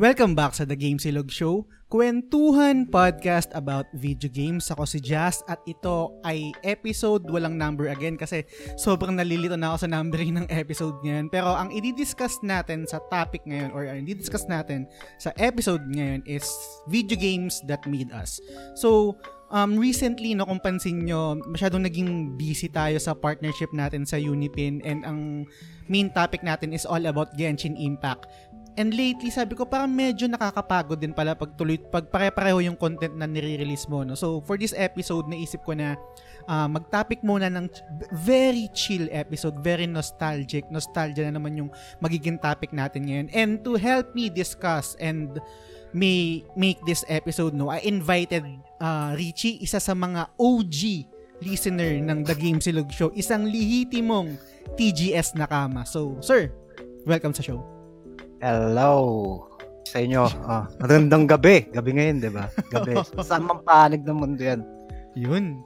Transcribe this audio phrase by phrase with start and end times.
[0.00, 4.72] Welcome back sa The Game Silog Show, kwentuhan podcast about video games.
[4.72, 8.48] Ako si Jazz at ito ay episode walang number again kasi
[8.80, 11.28] sobrang nalilito na ako sa numbering ng episode ngayon.
[11.28, 14.88] Pero ang i-discuss natin sa topic ngayon or ang i-discuss natin
[15.20, 16.48] sa episode ngayon is
[16.88, 18.40] video games that made us.
[18.80, 19.20] So,
[19.52, 24.80] um, recently, no, kung pansin nyo, masyadong naging busy tayo sa partnership natin sa Unipin
[24.86, 25.44] and ang
[25.90, 28.30] main topic natin is all about Genshin Impact.
[28.80, 33.12] And lately, sabi ko, parang medyo nakakapagod din pala pag tuloy, pag pare-pareho yung content
[33.12, 34.00] na nire-release mo.
[34.08, 34.16] No?
[34.16, 36.00] So, for this episode, naisip ko na
[36.48, 37.68] uh, mag-topic muna ng
[38.24, 40.64] very chill episode, very nostalgic.
[40.72, 41.68] Nostalgia na naman yung
[42.00, 43.28] magiging topic natin ngayon.
[43.36, 45.36] And to help me discuss and
[45.92, 48.48] may make this episode, no, I invited
[48.80, 51.04] uh, Richie, isa sa mga OG
[51.44, 54.40] listener ng The Game Silog Show, isang lihitimong
[54.80, 55.84] TGS nakama.
[55.84, 56.48] So, sir,
[57.04, 57.79] welcome sa show.
[58.40, 58.96] Hello
[59.84, 60.24] sa inyo.
[60.50, 61.68] Ah, magandang gabi.
[61.68, 62.48] Gabi ngayon, di ba?
[62.72, 62.96] Gabi.
[63.28, 64.64] Saan man panig ng mundo yan?
[65.12, 65.60] Yun.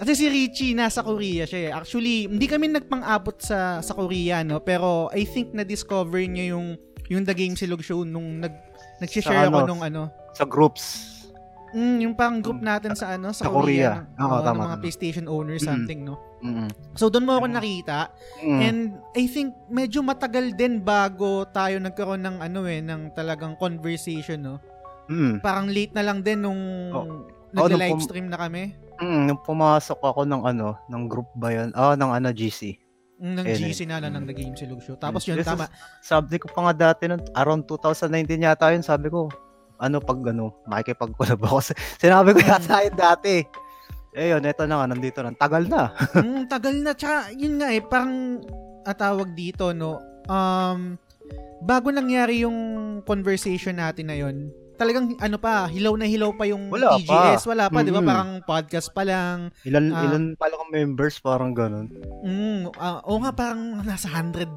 [0.00, 1.70] Kasi si Richie nasa Korea siya eh.
[1.76, 6.78] Actually, hindi kami nagpang-abot sa sa Korea no, pero I think na discover niya yung
[7.10, 8.54] yung The Game Silog show nung nag
[9.02, 11.10] nag-share ako ano, nung ano sa groups
[11.70, 14.26] Mm, yung pang group natin sa ano sa, sa Korea, Korea.
[14.26, 14.82] Oo, uh, tama, ng mga tama.
[14.82, 15.68] PlayStation owners mm.
[15.70, 16.18] something no.
[16.40, 16.68] Mm-hmm.
[16.96, 18.08] So doon mo ako nakita
[18.40, 18.60] mm.
[18.64, 18.78] and
[19.12, 24.56] I think medyo matagal din bago tayo nagkaroon ng ano eh ng talagang conversation no.
[25.12, 25.44] Mm.
[25.44, 26.62] Parang late na lang din nung
[26.96, 27.28] oh.
[27.52, 28.72] nag-live oh, stream na kami.
[29.02, 31.74] Mm, nung pumasok ako ng ano, ng group ba 'yon?
[31.76, 32.78] Ah, oh, ng ano GC.
[33.20, 34.18] Mm, ng GC na lang mm.
[34.22, 34.96] ng The Game Silog Show.
[34.96, 35.68] Tapos yun, tama.
[36.00, 39.28] Sabi ko pa nga dati, nun, around 2019 yata yun, sabi ko,
[39.76, 41.60] ano pag ano, makikipag-collab ako.
[42.02, 43.44] Sinabi ko yata yun dati.
[44.10, 45.30] Eh yun, eto na nga, nandito na.
[45.38, 45.94] Tagal na.
[46.18, 46.92] mm, tagal na.
[46.98, 48.42] Tsaka, yun nga eh, parang
[48.82, 50.98] atawag dito, no, um,
[51.62, 52.58] bago nangyari yung
[53.06, 54.50] conversation natin na yun,
[54.80, 57.44] talagang ano pa, hilaw na hilaw pa yung Wala TGS.
[57.44, 57.48] Pa.
[57.52, 57.86] Wala pa, mm-hmm.
[57.86, 58.02] di ba?
[58.02, 59.52] Parang podcast pa lang.
[59.68, 61.92] Ilan, uh, ilan pa lang members, parang ganun.
[62.24, 64.48] Mm, uh, o nga, parang nasa 100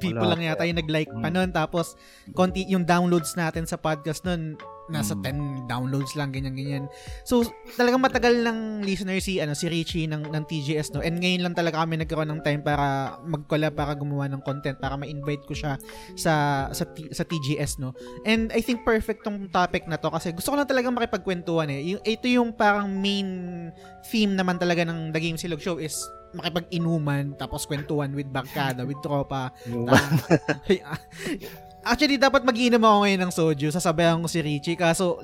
[0.00, 0.34] people Wala.
[0.34, 1.34] lang yata yung nag-like pa mm.
[1.36, 1.50] nun.
[1.52, 1.94] Tapos,
[2.32, 4.56] konti yung downloads natin sa podcast nun,
[4.90, 5.66] nasa mm.
[5.66, 6.90] 10 downloads lang, ganyan-ganyan.
[7.22, 7.46] So,
[7.78, 11.00] talagang matagal ng listener si, ano, si Richie ng, ng TGS, no?
[11.00, 14.98] And ngayon lang talaga kami nagkaroon ng time para mag-collab, para gumawa ng content, para
[14.98, 15.78] ma-invite ko siya
[16.18, 17.94] sa, sa, sa TGS, no?
[18.26, 21.96] And I think perfect tong topic na to kasi gusto ko lang talagang makipagkwentuhan eh.
[21.96, 23.70] Yung, ito yung parang main
[24.10, 25.94] theme naman talaga ng The Game Silog Show is
[26.34, 29.50] makipag-inuman, tapos kwentuhan with barkada, with tropa.
[31.80, 33.66] Actually, dapat mag-iinom ako ngayon ng soju.
[33.72, 34.76] Sasabayan ko si Richie.
[34.76, 35.20] Kaso,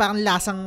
[0.00, 0.60] parang lasang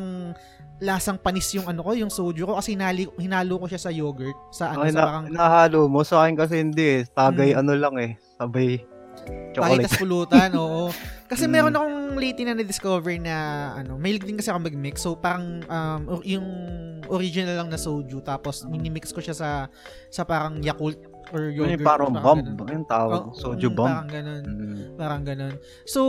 [0.81, 4.33] lasang panis yung ano ko, yung soju ko kasi hinali, hinalo ko siya sa yogurt.
[4.49, 5.25] Sa ano, oh, sa parang...
[5.29, 6.01] Nahalo mo.
[6.01, 7.01] Sa akin kasi hindi eh.
[7.05, 7.61] Tagay hmm.
[7.61, 8.11] ano lang eh.
[8.41, 8.81] Sabay
[9.53, 9.85] chocolate.
[9.85, 10.89] Pakitas pulutan, oo.
[11.31, 11.51] Kasi mm.
[11.51, 13.35] meron akong lately na na-discover na
[13.79, 14.99] ano, may din kasi ako mag-mix.
[14.99, 16.47] So parang um, yung
[17.07, 19.49] original lang na soju tapos minimix ko siya sa
[20.11, 20.99] sa parang Yakult
[21.31, 21.79] or yogurt.
[21.79, 23.31] Yung parang bomb, yung tawag.
[23.31, 23.91] Oh, soju mm, bomb.
[23.91, 24.43] Parang ganun.
[24.43, 24.77] Mm.
[24.99, 25.55] Parang ganun.
[25.87, 26.01] So,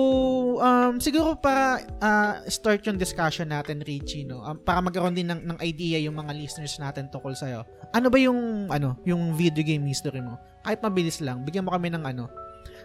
[0.59, 4.43] um, siguro para uh, start yung discussion natin, Richie, no?
[4.43, 7.63] Um, para magkaroon din ng, ng idea yung mga listeners natin tungkol sa'yo.
[7.95, 10.37] Ano ba yung, ano, yung video game history mo?
[10.67, 12.27] Kahit mabilis lang, bigyan mo kami ng ano,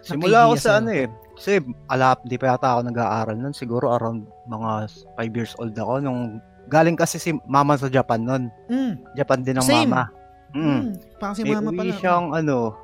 [0.02, 1.10] Simula ako sa ano eh.
[1.34, 1.58] Kasi
[1.90, 3.54] alap, di pa yata ako nag-aaral nun.
[3.54, 4.70] Siguro around mga
[5.18, 5.98] 5 years old ako.
[6.02, 6.38] Nung
[6.70, 8.42] galing kasi si mama sa Japan nun.
[8.70, 8.92] Mm.
[9.16, 9.90] Japan din ang Same.
[9.90, 10.12] mama.
[10.54, 10.64] Mm.
[10.64, 10.84] mm.
[11.20, 11.92] Parang si mama pala.
[11.96, 12.76] siyang ano,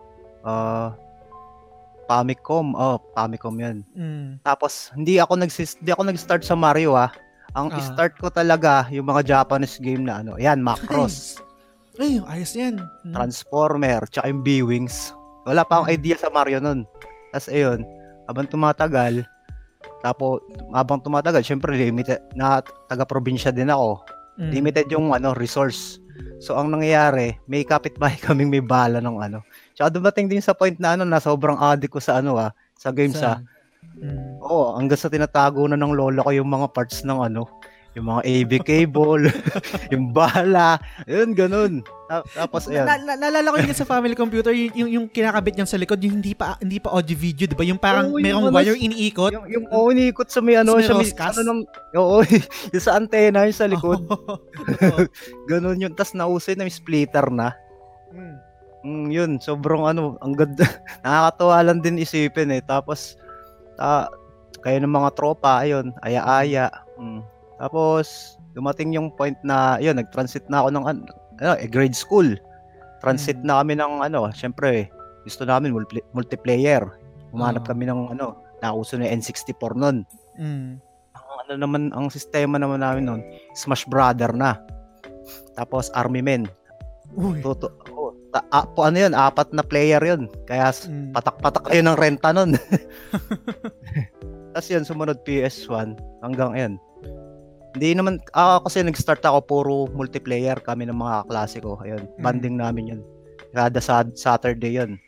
[0.45, 0.89] uh,
[2.05, 2.77] Famicom.
[2.77, 3.81] Oh, Famicom 'yan.
[3.97, 4.45] Mm.
[4.45, 7.11] Tapos hindi ako nag hindi ako nag-start sa Mario ah.
[7.55, 7.81] Ang uh.
[7.81, 11.39] start ko talaga yung mga Japanese game na ano, yan, Macross.
[12.03, 12.83] Ay, ayos yan.
[13.07, 13.15] Mm.
[13.15, 15.15] Transformer, tsaka yung B-Wings.
[15.47, 15.97] Wala pa akong mm.
[16.03, 16.83] idea sa Mario nun.
[17.31, 17.87] Tapos ayun,
[18.27, 19.23] habang tumatagal,
[20.03, 20.43] tapos
[20.75, 22.61] habang tumatagal, syempre limited na
[22.91, 24.03] taga-probinsya din ako.
[24.37, 24.51] Mm.
[24.51, 26.03] Limited yung ano resource.
[26.39, 29.41] So ang nangyayari, may kapitbahay kaming may bala ng ano.
[29.73, 32.93] Tsaka dumating din sa point na ano na sobrang addict ko sa ano ah, sa
[32.93, 33.39] games sa, ah.
[33.95, 34.43] Mm.
[34.45, 37.49] Oo, hanggang sa tinatago na ng lola ko yung mga parts ng ano,
[37.95, 39.31] yung mga AV cable,
[39.95, 41.73] yung bala, yun, ganun.
[42.35, 42.85] Tapos, ayan.
[42.85, 46.03] Na, na, naalala ko yun sa family computer, yung, yung, yung kinakabit niyang sa likod,
[46.03, 47.65] yung hindi pa hindi pa audio video, di ba?
[47.65, 49.33] Yung parang Oo, merong yung ano, wire iniikot.
[49.33, 51.61] Yung, yung oh, iniikot sa may ano, Sa may ano ng,
[51.97, 52.19] oo,
[52.75, 54.05] yung sa antena, yung sa likod.
[55.51, 55.95] Ganun yun.
[55.95, 57.55] Tapos nausay na may splitter na.
[58.11, 58.37] Mm.
[58.85, 60.69] Mm, yun, sobrang ano, ang ganda.
[61.01, 62.61] Nakakatuwa lang din isipin eh.
[62.61, 63.17] Tapos,
[63.81, 64.13] ta,
[64.61, 66.69] kayo ng mga tropa, ayun, aya-aya.
[67.01, 67.25] Mm.
[67.65, 71.09] Tapos, dumating yung point na, yun, nag-transit na ako ng, an-
[71.41, 72.37] ano, eh, grade school.
[73.01, 73.47] Transit Mm.
[73.49, 74.93] na kami ng, ano, syempre,
[75.25, 76.85] gusto namin multi- multiplayer.
[77.33, 77.73] Umanap Oo.
[77.73, 80.05] kami ng, ano, nauso na yung N64 nun.
[80.37, 80.77] Mm.
[81.17, 83.21] Ang ano naman, ang sistema naman namin nun,
[83.57, 84.61] Smash Brother na.
[85.57, 86.45] Tapos, Army Men.
[87.17, 87.41] Uy.
[87.41, 90.29] Toto, oh, ta, ah, po, ano yun, apat na player yun.
[90.45, 91.17] Kaya Mm.
[91.17, 92.61] patak-patak kayo ng renta nun.
[94.53, 96.73] Tapos yun, sumunod PS1 hanggang yan.
[97.75, 101.77] Hindi naman, ah, kasi nag-start ako puro multiplayer kami ng mga klase ko.
[101.77, 102.23] Ayun, Mm.
[102.23, 103.01] banding namin yun.
[103.51, 104.99] Kada sa Saturday yun.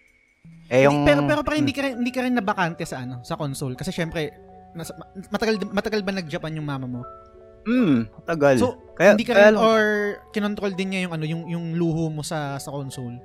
[0.67, 1.07] Eh yung...
[1.07, 3.95] pero pero parang hindi ka rin, hindi ka rin nabakante sa ano, sa console kasi
[3.95, 4.35] syempre
[4.75, 4.91] nasa,
[5.31, 7.01] matagal matagal ba nag-Japan yung mama mo?
[7.65, 8.59] Mm, matagal.
[8.59, 9.83] So, kaya, hindi ka kaya rin lang- or
[10.31, 13.19] kinontrol din niya yung ano, yung yung luho mo sa sa console.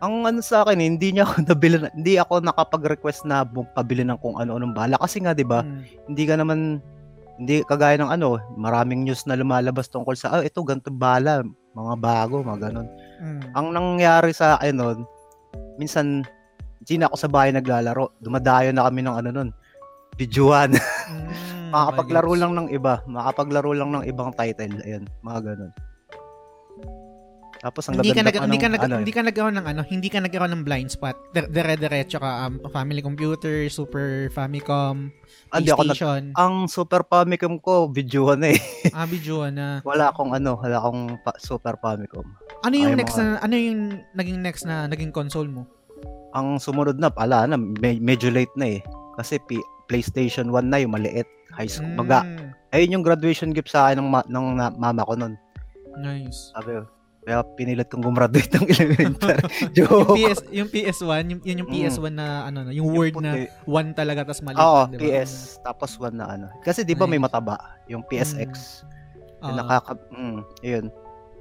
[0.00, 4.16] ang ano sa akin, hindi niya ako nabili, na- hindi ako nakapag-request na pabili ng
[4.16, 4.96] kung ano-anong bala.
[4.96, 5.80] Kasi nga, di ba, Mm.
[6.08, 6.80] hindi ka naman
[7.40, 11.40] hindi kagaya ng ano, maraming news na lumalabas tungkol sa ah, ito ganito bala,
[11.72, 12.88] mga bago, mga ganun.
[13.16, 13.42] Mm.
[13.56, 14.98] Ang nangyari sa akin noon,
[15.80, 16.20] minsan
[16.84, 18.12] hindi na ako sa bahay naglalaro.
[18.20, 19.50] Dumadayo na kami ng ano noon,
[20.20, 20.76] videoan.
[21.10, 25.72] Mm, Makapaglaro lang ng iba, makapaglaro lang ng ibang title, ayun, mga ganun.
[27.60, 30.08] Tapos ang hindi ka nag hindi ka nag ano, hindi ka nagkaroon ng ano, hindi
[30.08, 31.12] ka nagkaroon ng blind spot.
[31.30, 35.12] Dire- Dire-diretso ka um, family computer, Super Famicom,
[35.52, 36.22] ah, ako nag, PlayStation.
[36.34, 38.60] ang Super Famicom ko, videoan na eh.
[38.96, 39.84] ah, video na.
[39.84, 42.24] Wala akong ano, wala akong pa- Super Famicom.
[42.64, 43.80] Ano yung Ay, next mga- na ano yung
[44.16, 45.68] naging next na naging console mo?
[46.32, 48.80] Ang sumunod na, ala na, me- medyo late na eh.
[49.20, 51.28] Kasi P- PlayStation 1 na yung maliit.
[51.52, 51.92] High school.
[51.92, 55.34] Maga, Mm, ayun yung graduation gift sa akin ng, ma- ng na- mama ko nun.
[55.98, 56.54] nice.
[56.54, 56.80] Sabi
[57.30, 59.38] kaya pinilit kong gumraduate ng elementary.
[59.78, 60.18] yung Joke.
[60.18, 61.76] PS yung PS1, yung, yun yung Mm.
[61.86, 63.46] PS1 na ano na, yung word na puti.
[63.70, 64.58] 1 talaga tas maliit.
[64.58, 65.02] Oo, lang, di ba?
[65.06, 65.32] PS.
[65.62, 66.46] Tapos 1 na ano.
[66.66, 67.78] Kasi di ba may mataba?
[67.86, 68.82] Yung PSX.
[69.38, 69.94] Ah, Yung nakaka...
[70.10, 70.86] Mm, yun.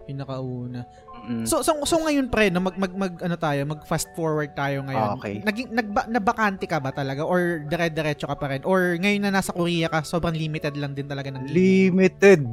[0.05, 0.85] pinakauna.
[1.25, 1.45] Mm.
[1.45, 4.81] So so so ngayon pre, no, mag mag, mag ano tayo, mag fast forward tayo
[4.85, 5.07] ngayon.
[5.09, 5.41] Ah, okay.
[5.43, 9.51] Naging nagba, nabakante ka ba talaga or dire-diretso ka pa rin or ngayon na nasa
[9.51, 12.45] Korea ka, sobrang limited lang din talaga ng limited.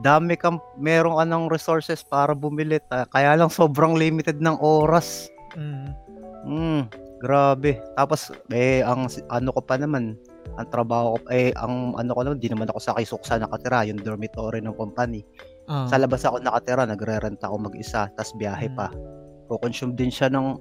[0.00, 2.80] Dami kang, meron ka ng resources para bumili.
[2.80, 5.28] ta- Kaya lang sobrang limited ng oras.
[5.52, 5.92] Mm.
[6.40, 6.82] Mm,
[7.20, 7.76] grabe.
[8.00, 10.16] Tapos, eh, ang ano ko pa naman,
[10.56, 14.00] ang trabaho ko, eh, ang ano ko naman, di naman ako sa Kisuksa nakatira, yung
[14.00, 15.20] dormitory ng company.
[15.70, 15.86] Ah.
[15.86, 18.74] Sa labas ako nakatira, nagre-rent ako mag-isa, tas biyahe Mm.
[18.74, 18.90] pa.
[19.46, 20.58] Kukonsume din siya ng,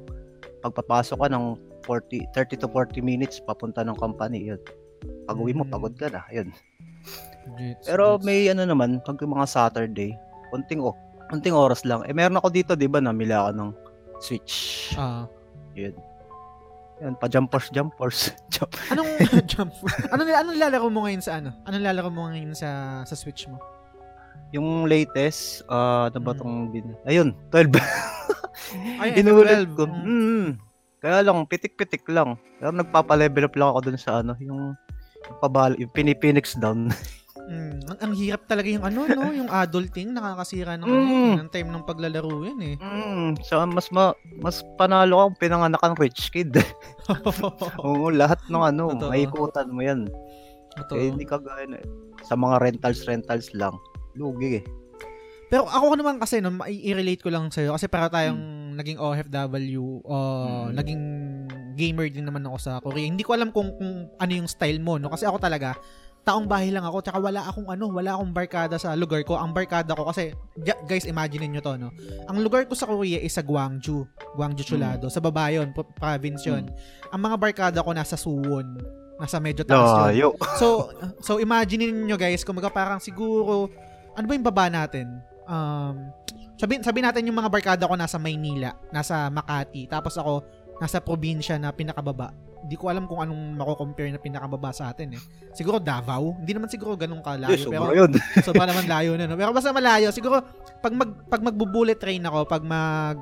[0.62, 4.62] pagpapasok ka ng 40, 30 to 40 minutes papunta ng company, yun.
[5.26, 5.74] Pag uwi mo, Mm.
[5.74, 6.54] pagod ka na, yun.
[7.58, 8.26] Gets, Pero gets.
[8.30, 10.14] may ano naman, pag mga Saturday,
[10.54, 10.94] konting, oh,
[11.34, 12.06] konting oras lang.
[12.06, 13.70] Eh, meron ako dito, di ba, namili ako ng
[14.22, 14.54] Switch.
[14.94, 15.26] Ah.
[17.00, 18.36] Yan, pa jumpers, jumpers.
[18.54, 18.76] Jump.
[18.92, 19.08] Anong
[19.52, 19.72] jump?
[20.12, 21.56] Ano anong lalaro mo ngayon sa ano?
[21.64, 23.56] Anong lalaro mo ngayon sa sa Switch mo?
[24.51, 26.40] Yung latest, ah, ano ba Mm.
[26.40, 26.86] tong bin...
[27.06, 27.78] Ayun, 12.
[28.98, 29.75] Ay, Inulit FF12.
[29.75, 29.84] ko.
[29.86, 30.04] Mm.
[30.04, 30.48] Mm.
[31.00, 32.36] Kaya lang, pitik-pitik lang.
[32.57, 34.74] Pero nagpapa-level up lang ako dun sa ano, yung
[35.21, 36.88] yung pabal, yung pinipinix down.
[37.40, 39.33] Mm, ang, ang hirap talaga yung ano, no?
[39.33, 41.33] Yung adulting, nakakasira ng, ano, Mm.
[41.33, 42.76] ng time ng paglalaro yan eh.
[42.78, 46.54] Mm, so mas ma, mas panalo ka kung pinanganak kang rich kid.
[47.81, 49.09] Oo, lahat ng ano, Totoo.
[49.09, 50.06] maikutan mo yan.
[50.78, 50.94] Totoo.
[50.94, 51.81] Eh, hindi ka gaya na,
[52.21, 53.74] sa mga rentals, rentals lang.
[54.13, 54.63] Lugi eh.
[55.49, 58.37] Pero ako naman kasi, no, i-relate ko lang sa'yo kasi para tayong
[58.78, 60.78] naging OFW, uh, Mm.
[60.78, 61.04] naging
[61.73, 63.09] gamer din naman ako sa Korea.
[63.09, 65.09] Hindi ko alam kung, kung ano yung style mo, no?
[65.09, 65.73] Kasi ako talaga,
[66.21, 69.42] taong bahay lang ako, tsaka wala akong ano, wala akong barkada sa lugar ko.
[69.42, 71.89] Ang barkada ko kasi, ja- guys, imagine niyo to, no?
[72.30, 74.06] Ang lugar ko sa Korea is sa Gwangju.
[74.37, 75.09] Gwangju Chulado.
[75.09, 76.69] Sa baba yun, pro- province yun.
[77.09, 78.78] Ang mga barkada ko nasa Suwon.
[79.18, 80.30] Nasa medyo taas yun.
[80.30, 80.30] Layo.
[80.56, 83.71] So, so imagine niyo guys, kumaga parang siguro,
[84.19, 85.23] ano ba yung baba natin?
[85.47, 86.11] Um,
[86.59, 90.44] sabi, sabi natin yung mga barkada ko nasa Maynila, nasa Makati, tapos ako
[90.83, 92.35] nasa probinsya na pinakababa.
[92.59, 95.21] Hindi ko alam kung anong mako-compare na pinakababa sa atin eh.
[95.56, 96.35] Siguro Davao.
[96.35, 97.56] Hindi naman siguro ganun kalayo.
[97.56, 98.11] Yes, pero yun.
[98.47, 99.31] sobra naman layo na.
[99.31, 99.40] No?
[99.40, 100.11] Pero basta malayo.
[100.11, 100.44] Siguro,
[100.83, 103.16] pag, mag, pag magbo-bullet train ako, pag mag,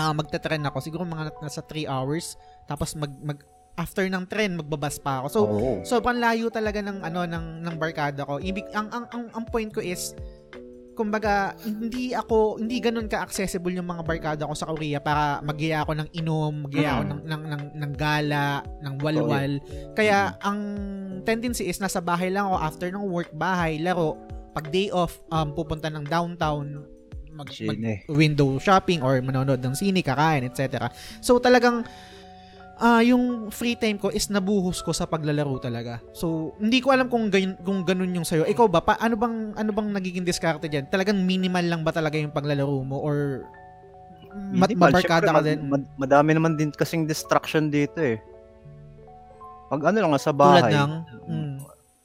[0.00, 3.36] ah magte-train ako, siguro mga nasa 3 hours, tapos mag, mag
[3.76, 5.26] after ng trend magbabas pa ako.
[5.28, 5.72] So Oo.
[5.84, 8.40] sobrang layo talaga ng ano ng ng barkada ko.
[8.40, 10.16] Ibig ang ang ang, ang point ko is
[10.96, 15.92] kumbaga hindi ako hindi ganoon ka-accessible yung mga barkada ko sa Korea para magiya ako
[15.92, 17.10] ng inom, magiya ako Mm.
[17.12, 18.46] ng ng ng, ng gala,
[18.80, 19.52] ng walwal.
[19.92, 20.58] Kaya ang
[21.28, 24.16] tendency is nasa bahay lang ako after ng work, bahay, laro.
[24.56, 26.80] Pag day off, um, pupunta ng downtown,
[27.28, 28.00] mag, mag Sine.
[28.08, 30.88] window shopping or manonood ng sine, kakain, etc.
[31.20, 31.84] So talagang
[32.76, 36.00] ah yung free time ko is nabuhos ko sa paglalaro talaga.
[36.12, 38.44] So hindi ko alam kung ganun, kung ganun yung sayo.
[38.44, 40.86] Ikaw ba pa, ano bang ano bang nagiging diskarte diyan?
[40.86, 43.48] Talagang minimal lang ba talaga yung paglalaro mo or
[44.52, 44.92] mat ba?
[44.92, 45.64] mabarkada ka din?
[45.64, 48.20] mad- madami naman din kasing distraction dito eh.
[49.66, 50.72] Pag ano lang sa Tulad bahay.
[50.76, 50.92] ng
[51.26, 51.56] mm,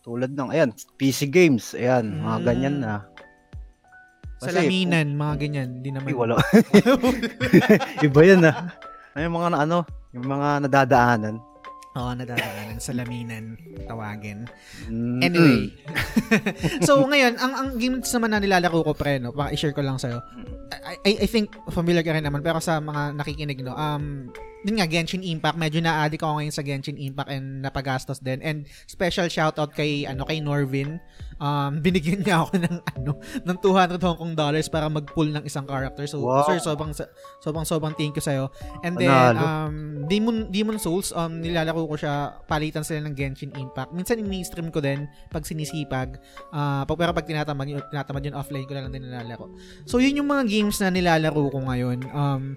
[0.02, 1.78] Tulad ng, ayan, PC games.
[1.78, 2.46] Ayan, mga Mm.
[2.46, 2.94] ganyan na.
[4.42, 6.10] sa Kasi, laminan, mga ganyan, hindi naman.
[6.10, 6.42] Ay, wala.
[8.10, 8.74] Iba yan ah.
[9.14, 9.78] Ay, mga na, ano,
[10.12, 11.36] yung mga nadadaanan.
[11.92, 14.48] Oo, nadadaanan sa laminan, tawagin.
[14.88, 15.76] Mm, Anyway.
[16.88, 20.00] so ngayon, ang ang games naman na nilalaro ko pre, no, baka i-share ko lang
[20.00, 20.24] sa'yo.
[20.72, 24.78] I, I, I think familiar ka rin naman pero sa mga nakikinig no, um din
[24.78, 28.38] nga Genshin Impact, medyo na-addict ako ngayon sa Genshin Impact and napagastos din.
[28.46, 31.02] And special shoutout kay ano kay Norvin.
[31.42, 35.66] Um binigyan niya ako ng ano ng 200 Hong Kong dollars para mag-pull ng isang
[35.66, 36.06] character.
[36.06, 36.46] So Wow.
[36.46, 36.94] sir, sobrang
[37.42, 38.54] sobrang sobrang thank you sa'yo.
[38.86, 39.42] And then Panalo.
[39.42, 39.76] um
[40.06, 42.14] Demon Demon Souls um nilalaro ko siya
[42.46, 43.90] palitan sila ng Genshin Impact.
[43.90, 46.22] Minsan ini-stream ko din pag sinisipag.
[46.54, 49.50] Ah, pag pero pag tinatamad yun, tinatamad yun offline ko lang din nilalaro.
[49.90, 52.06] So yun yung mga games na nilalaro ko ngayon.
[52.14, 52.54] Um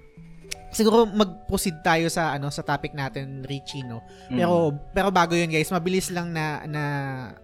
[0.74, 4.02] siguro mag-proceed tayo sa ano sa topic natin Richie no.
[4.28, 4.36] mm.
[4.36, 4.54] Pero
[4.90, 6.82] pero bago yun guys, mabilis lang na na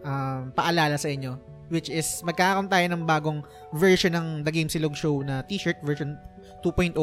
[0.02, 1.38] um, paalala sa inyo
[1.70, 3.40] which is magkakaroon tayo ng bagong
[3.78, 6.18] version ng The Game Silog Show na t-shirt version
[6.66, 6.98] 2.0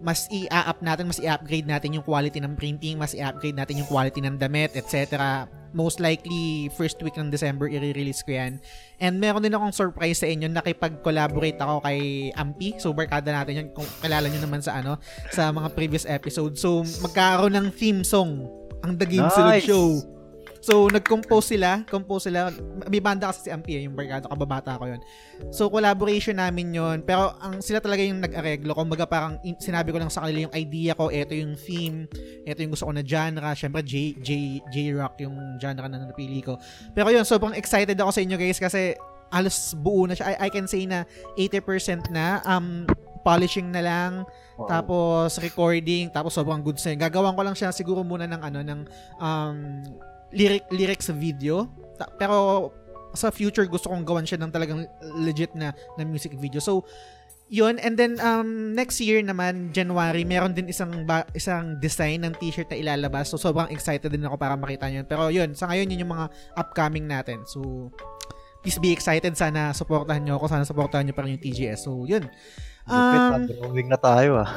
[0.00, 4.20] mas i-up natin, mas i-upgrade natin yung quality ng printing, mas i-upgrade natin yung quality
[4.22, 5.44] ng damit, etc.
[5.74, 8.62] Most likely, first week ng December, i-release ko yan.
[9.02, 12.78] And meron din akong surprise sa inyo, nakipag-collaborate ako kay Ampi.
[12.78, 15.02] So, barkada natin yun, kung kilala nyo naman sa ano,
[15.34, 16.62] sa mga previous episodes.
[16.62, 18.46] So, magkakaroon ng theme song
[18.86, 19.66] ang The Game Silog Nice.
[19.66, 20.13] Show.
[20.64, 21.84] So, nag-compose sila.
[21.84, 22.48] Compose sila.
[22.88, 25.00] May banda kasi si Ampi, eh, yung barkada, kababata ko yun.
[25.52, 28.72] So, collaboration namin yon Pero, ang sila talaga yung nag-areglo.
[28.72, 31.12] Kumbaga, parang in- sinabi ko lang sa kanila yung idea ko.
[31.12, 32.08] Ito yung theme.
[32.48, 33.52] Ito yung gusto ko na genre.
[33.52, 36.56] Siyempre, J, J, J-rock yung genre na napili ko.
[36.96, 38.96] Pero yun, sobrang excited ako sa inyo guys kasi
[39.28, 40.32] halos buo na siya.
[40.32, 41.04] I, I can say na
[41.36, 42.40] 80% na.
[42.48, 42.88] Um,
[43.24, 44.12] polishing na lang.
[44.60, 44.68] Wow.
[44.68, 48.80] Tapos recording, tapos sobrang good sa Gagawan ko lang siya siguro muna ng ano ng
[49.18, 49.56] um
[50.34, 51.70] lyric lyrics sa video.
[51.94, 52.68] Ta- pero
[53.14, 54.82] sa future gusto kong gawan siya ng talagang
[55.16, 56.58] legit na na music video.
[56.58, 56.82] So
[57.46, 62.34] yun and then um next year naman January meron din isang ba- isang design ng
[62.34, 63.30] t-shirt na ilalabas.
[63.30, 65.06] So sobrang excited din ako para makita niyo.
[65.06, 66.26] Pero yun, sa ngayon yun yung mga
[66.56, 67.46] upcoming natin.
[67.46, 67.92] So
[68.58, 71.84] please be excited sana suportahan niyo ako, sana suportahan niyo pa rin yung TGS.
[71.84, 72.26] So yun.
[72.84, 74.50] Lupit, Um, drawing na tayo ah.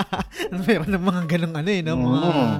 [0.64, 1.92] Meron ng mga ganong ano eh, no?
[1.94, 2.58] Mga Mm.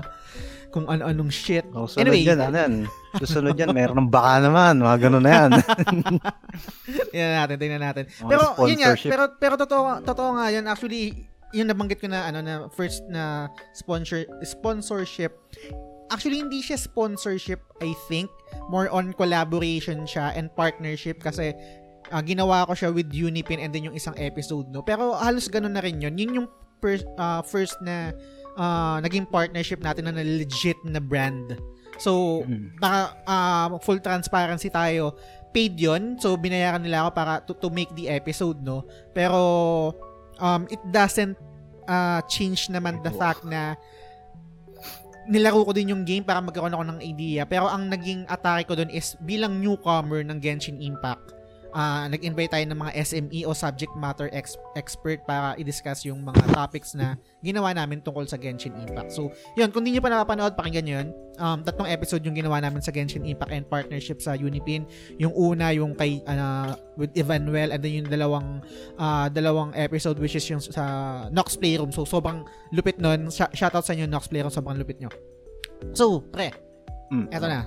[0.71, 1.67] Kung ano-anong shit.
[1.75, 2.23] Oh, sunod Anyway.
[2.25, 2.75] yan, ano yan.
[3.19, 4.79] Susunod yan, meron ng baka naman.
[4.79, 5.50] Mga ganun na yan.
[7.12, 8.05] Tingnan natin, tingnan natin.
[8.07, 10.65] Mga Pero yun nga, pero pero totoo totoo nga yun.
[10.71, 15.35] Actually, yung nabanggit ko na ano na first na sponsor sponsorship.
[16.11, 18.31] Actually, hindi siya sponsorship, I think.
[18.71, 21.55] More on collaboration siya and partnership kasi
[22.11, 24.83] ah, ginawa ko siya with Unipin and then yung isang episode, no?
[24.83, 26.15] Pero halos ganun na rin yun.
[26.19, 26.49] Yun yung
[26.83, 28.15] first, ah, first na
[28.57, 31.59] ah, naging partnership natin na legit na brand.
[32.00, 32.80] So, Mm.
[32.80, 35.14] naka, ah, full transparency tayo.
[35.50, 38.87] Paid yon So, binayaran nila ako para to, to make the episode, no?
[39.12, 39.40] Pero,
[40.40, 41.37] um, it doesn't
[41.90, 43.75] ah, change naman the fact na
[45.30, 47.42] nilaro ko din yung game para magkaroon ako ng idea.
[47.47, 51.40] Pero ang naging atake ko doon is bilang newcomer ng Genshin Impact.
[51.71, 56.43] Ah nag-invite tayo ng mga SME o subject matter ex- expert para i-discuss yung mga
[56.50, 59.15] topics na ginawa namin tungkol sa Genshin Impact.
[59.15, 61.09] So, yun, kung di nyo pa napapanood, pakinggan nyo yun.
[61.41, 64.85] Um, tatlong episode yung ginawa namin sa Genshin Impact and partnership sa Unipin.
[65.17, 68.61] Yung una, yung kay, ano, with Evanuel, and then yung dalawang,
[69.00, 70.85] ah, dalawang episode which is yung sa
[71.33, 71.89] Nox Playroom.
[71.91, 73.33] So, sobrang lupit nun.
[73.33, 75.09] Sh- shoutout sa inyo, Nox Playroom, sobrang lupit nyo.
[75.97, 76.53] So, pre,
[77.11, 77.27] Mm.
[77.33, 77.67] eto na.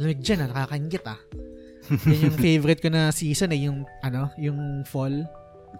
[0.00, 1.20] Lamig dyan, ah, nakakaingit ah.
[1.90, 5.26] Yan yung favorite ko na season eh, yung, ano, yung fall.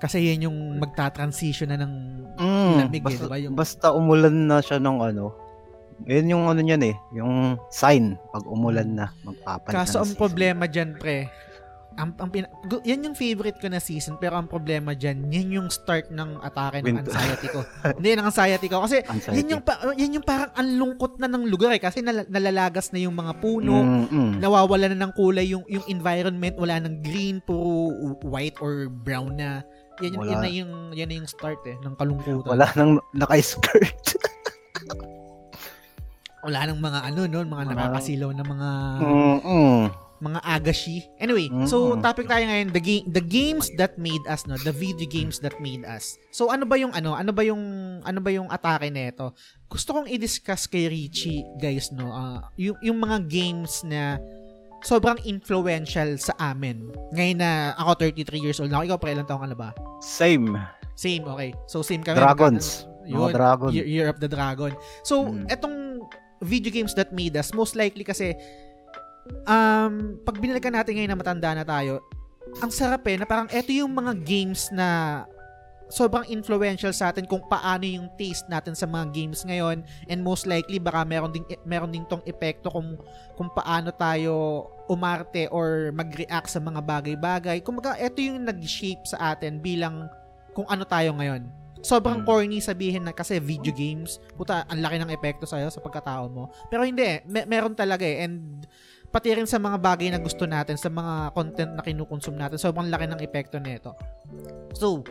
[0.01, 1.93] Kasi yan yung magta-transition na ng
[2.41, 3.39] Mm, lamig eh, basta, diba?
[3.45, 5.37] Yung, basta umulan na siya ng ano.
[6.09, 6.97] Yun yung ano niyan eh.
[7.15, 8.19] Yung sign.
[8.35, 10.19] Pag umulan na, magpapalit kaso ang season.
[10.19, 11.31] problema dyan, pre,
[11.95, 15.49] ang, ang pina- gu- yan yung favorite ko na season pero ang problema dyan, yan
[15.53, 17.09] yung start ng atake ng Winter.
[17.09, 17.61] anxiety ko.
[17.93, 18.77] Hindi, ng anxiety ko.
[18.81, 19.37] Kasi Anxiety.
[19.39, 19.63] yan yung,
[19.95, 21.79] yan yung parang ang lungkot na ng lugar eh.
[21.79, 24.39] Kasi nal- nalalagas na yung mga puno, Mm-mm.
[24.39, 29.61] nawawala na ng kulay yung yung environment, wala ng green, puro white or brown na.
[29.99, 30.43] Yan, yung- yan Wala.
[30.43, 32.49] na yung yan na yung start eh ng kalungkutan.
[32.49, 34.17] Wala nang naka-skirt.
[36.43, 38.69] Wala nang mga ano no, mga nakakasilaw na mga
[38.99, 39.79] Mm-mm.
[40.23, 41.03] Mga agashi.
[41.19, 42.01] Anyway, so Mm.
[42.01, 45.59] topic tayo ngayon, the game the games that made us no, the video games that
[45.59, 46.15] made us.
[46.31, 47.59] So ano ba yung ano, ano ba yung
[48.01, 49.35] ano ba yung atake nito?
[49.67, 52.07] Gusto kong i-discuss kay Richie, guys, no.
[52.09, 54.23] ah, yung yung mga games na
[54.81, 56.87] sobrang influential sa amin.
[57.11, 58.95] Ngayon na ako 33 years old na ako.
[58.95, 59.71] Ikaw, pre, ilang taong ka na ba?
[59.99, 60.59] Same.
[60.95, 61.55] Same, okay.
[61.67, 62.19] So, same kami.
[62.19, 62.87] Dragons.
[63.07, 63.71] Magka- dragon.
[63.71, 64.75] Year, of the Dragon.
[65.03, 65.47] So, Mm.
[65.47, 65.77] etong
[66.43, 68.35] video games that made us, most likely kasi,
[69.47, 72.03] um, pag binalikan natin ngayon na matanda na tayo,
[72.61, 75.23] ang sarap eh, na parang eto yung mga games na
[75.93, 80.49] sobrang influential sa atin kung paano yung taste natin sa mga games ngayon and most
[80.49, 82.97] likely baka meron ding meron ding tong epekto kung
[83.37, 87.61] kung paano tayo umarte or mag-react sa mga bagay-bagay.
[87.61, 90.09] Kumbaga, ito yung nag-shape sa atin bilang
[90.57, 91.49] kung ano tayo ngayon.
[91.83, 92.27] Sobrang Mm.
[92.29, 96.53] corny sabihin na kasi video games, puta, ang laki ng epekto sa'yo sa pagkatao mo.
[96.71, 98.23] Pero hindi eh, me- meron talaga eh.
[98.23, 98.63] And
[99.13, 102.89] pati rin sa mga bagay na gusto natin, sa mga content na kinukonsume natin, sobrang
[102.89, 103.93] laki ng epekto nito.
[104.73, 105.05] So,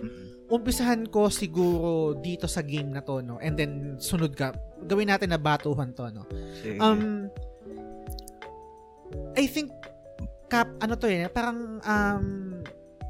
[0.49, 3.37] umpisahan ko siguro dito sa game na to, no?
[3.37, 4.57] And then, sunod ka.
[4.89, 6.25] Gawin natin na batuhan to, no?
[6.59, 6.81] Sige.
[6.81, 7.29] Um,
[9.37, 9.69] I think,
[10.49, 12.25] cap, ano to eh, parang, um,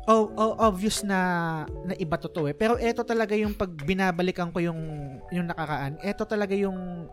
[0.06, 1.20] o- o- obvious na,
[1.88, 2.54] na iba to to eh.
[2.54, 4.78] Pero eto talaga yung pag binabalikan ko yung,
[5.32, 7.08] yung nakaraan, eto talaga yung,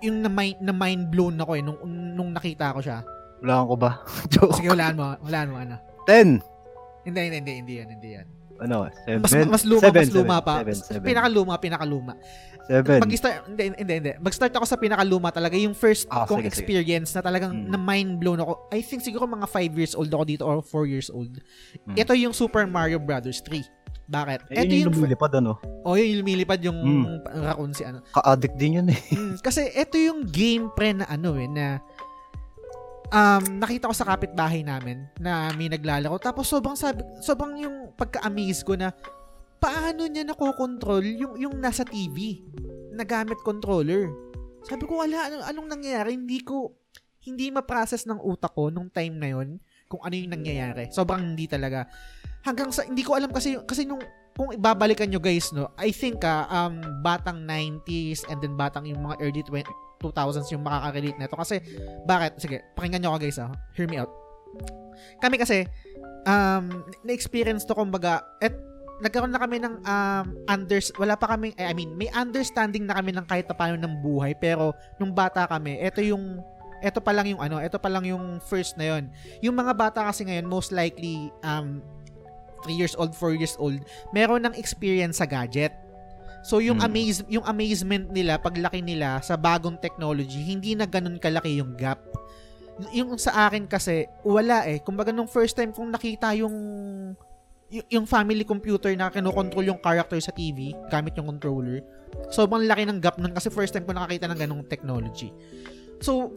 [0.00, 3.02] yung na mind, na mind blown ako eh, nung, nung nakita ko siya.
[3.42, 3.90] Wala ko ba?
[4.32, 4.54] Joke.
[4.54, 5.76] Sige, walaan mo, walaan mo, ano.
[6.06, 6.42] 10.
[7.06, 8.26] Hindi, hindi, hindi, hindi yan, hindi yan.
[8.58, 8.90] Ano?
[9.06, 9.22] 7.
[9.22, 10.54] Mas, mas luma, mas luma pa.
[10.66, 11.06] 7, 7.
[11.06, 12.12] Pinakaluma, pinakaluma.
[12.66, 13.00] 7.
[13.00, 14.12] Mag-start, hindi, hindi, hindi.
[14.20, 15.56] Mag-start ako sa pinakaluma talaga.
[15.56, 16.52] Yung first Ah, kong sige, sige.
[16.52, 17.70] experience na talagang Mm.
[17.70, 18.68] na mind blown ako.
[18.68, 21.32] I think siguro mga 5 years old ako dito or 4 years old.
[21.86, 21.96] Mm.
[21.96, 23.64] Ito yung Super Mario Brothers 3.
[24.08, 24.40] Bakit?
[24.48, 25.52] Eh, Ito yun yung yung, lumilipad, ano?
[25.84, 27.04] oh, yun yung lumilipad yung Mm.
[27.44, 28.00] raccoon si ano.
[28.08, 29.00] Ka-addict din yun eh.
[29.12, 31.84] Mm, kasi ito yung game pre na ano eh, na
[33.12, 36.16] um, nakita ko sa kapitbahay namin na may naglalaro.
[36.16, 38.96] Tapos sobrang sabi, sobrang yung pagka-amaze ko na
[39.58, 42.40] paano niya nakokontrol yung, yung nasa TV
[42.92, 44.08] na gamit controller.
[44.64, 46.16] Sabi ko, wala, anong, anong nangyayari?
[46.16, 46.72] Hindi ko,
[47.24, 50.88] hindi ma-process ng utak ko nung time na yon kung ano yung nangyayari.
[50.88, 51.88] Sobrang hindi talaga.
[52.46, 54.00] Hanggang sa, hindi ko alam kasi, kasi nung,
[54.38, 59.02] kung ibabalikan nyo guys, no, I think, ah, um, batang 90s and then batang yung
[59.02, 59.66] mga early 20,
[59.98, 61.36] 2000s yung makaka-relate na ito.
[61.36, 61.56] Kasi,
[62.06, 62.38] bakit?
[62.38, 63.50] Sige, pakinggan nyo ako guys, ah.
[63.74, 64.10] Hear me out.
[65.18, 65.66] Kami kasi,
[66.26, 68.54] um, na-experience to kumbaga, at
[68.98, 73.14] nagkaroon na kami ng um, unders wala pa kami I mean may understanding na kami
[73.14, 76.42] ng kahit paano ng buhay pero nung bata kami ito yung
[76.82, 79.04] ito pa lang yung ano ito pa lang yung first na yon
[79.42, 81.82] yung mga bata kasi ngayon most likely um
[82.64, 83.78] 3 years old 4 years old
[84.10, 85.70] meron ng experience sa gadget
[86.42, 86.90] so yung Hmm.
[86.90, 91.98] amaze yung amazement nila paglaki nila sa bagong technology hindi na ganun kalaki yung gap
[92.94, 96.54] yung sa akin kasi wala eh kumbaga nung first time kong nakita yung
[97.68, 101.84] yung family computer na kinokontrol yung character sa TV gamit yung controller.
[102.32, 105.28] Sobrang laki ng gap nun kasi first time ko nakakita ng ganong technology.
[106.00, 106.32] So,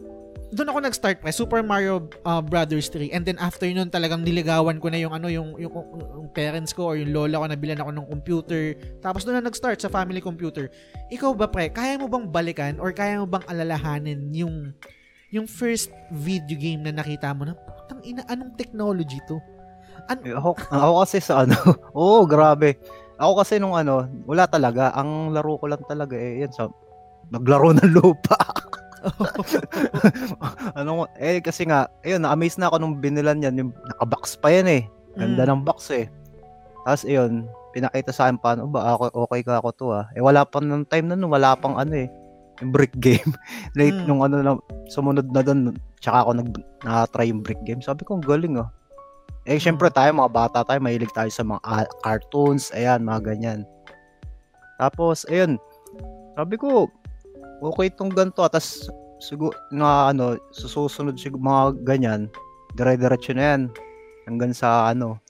[0.52, 4.76] doon ako nag-start pre, Super Mario uh, Brothers 3 and then after nun talagang niligawan
[4.76, 7.80] ko na yung ano yung, yung, yung parents ko or yung lola ko na bilan
[7.80, 10.68] ako ng computer tapos doon na nag-start sa family computer
[11.08, 14.76] ikaw ba pre kaya mo bang balikan or kaya mo bang alalahanin yung
[15.32, 19.40] yung first video game na nakita mo na putang ina anong technology to
[20.10, 21.54] Eh, Ako, ako kasi sa ano,
[21.96, 22.76] oo, grabe.
[23.16, 24.90] Ako kasi nung ano, wala talaga.
[24.98, 26.66] Ang laro ko lang talaga eh, yan sa,
[27.30, 28.34] naglaro ng lupa.
[30.78, 34.68] ano, eh kasi nga, ayun, na-amaze na ako nung binilan yan, yung nakabox pa yan
[34.68, 34.82] eh.
[35.12, 35.50] Ganda Mm.
[35.52, 36.06] ng box eh.
[36.82, 40.06] Tapos ayun, pinakita sa akin paano ba, ako, okay ka ako to ah.
[40.16, 42.08] Eh wala pa nung time na nun, wala pang ano eh,
[42.60, 43.32] yung brick game.
[43.78, 44.06] Late Mm.
[44.08, 44.52] nung ano na,
[44.88, 46.48] sumunod na doon, tsaka ako nag,
[46.82, 47.82] na-try yung brick game.
[47.84, 48.70] Sabi ko, galing ah.
[49.42, 53.60] Eh, syempre tayo, mga bata tayo, mahilig tayo sa mga ah, cartoons, ayan, mga ganyan.
[54.78, 55.58] Tapos, ayun,
[56.34, 56.86] sabi ko,
[57.62, 58.90] okay itong ganito, tapos,
[59.22, 62.20] siguro, na ano, susunod siguro mga ganyan,
[62.74, 63.62] dire-diretso na yan,
[64.26, 65.22] hanggang sa ano,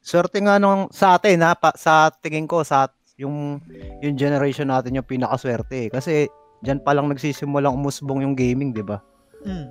[0.00, 2.88] swerte nga nung, sa atin ha, pa, sa tingin ko, sa
[3.20, 3.60] yung,
[4.00, 5.88] yung generation natin yung pinakaswerte eh.
[5.92, 6.24] Kasi,
[6.64, 8.96] dyan pa lang nagsisimulang umusbong yung gaming, di ba?
[9.44, 9.68] Mm.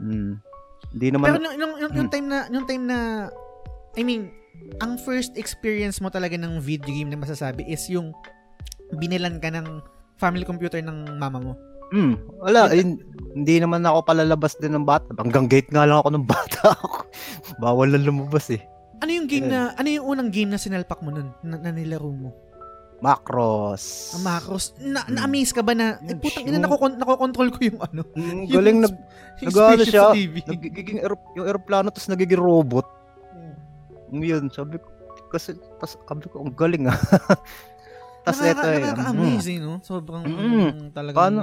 [0.00, 0.32] Mm.
[0.96, 2.14] Hindi naman Pero nung, nung, nung, yung Hmm.
[2.14, 2.98] time na, yung time na,
[3.96, 4.32] I mean,
[4.80, 8.16] ang first experience mo talaga ng video game na masasabi is yung
[8.96, 9.66] binilan ka ng
[10.20, 11.52] family computer ng mama mo.
[11.90, 12.86] Hmm, wala, eh,
[13.34, 15.10] hindi naman ako palalabas din ng bata.
[15.16, 17.08] Hanggang gate nga lang ako ng bata ako.
[17.62, 18.62] Bawal na lumabas eh.
[19.00, 22.06] Ano yung game na, ano yung unang game na sinalpak mo nun, na, na nilaro
[22.06, 22.30] mo?
[23.00, 24.12] Macros.
[24.12, 24.76] Ang Macros.
[24.76, 25.16] Na, Hmm.
[25.16, 28.02] na-amaze ka ba na, eh, Hmm, putang ina, nakokon- nakokontrol ko yung ano.
[28.12, 28.94] Mm, yung galing nag,
[29.40, 30.34] nag-ano spaceship siya, sa TV.
[30.44, 32.84] nagiging aer- yung aeroplano tapos nagiging robot.
[33.32, 34.20] Hmm.
[34.20, 34.86] Yun, sabi ko,
[35.26, 36.94] kasi, tas, sabi ko, ang galing ah.
[38.22, 38.80] Nakaka- eto eh.
[38.82, 39.72] Nakaka-amaze eh, no?
[39.80, 40.70] Sobrang Mm.
[40.92, 41.16] talagang...
[41.16, 41.40] Paano?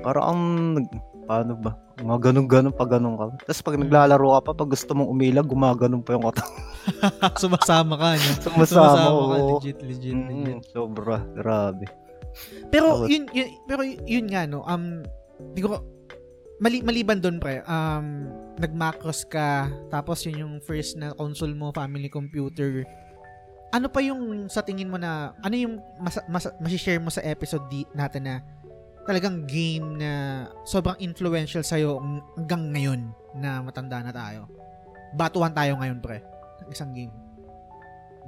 [0.00, 0.40] Parang ang,
[0.76, 1.72] nag- paano ba?
[1.98, 3.24] Mga ganun-ganun pa ganun ka.
[3.44, 3.82] Tapos pag Mm.
[3.86, 6.54] naglalaro ka pa, pag gusto mong umilag, gumaganon pa yung katawan.
[7.42, 8.30] Sumasama ka, no?
[8.40, 9.22] Sumasama ka, ko.
[9.56, 10.56] legit, legit, legit.
[10.56, 11.86] Mm, sobra, grabe.
[12.68, 15.04] Pero yun, yun pero yun nga no, um
[15.52, 15.84] di ko
[16.58, 18.24] mali maliban doon pre, um
[18.56, 22.88] nag-macros ka tapos yun yung first na console mo, family computer.
[23.72, 26.44] Ano pa yung sa tingin mo na ano yung mas, mas,
[26.76, 28.34] share mo sa episode di, natin na
[29.08, 30.10] talagang game na
[30.62, 33.00] sobrang influential sa'yo ng- hanggang ngayon
[33.34, 34.46] na matanda na tayo?
[35.16, 36.20] Batuhan tayo ngayon, pre.
[36.62, 37.12] ng Isang game.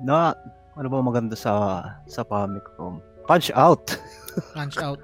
[0.02, 0.34] Na,
[0.74, 1.52] ano ba maganda sa
[2.08, 2.98] sa Famicom?
[3.24, 3.96] Punch Out.
[4.56, 5.00] Punch out.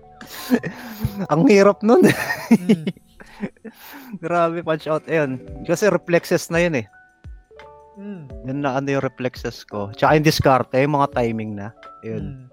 [1.33, 2.05] ang hirap nun.
[2.53, 2.85] Mm.
[4.25, 5.09] grabe, Punch Out.
[5.09, 5.41] Ayun.
[5.65, 6.87] Kasi reflexes na yun eh.
[8.01, 8.25] Mm.
[8.49, 9.93] Yan na ano yung reflexes ko.
[9.93, 11.69] Tsaka yung discarte, yung mga timing na.
[12.01, 12.25] Ayun.
[12.25, 12.47] Mm.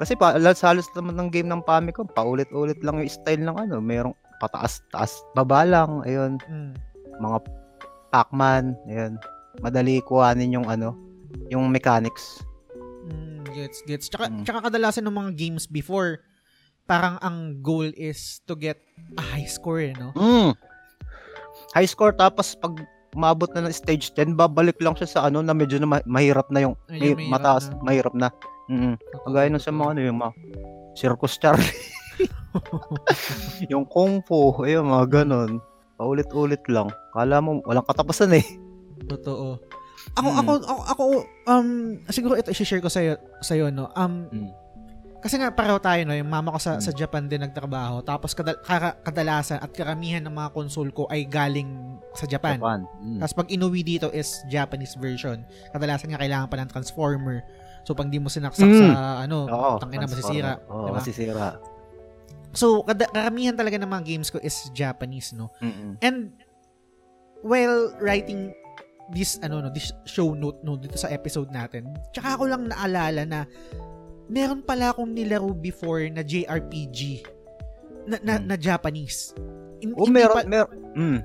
[0.00, 3.84] Kasi pa, halos halos naman ng game ng Famicom, paulit-ulit lang yung style ng ano,
[3.84, 6.72] mayroong pataas, taas, baba lang, ayun, Mm.
[7.20, 7.38] mga
[8.08, 9.20] Pac-Man, ayun.
[9.60, 10.96] Madali kuhanin yung ano,
[11.52, 12.40] yung mechanics.
[13.12, 14.08] Mm, gets, gets.
[14.08, 14.42] Tsaka, Mm.
[14.48, 16.24] tsaka kadalasan ng mga games before,
[16.88, 18.80] parang ang goal is to get
[19.20, 20.16] a high score, eh, no?
[20.16, 20.56] Mm.
[21.76, 22.80] High score tapos pag
[23.12, 26.46] umabot na ng stage 10, babalik lang siya sa ano na medyo na ma- mahirap
[26.48, 27.74] na yung may, mahirap mataas, na.
[27.80, 28.28] mahirap na.
[28.66, 28.94] Mm.
[29.26, 30.32] Kagaya nung sa mga ano yung mga
[30.92, 31.74] Circus Charlie,
[33.72, 35.58] yung Kung Fu, ayun mga ganon.
[35.94, 36.88] Paulit-ulit lang.
[37.10, 38.46] Kala mo walang katapusan eh.
[39.04, 39.60] Totoo.
[40.16, 40.38] Ako, Mm.
[40.40, 41.02] ako, ako, ako,
[41.46, 41.68] um,
[42.08, 43.92] siguro ito i-share ko sa'yo, sa'yo, no?
[43.92, 44.48] Um, Mm.
[45.20, 46.12] Kasi nga pareho tayo, no?
[46.12, 46.82] Yung mama ko sa, Mm.
[46.82, 48.00] sa Japan din nagtrabaho.
[48.00, 51.68] Tapos kadal- kara- kadalasan at karamihan ng mga console ko ay galing
[52.12, 52.56] sa Japan.
[52.56, 52.80] Japan.
[52.98, 53.18] Mm.
[53.18, 55.44] Tapos pag inuwi dito is Japanese version.
[55.70, 57.44] Kadalasan nga kailangan pa ng transformer.
[57.82, 58.80] So pag di mo sinaksak Mm.
[58.82, 60.56] sa ano, Oo, tangina masisira.
[60.66, 60.96] Oo, diba?
[60.96, 61.46] masisira.
[62.50, 65.52] So kada- karamihan talaga ng mga games ko is Japanese, no?
[65.60, 66.00] Mm-mm.
[66.00, 66.34] And
[67.40, 68.52] while writing
[69.10, 73.22] this ano no, this show note no dito sa episode natin, tsaka ako lang naalala
[73.22, 73.40] na
[74.30, 77.26] meron pala akong nilaro before na JRPG
[78.06, 78.46] na na, Hmm.
[78.46, 79.34] na Japanese.
[79.80, 80.76] In- Oh, meron, pa- meron.
[80.94, 81.20] Mm.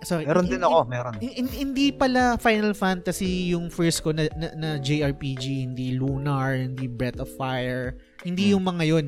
[0.00, 1.14] sorry, Meron in- din in- ako, meron.
[1.18, 6.54] in- in- hindi pala Final Fantasy yung first ko na, na, na JRPG, hindi Lunar,
[6.54, 8.52] hindi Breath of Fire, hindi Hmm.
[8.54, 9.06] yung mga yun.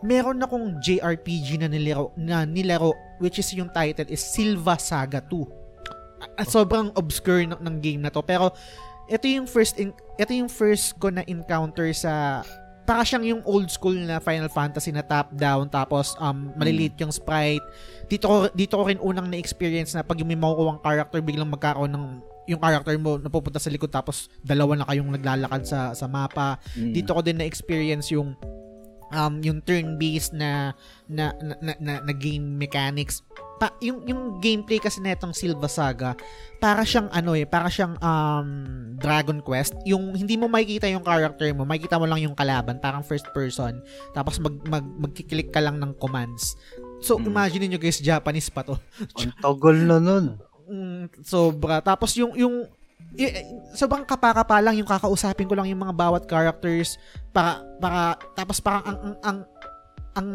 [0.00, 5.46] Meron akong JRPG na nilaro, na nilaro which is yung title is Silva Saga 2.
[6.34, 8.52] Ah, sobrang obscure ng, ng game na to pero
[9.06, 12.40] ito yung first in, ito yung first ko na encounter sa
[12.90, 17.14] para siyang yung old school na Final Fantasy na top down tapos um maliliit yung
[17.14, 17.62] sprite.
[18.10, 21.94] Dito ko dito ko rin unang na-experience na pag yung may makukuha character biglang magkakaroon
[21.94, 22.04] ng
[22.50, 26.58] yung character mo napupunta sa likod tapos dalawa na kayong naglalakad sa sa mapa.
[26.74, 26.90] Mm.
[26.90, 28.34] dito ko din na-experience yung
[29.10, 30.74] um yung turn-based na
[31.06, 33.22] na na, na, na, na game mechanics
[33.60, 36.16] pa, yung yung gameplay kasi netong Silva Saga
[36.56, 38.48] para siyang ano eh para siyang um
[38.96, 43.04] Dragon Quest yung hindi mo makikita yung character mo makikita mo lang yung kalaban parang
[43.04, 43.84] first person
[44.16, 46.56] tapos mag, mag magkiklik ka lang ng commands
[47.04, 47.28] so Mm.
[47.28, 48.76] imagine niyo guys Japanese pa to
[49.16, 50.36] Ang tagal na nun.
[50.70, 51.82] Mm, sobra.
[51.82, 52.62] Tapos yung yung
[53.74, 56.94] sobrang kapaka pa lang yung kakausapin ko lang yung mga bawat characters
[57.34, 59.38] para para tapos parang ang ang ang,
[60.10, 60.28] ang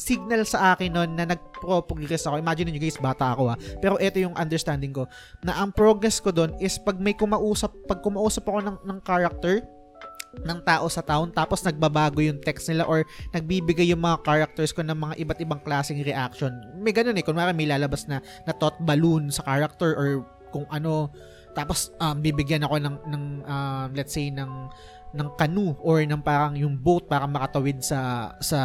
[0.00, 2.40] signal sa akin noon na nag-progress ako.
[2.40, 3.56] Imagine niyo guys, bata ako ha.
[3.80, 5.04] Pero ito yung understanding ko
[5.44, 9.60] na ang progress ko doon is pag may kumausap, pag kumausap ako ng ng character
[10.46, 13.02] ng tao sa town tapos nagbabago yung text nila or
[13.34, 16.54] nagbibigay yung mga characters ko ng mga iba't ibang klaseng reaction.
[16.78, 17.24] May ganun eh.
[17.26, 21.10] Kunwari may lalabas na na thought balloon sa character or kung ano
[21.52, 24.70] tapos um, bibigyan ako ng ng um, let's say ng
[25.10, 28.60] ng canoe or ng parang yung boat para makatawid sa sa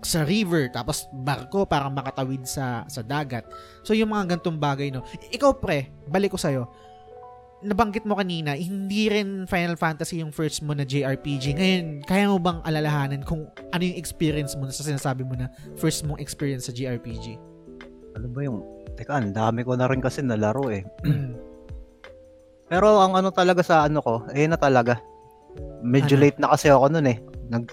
[0.00, 3.44] sa river tapos barko para makatawid sa sa dagat.
[3.84, 5.04] So yung mga gantong bagay no.
[5.32, 6.68] Ikaw pre, balik ko sa'yo
[7.64, 11.56] nabanggit mo kanina, hindi rin Final Fantasy yung first mo na JRPG.
[11.56, 15.48] Ngayon, kaya mo bang alalahanan kung ano yung experience mo sa sinasabi mo na
[15.80, 17.40] first mong experience sa JRPG?
[18.14, 18.60] Ano ba yung...
[18.96, 20.84] Teka, ang dami ko na rin kasi nalaro eh.
[22.66, 22.70] Mm.
[22.72, 24.98] Pero ang ano talaga sa ano ko, eh na talaga.
[25.80, 26.22] Medyo Ano?
[26.22, 27.18] late na kasi ako nun eh.
[27.48, 27.70] Nag,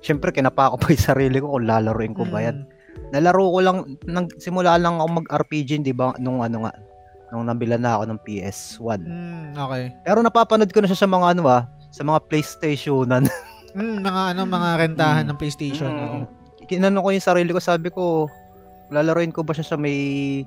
[0.00, 2.64] Siyempre, kinapa ko pa yung sarili ko kung lalaroin ko ba yan.
[2.64, 3.12] Mm.
[3.12, 3.76] Nalaro ko lang,
[4.08, 6.72] nang, simula lang ako mag-RPG, di ba, nung ano nga,
[7.28, 9.00] nung nabila na ako ng PS1.
[9.02, 9.92] Mm, okay.
[10.00, 13.28] Pero napapanood ko na siya sa mga ano ah, sa mga PlayStationan.
[13.70, 15.30] Mm, mga ano, mga rentahan Mm.
[15.30, 15.90] ng PlayStation.
[15.92, 16.18] oo.
[16.66, 18.26] Kinano ko yung sarili ko, sabi ko,
[18.90, 20.42] lalaroin ko ba siya sa may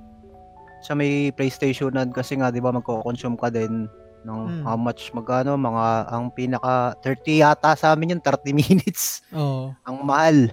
[0.83, 3.87] sa may PlayStationan kasi nga 'di ba magko-consume ka din
[4.23, 4.61] ng Mm.
[4.63, 9.71] how much magkano mga ang pinaka 30 yata sa amin yun 30 minutes Oo.
[9.83, 10.47] ang mahal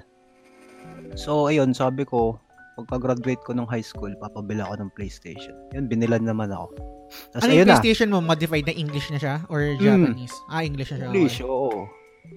[1.14, 2.34] so ayun sabi ko
[2.80, 6.72] pagka-graduate ko ng high school papabila ako ng PlayStation yun binilan naman ako
[7.30, 8.18] Tapos Ano yung ayun na PlayStation mo?
[8.18, 9.34] Modified na English na siya?
[9.46, 10.34] Or Japanese?
[10.46, 11.06] Ah, English na siya.
[11.10, 11.44] English okay.
[11.44, 11.84] oo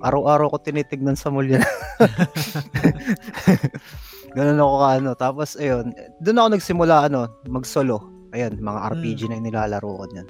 [0.01, 1.61] araw-araw ko tinitignan sa mall yan
[4.33, 5.09] Ganun ako ka ano.
[5.13, 5.85] Tapos ayun,
[6.19, 7.97] doon ako nagsimula ano, mag-solo.
[8.31, 10.27] Ayan, mga RPG na yung nilalaro ko niyan.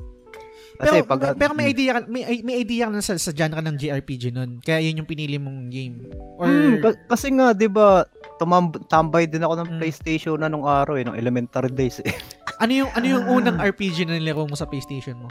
[0.73, 0.97] Kasi Hmm.
[0.97, 1.71] pero, pag may- pero may Mm.
[1.71, 4.57] idea ka, may, may idea ka na sa, sa genre ng JRPG nun.
[4.59, 6.09] Kaya yun yung pinili mong game.
[6.35, 8.03] Or, Hmm, ka- kasi nga 'di ba,
[8.35, 9.77] tumam- tambay din ako ng Mm.
[9.79, 12.09] PlayStation na nung araw eh, nung elementary days eh.
[12.61, 15.29] ano yung ano yung unang RPG na nilaro mo sa PlayStation mo?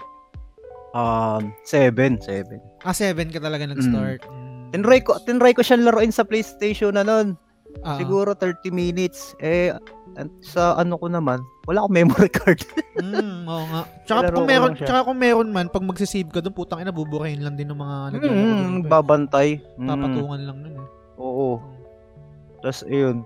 [0.92, 2.60] Um, 7, 7.
[2.80, 4.22] Ah, 7 ka talaga nag-start.
[4.22, 4.70] Mm.
[4.70, 7.34] Tinry ko, tinry ko siya laruin sa PlayStation na noon.
[7.80, 9.32] Ah, Siguro 30 minutes.
[9.40, 9.72] Eh,
[10.44, 12.60] sa ano ko naman, wala akong memory card.
[13.00, 13.82] Mm, oo nga.
[14.04, 17.56] Tsaka kung meron, tsaka kung meron man, pag magsisave ka doon, putang ina, buburahin lang
[17.56, 18.60] din ng mga naglalaro doon.
[18.60, 19.48] Mm, babantay.
[19.80, 20.86] Mm, Papatungan lang nun eh.
[21.16, 21.50] Oo.
[22.60, 23.24] Tapos, ayun.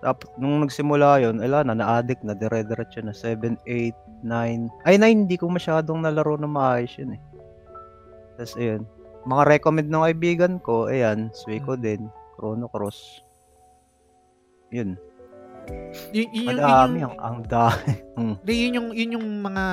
[0.00, 3.14] Tapos, nung nagsimula yun, ala na, na-addict na, dire-diretso na.
[3.14, 4.70] 7, 8, 9.
[4.88, 7.20] Ay, 9, hindi ko masyadong nalaro na maayos yun eh.
[8.40, 8.82] Tapos, ayun.
[9.26, 12.06] Mga recommend ng kaibigan ko, ayan, Suiko din,
[12.38, 13.25] Chrono Cross.
[14.72, 14.98] Yun.
[16.14, 17.90] Yun, yun, yung, Madami, yun, ang, ang dami.
[18.46, 19.64] yung, yun, yung, yun yung mga,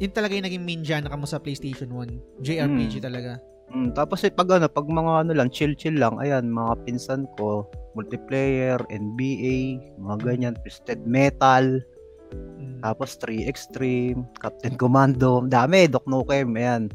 [0.00, 2.40] yun talaga yung naging main genre mo sa PlayStation 1.
[2.44, 3.36] JRPG talaga.
[3.66, 7.66] Mm, tapos eh, pag ano, pag mga ano lang, chill-chill lang, ayan, mga pinsan ko,
[7.98, 11.82] multiplayer, NBA, mga ganyan, Twisted Metal,
[12.34, 12.82] Mm.
[12.82, 16.90] Tapos 3 Extreme, Captain Commando, dami, Doc Nukem, ayan.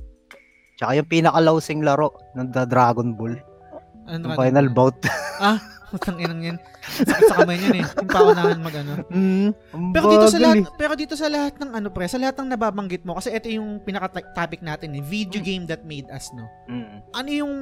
[0.78, 3.38] Tsaka yung pinaka-lowsing laro ng The Dragon Ball,
[4.10, 4.98] Ano yung final bout.
[5.92, 6.58] Putang inang yan.
[7.04, 7.86] Sakit sa kamay niyan eh.
[8.00, 8.94] Yung paunahan mag ano.
[9.06, 9.50] mm,
[9.92, 13.04] Pero dito sa lahat, pero dito sa lahat ng ano pre, sa lahat ng nababanggit
[13.04, 16.48] mo kasi ito yung pinaka-topic natin eh, video game that made us, no.
[16.66, 16.98] Mm.
[17.12, 17.54] Ano yung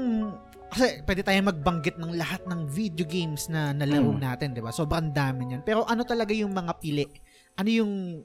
[0.69, 4.21] kasi pwede tayong magbanggit ng lahat ng video games na nalaro Mm.
[4.21, 4.69] natin, 'di ba?
[4.69, 5.65] Sobrang dami niyan.
[5.65, 7.09] Pero ano talaga yung mga pili?
[7.57, 8.21] Ano yung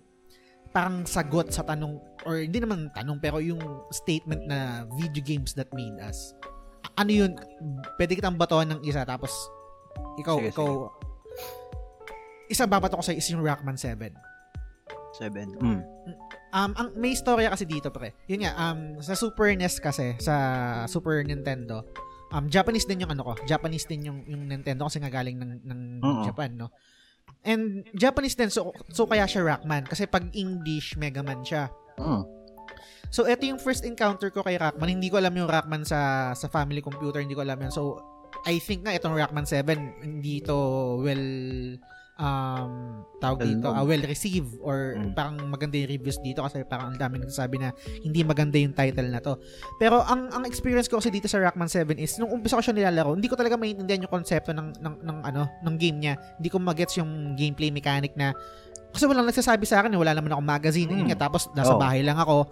[0.68, 5.72] parang sagot sa tanong or hindi naman tanong pero yung statement na video games that
[5.72, 6.36] made us.
[6.94, 7.32] Ano yun?
[7.96, 9.32] Pwede kitang batuhan ng isa tapos
[10.18, 10.70] ikaw Sige, ikaw
[12.48, 14.12] isa babato ko sa is yung Rockman 7.
[15.16, 15.58] 7.
[15.62, 15.82] Mm.
[16.54, 18.14] Um, ang may istorya kasi dito pre.
[18.30, 20.34] Yun nga, um, sa Super NES kasi, sa
[20.86, 21.82] Super Nintendo,
[22.30, 23.32] um, Japanese din yung ano ko.
[23.46, 26.22] Japanese din yung, yung Nintendo kasi nga galing ng, ng Oo.
[26.26, 26.70] Japan, no?
[27.42, 29.86] And Japanese din, so, so kaya siya Rockman.
[29.88, 31.70] Kasi pag English, Mega Man siya.
[31.98, 32.22] Mm.
[33.14, 34.98] So, ito yung first encounter ko kay Rockman.
[34.98, 37.22] Hindi ko alam yung Rockman sa sa family computer.
[37.22, 37.70] Hindi ko alam yun.
[37.70, 38.02] So,
[38.44, 40.56] I think nga itong Rockman 7, hindi to
[41.00, 41.26] well
[42.14, 45.18] um tawag Well dito, ah, well received or Mm.
[45.18, 47.74] parang maganda yung reviews dito kasi parang ang dami nagsasabi na
[48.06, 49.34] hindi maganda yung title na to.
[49.82, 52.76] Pero ang ang experience ko kasi dito sa Rockman 7 is nung umpisa ko siya
[52.76, 56.14] nilalaro, hindi ko talaga maintindihan yung konsepto ng ng, ng ano, ng game niya.
[56.38, 58.30] Hindi ko magets yung gameplay mechanic na
[58.94, 60.86] kasi walang nagsasabi sa akin, eh, wala naman akong magazine.
[60.86, 61.08] Yun Mm.
[61.10, 61.82] nga, tapos nasa Oo.
[61.82, 62.46] bahay lang ako.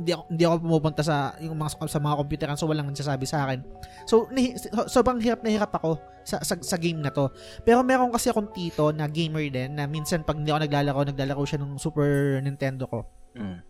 [0.00, 3.44] Hindi ako, hindi ako pumupunta sa yung mga sa mga computeran so walang nagsasabi sa
[3.44, 3.60] akin.
[4.08, 7.28] So nahi, so- sobrang hirap na hirap ako sa, sa sa game na to.
[7.60, 11.44] Pero meron kasi akong tito na gamer din na minsan pag hindi ako naglalaro, naglalaro
[11.44, 13.04] siya ng Super Nintendo ko.
[13.36, 13.60] Mm.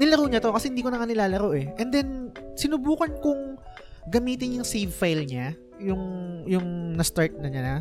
[0.00, 1.68] Nilaro niya to kasi hindi ko na nga nilalaro eh.
[1.76, 2.08] And then
[2.56, 3.60] sinubukan kong
[4.08, 6.00] gamitin yung save file niya, yung
[6.48, 7.76] yung na-start na niya na.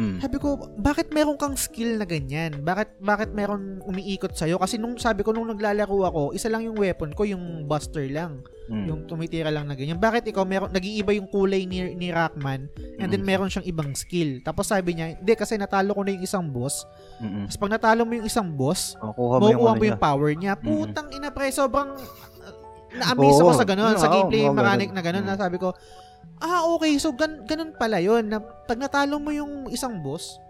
[0.00, 0.16] Mm.
[0.16, 2.64] Sabi ko, bakit meron kang skill na ganyan?
[2.64, 4.56] Bakit bakit meron umiikot sa'yo?
[4.56, 8.40] Kasi nung sabi ko, nung naglalaro ako, isa lang yung weapon ko, yung buster lang.
[8.72, 8.86] Mm.
[8.88, 10.00] Yung tumitira lang na ganyan.
[10.00, 13.28] Bakit ikaw, meron, nag-iiba yung kulay ni, ni Rockman, and then Mm.
[13.28, 14.40] meron siyang ibang skill.
[14.40, 16.88] Tapos sabi niya, hindi, kasi natalo ko na yung isang boss.
[17.20, 17.44] Mm.
[17.44, 20.56] Tapos pag natalo mo yung isang boss, Makukuha mo yung ano mo yung power niya.
[20.56, 20.64] Mm.
[20.64, 22.54] Putang ina pre, sobrang uh,
[22.96, 23.60] na-amaze ako Oo.
[23.60, 25.28] sa ganun, sa Oo, gameplay oo, mechanic na ganun, Mm.
[25.28, 25.76] na sabi ko,
[26.40, 30.40] ah, okay, so gan ganun pala yun, na pag natalo mo yung isang boss,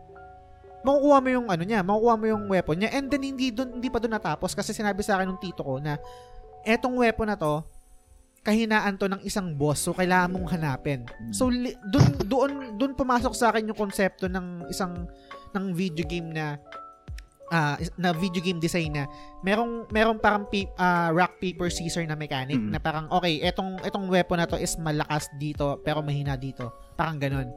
[0.87, 3.91] makukuha mo yung ano niya, makukuha mo yung weapon niya, and then hindi dun, hindi
[3.91, 5.99] pa doon natapos, kasi sinabi sa akin ng tito ko na,
[6.65, 7.61] etong weapon na to,
[8.41, 11.05] kahinaan to ng isang boss, so kailangan mong hanapin.
[11.29, 15.05] So, li- dun, doon, doon pumasok sa akin yung konsepto ng isang,
[15.53, 16.57] ng video game na
[17.77, 19.05] is- na video game design na
[19.41, 22.71] merong merong parang pi- ah, rock paper scissor na mechanic Mm.
[22.71, 26.71] na parang okay, etong etong weapon na to is malakas dito pero mahina dito.
[26.95, 27.51] Parang ganun.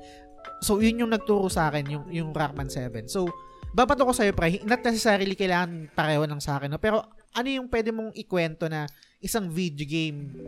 [0.60, 3.06] So yun yung nagturo sa akin yung yung Rockman 7.
[3.06, 3.29] So
[3.73, 6.77] babato ko sa'yo, pre, not necessarily kailangan pareho ng sa akin, no?
[6.77, 7.01] pero
[7.34, 8.86] ano yung pwede mong ikwento na
[9.17, 10.45] isang video game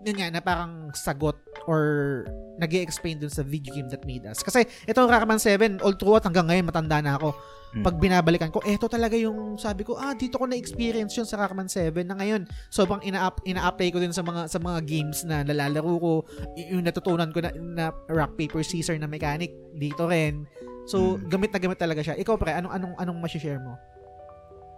[0.00, 1.36] yun nga, na parang sagot
[1.68, 2.24] or
[2.56, 4.40] nag explain dun sa video game that made us.
[4.40, 7.36] Kasi itong Rockman 7, all throughout hanggang ngayon, matanda na ako.
[7.70, 7.86] Hmm.
[7.86, 11.70] Pag binabalikan ko, eto talaga yung sabi ko, ah, dito ko na-experience yun sa Rockman
[11.70, 12.42] 7 na ngayon.
[12.66, 16.12] Sobrang ina ina-apply ko din sa mga sa mga games na nalalaro ko.
[16.58, 20.50] Yung natutunan ko na, na rock, paper, scissor na mechanic, dito rin.
[20.82, 21.30] So, Hmm.
[21.30, 22.18] gamit na gamit talaga siya.
[22.18, 23.78] Ikaw, pre, anong, anong, anong masishare mo?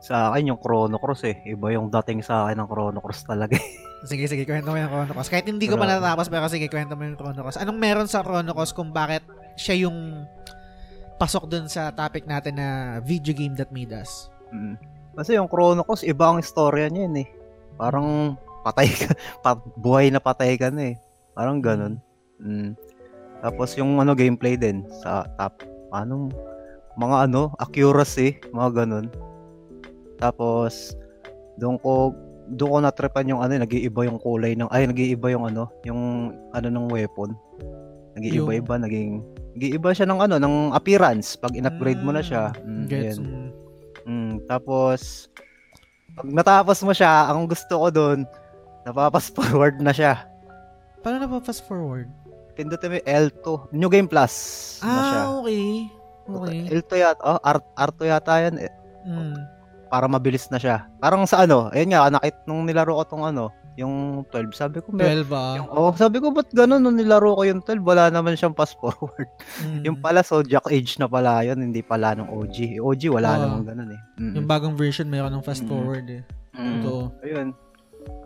[0.03, 1.37] Sa akin yung Chrono Cross eh.
[1.47, 3.57] Iba yung dating sa akin ng Chrono Cross talaga.
[3.57, 3.65] eh.
[4.03, 5.31] Sige, sige, kwento mo yung Chrono Cross.
[5.31, 7.57] Kahit hindi ko pa natatapos, pero sige, kwento mo yung Chrono Cross.
[7.57, 9.23] Anong meron sa Chrono Cross kung bakit
[9.55, 10.27] siya yung
[11.17, 14.33] pasok dun sa topic natin na video game that made us?
[14.53, 14.77] Mm.
[15.13, 17.29] Kasi yung Chrono Cross, iba ang istorya niya yun eh.
[17.77, 19.13] Parang patay ka,
[19.45, 20.97] pa, buhay na patay ka na eh.
[21.37, 22.01] Parang ganun.
[22.41, 22.77] Mm.
[23.43, 26.31] Tapos yung ano gameplay din sa top, anong
[26.97, 29.07] mga ano, accuracy, mga ganun.
[30.17, 30.95] Tapos
[31.59, 32.15] doon ko
[32.53, 36.67] doon ko natripan yung ano, nag-iiba yung kulay ng ay nag-iiba yung ano, yung ano
[36.69, 37.33] ng weapon.
[38.13, 42.53] Nag-iiba-iba, naging nag-iiba siya ng ano, ng appearance pag in-upgrade mo na siya.
[42.61, 43.17] Mm, Gets.
[43.17, 43.25] yun.
[43.25, 43.49] mm.
[44.03, 45.31] Mm, tapos,
[46.13, 48.19] pag natapos mo siya, ang gusto ko doon,
[48.83, 50.27] napapas forward na siya.
[51.01, 52.11] Paano na ba fast forward?
[52.53, 53.47] Pindutin mo yung L2.
[53.71, 54.35] New Game Plus
[54.81, 55.21] na siya.
[55.23, 55.67] Ah, okay.
[56.23, 56.59] Okay.
[56.71, 59.35] L2 yata, oh, R, R2 yata yan, eh, Mm.
[59.87, 60.87] para mabilis na siya.
[60.97, 64.93] Parang sa ano, ayun nga, nakit nung nilaro ko tong ano, yung 12, sabi ko,
[64.93, 65.55] may, 12 ah.
[65.57, 68.77] yung, oh, sabi ko, ba't ganun nung nilaro ko yung 12, wala naman siyang fast
[68.77, 69.29] forward.
[69.65, 69.83] Mm.
[69.89, 72.77] yung pala, so Jack Age na pala yun, hindi pala nung OG.
[72.81, 73.41] OG, wala Oo.
[73.41, 74.01] naman ganun eh.
[74.21, 74.35] Mm.
[74.37, 75.71] Yung bagong version mayroon ng fast Mm.
[75.73, 76.23] forward eh.
[76.53, 76.73] Mm.
[76.85, 76.93] Ito.
[77.25, 77.49] Ayun.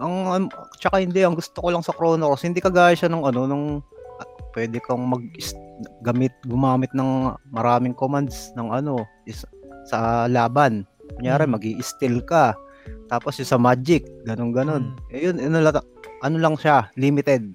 [0.01, 0.45] Ang um,
[0.81, 3.67] tsaka hindi ang gusto ko lang sa Chrono Cross, hindi kagaya siya ng ano nung
[4.19, 5.21] ah, pwede kang mag
[6.01, 9.45] gamit gumamit ng maraming commands ng ano is,
[9.87, 10.83] sa laban.
[11.15, 11.53] Kunyari Mm.
[11.55, 12.57] magi-steal ka.
[13.07, 14.85] Tapos yung sa magic, ganun ganon.
[15.09, 15.15] Mm.
[15.15, 15.89] Yun, ano, lang-
[16.21, 17.55] ano lang siya, limited.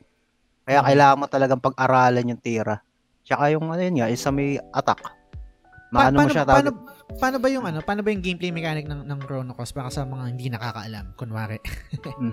[0.63, 0.87] Kaya Mm.
[0.87, 2.79] kailangan mo talagang pag-aralan yung tira.
[3.21, 5.01] Tsaka yung ano yun nga, isa may attack.
[5.91, 7.19] Pa- Maano mo paano, siya paano, tawag?
[7.19, 7.79] paano ba yung ano?
[7.83, 11.59] Paano ba yung gameplay mechanic ng ng Chrono Cross para sa mga hindi nakakaalam, kunwari?
[12.21, 12.31] Mm.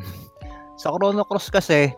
[0.79, 1.91] Sa Chrono Cross kasi,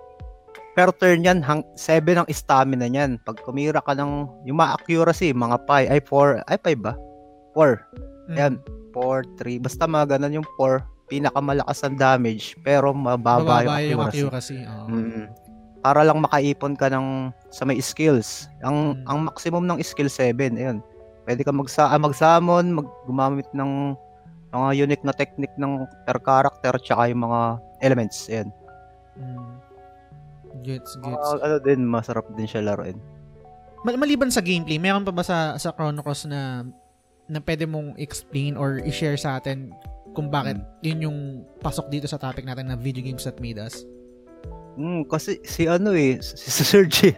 [0.73, 3.21] per turn yan, hang, 7 ang stamina niyan.
[3.21, 6.95] Pag tumira ka ng, yung mga accuracy, mga 5, ay 4, ay 5 ba?
[7.53, 7.77] 4.
[8.33, 8.37] Mm.
[8.41, 8.55] Yan.
[9.01, 14.03] 4, 3, basta mga ganun yung 4, pinakamalakas ang damage, pero mababa, Bababa yung yung
[14.05, 14.61] accuracy.
[14.61, 14.61] accuracy.
[14.63, 14.87] oo.
[14.87, 15.25] Mm.
[15.81, 18.47] Para lang makaipon ka ng sa may skills.
[18.61, 19.09] Ang Mm.
[19.09, 20.79] ang maximum ng skill 7, ayun.
[21.25, 23.97] Pwede ka magsa ah, mag-summon, mag gumamit ng
[24.51, 25.73] mga unique na technique ng
[26.05, 27.41] per character tsaka yung mga
[27.81, 28.29] elements.
[28.29, 28.49] Ayun.
[29.17, 29.51] Mm.
[30.61, 31.29] Gets, gets.
[31.39, 32.99] ano din, masarap din siya laruin.
[33.81, 36.67] Mal- maliban sa gameplay, meron pa ba sa sa Chrono Cross na
[37.31, 39.71] na pwede mong explain or i-share sa atin
[40.11, 41.19] kung bakit yun yung
[41.59, 43.87] pasok dito sa topic natin na video games that made us?
[44.75, 47.01] Mm, kasi si ano eh, si, si Serge.
[47.09, 47.16] eh.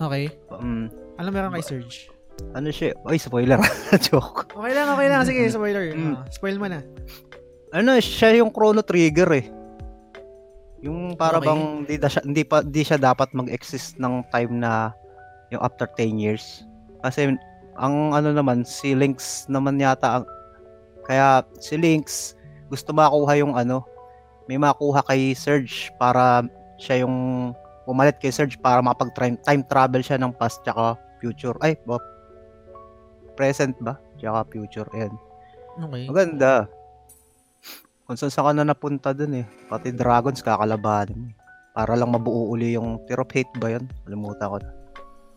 [0.00, 0.24] Okay.
[0.50, 2.08] Um, Ano meron kay Surge?
[2.56, 2.96] ano siya?
[3.04, 3.60] Ay, spoiler.
[4.08, 4.48] Joke.
[4.48, 5.20] Okay lang, okay lang.
[5.22, 5.92] Sige, spoiler.
[5.92, 6.16] Mm.
[6.16, 6.80] Ah, spoil mo na.
[7.70, 9.46] Ano, siya yung Chrono Trigger eh.
[10.80, 11.44] Yung para Okay.
[11.44, 14.96] bang hindi, da siya, hindi pa di siya dapat mag-exist ng time na
[15.52, 16.64] yung after 10 years.
[17.04, 17.36] Kasi
[17.80, 20.24] ang ano naman si Lynx naman yata ang
[21.08, 22.36] kaya si Lynx
[22.68, 23.82] gusto makuha yung ano
[24.46, 26.44] may makuha kay Surge para
[26.76, 27.50] siya yung
[27.86, 31.54] pumalit kay Surge para makapag time, time travel siya ng past tsaka future.
[31.62, 32.00] Ay, ba,
[33.38, 33.94] present ba?
[34.18, 34.88] Tsaka future.
[34.96, 35.14] Ayan.
[35.78, 36.10] Okay.
[36.10, 36.66] Maganda.
[38.08, 39.46] Kung saan saan ka na napunta dun eh.
[39.70, 41.28] Pati dragons kakalabanin mo.
[41.30, 41.34] eh.
[41.70, 43.86] Para lang mabuo uli yung Tear of Hate ba yun?
[44.02, 44.70] Kalimutan ko na.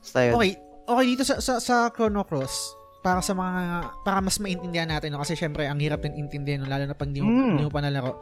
[0.02, 0.34] Basta yun.
[0.42, 0.54] Okay.
[0.84, 3.62] Okay, dito sa, sa, sa Chrono Cross, para sa mga,
[4.04, 5.20] para mas maintindihan natin, no?
[5.20, 6.68] kasi syempre, ang hirap din intindihan, no?
[6.68, 7.56] lalo na pag di mo, Mm.
[7.56, 8.20] di mo pa nalaro.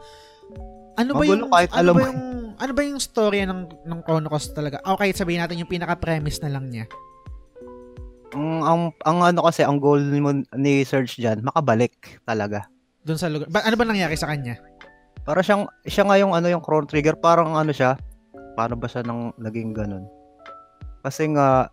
[0.94, 2.20] Ano ba Magulo yung, kahit ano alam ba yung,
[2.58, 4.78] ano ba yung storya ng, ng Chrono Cross talaga?
[4.84, 6.86] Okay, sabihin natin yung pinaka-premise na lang niya.
[8.32, 12.64] Ang, ang, ang ano kasi, ang goal ni, mo- ni Serge dyan, makabalik talaga.
[13.02, 13.50] Doon sa lugar.
[13.50, 14.56] Ba, ano ba nangyari sa kanya?
[15.22, 17.94] Para siyang, siya nga yung ano yung Chrono Trigger, parang ano siya,
[18.54, 20.06] paano ba siya nang naging ganun?
[21.02, 21.66] Kasi nga,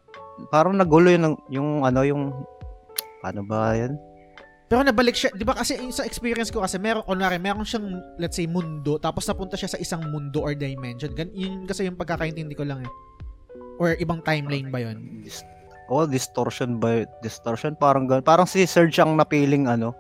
[0.48, 2.32] parang nagulo yung, yung ano, yung,
[3.20, 4.00] paano ba yan?
[4.70, 8.00] Pero nabalik siya, di ba kasi yung sa experience ko kasi meron, kunwari, meron siyang,
[8.22, 11.10] let's say, mundo, tapos napunta siya sa isang mundo or dimension.
[11.18, 12.92] Gan, yun kasi yung pagkakaintindi ko lang eh.
[13.82, 15.26] Or ibang timeline ba yun?
[15.90, 17.02] Oh, distortion ba?
[17.26, 18.22] Distortion, parang ganun.
[18.22, 19.98] Parang si Serge ang napiling ano,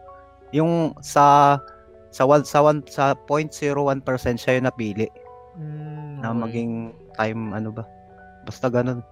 [0.53, 1.57] Yung sa
[2.09, 3.73] sa one, sa one, sa 0.01%
[4.37, 5.09] siya yung napili
[5.59, 6.39] Mm, na okay.
[6.39, 6.73] maging
[7.19, 7.83] time ano ba.
[8.47, 9.03] Basta ganun.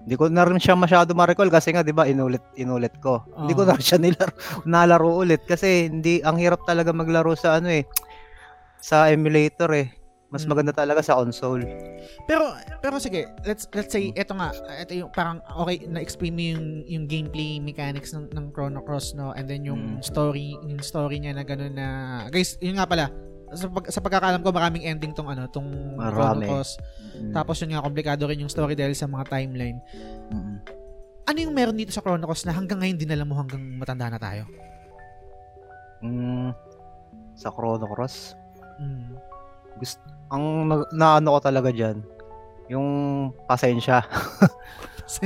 [0.00, 3.20] Hindi ko na rin siya masyado ma-recall kasi nga 'di ba inulit inulit ko.
[3.36, 4.32] Hindi ko na rin siya nilaro,
[4.68, 7.84] nalaro ulit kasi hindi ang hirap talaga maglaro sa ano eh
[8.80, 9.88] sa emulator eh.
[10.30, 10.54] Mas Mm.
[10.54, 11.66] maganda talaga sa console.
[12.24, 16.64] Pero pero sige, let's let's say eto nga, eto yung parang okay na-explain mo yung
[16.86, 20.06] yung gameplay mechanics ng ng Chrono Cross no and then yung Mm.
[20.06, 21.86] story yung story niya na gano'n na
[22.30, 23.10] guys, yun nga pala
[23.54, 25.66] sa, pag, sa pagkakaalam ko maraming ending tong ano tong
[25.98, 26.46] Marami.
[26.46, 26.78] Cross.
[27.18, 27.32] Mm.
[27.34, 29.78] Tapos yun nga komplikado rin yung story dahil sa mga timeline.
[30.30, 30.56] Mm.
[31.26, 34.18] Ano yung meron dito sa Chrono Cross na hanggang ngayon dinala mo hanggang matanda na
[34.18, 34.46] tayo?
[36.02, 36.54] Mm.
[37.34, 38.38] Sa Chrono Cross.
[38.78, 39.18] Mm.
[40.30, 42.20] Ang na, naano ko talaga diyan
[42.70, 42.88] yung
[43.50, 44.06] pasensya.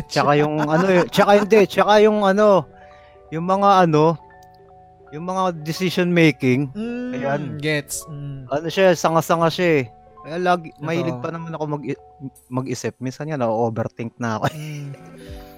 [0.09, 2.65] Tsaka yung ano eh, tsaka hindi, tsaka yung ano,
[3.29, 4.17] yung mga ano,
[5.13, 7.43] yung mga decision making, Mm, Ayan.
[7.57, 8.05] Gets.
[8.07, 8.51] Mm.
[8.51, 9.85] ano siya, sanga-sanga siya eh.
[10.25, 11.85] Kaya lagi, mahilig pa naman ako mag
[12.49, 12.97] mag-isip.
[12.97, 14.49] Minsan nga na-overthink na ako.
[14.51, 14.89] Mm.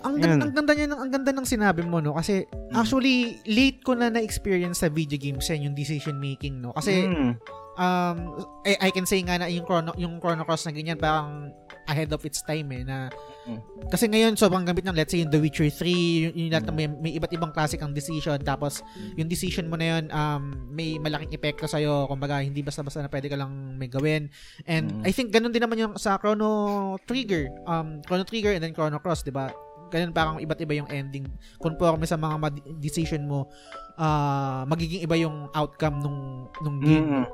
[0.02, 0.22] Ang, Yun.
[0.22, 2.74] gan- ang ganda niya ng ang ganda ng sinabi mo no kasi Mm.
[2.74, 7.34] actually late ko na na-experience sa video games yan yung decision making no kasi Mm.
[7.76, 11.52] Um I, I can say nga na yung Chrono yung Chrono Cross na ganyan parang
[11.86, 13.08] ahead of its time eh na
[13.46, 13.62] Mm.
[13.94, 16.74] kasi ngayon sobrang gamit ng let's say yung The Witcher 3 yung, yung lahat ng
[16.74, 18.82] may, may iba't ibang klase kang decision tapos
[19.14, 23.12] yung decision mo na yun um may malaking epekto sa iyo kumbaga hindi basta-basta na
[23.12, 24.26] pwede ka lang may gawin
[24.66, 25.06] and Mm.
[25.06, 28.98] I think ganun din naman yung sa Chrono Trigger um Chrono Trigger and then Chrono
[28.98, 29.54] Cross 'di ba
[29.94, 31.30] ganun parang iba't iba yung ending
[31.62, 32.50] conforme sa mga
[32.82, 33.46] decision mo
[33.94, 37.30] ah magiging iba yung outcome nung nung game mo.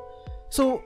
[0.52, 0.84] So,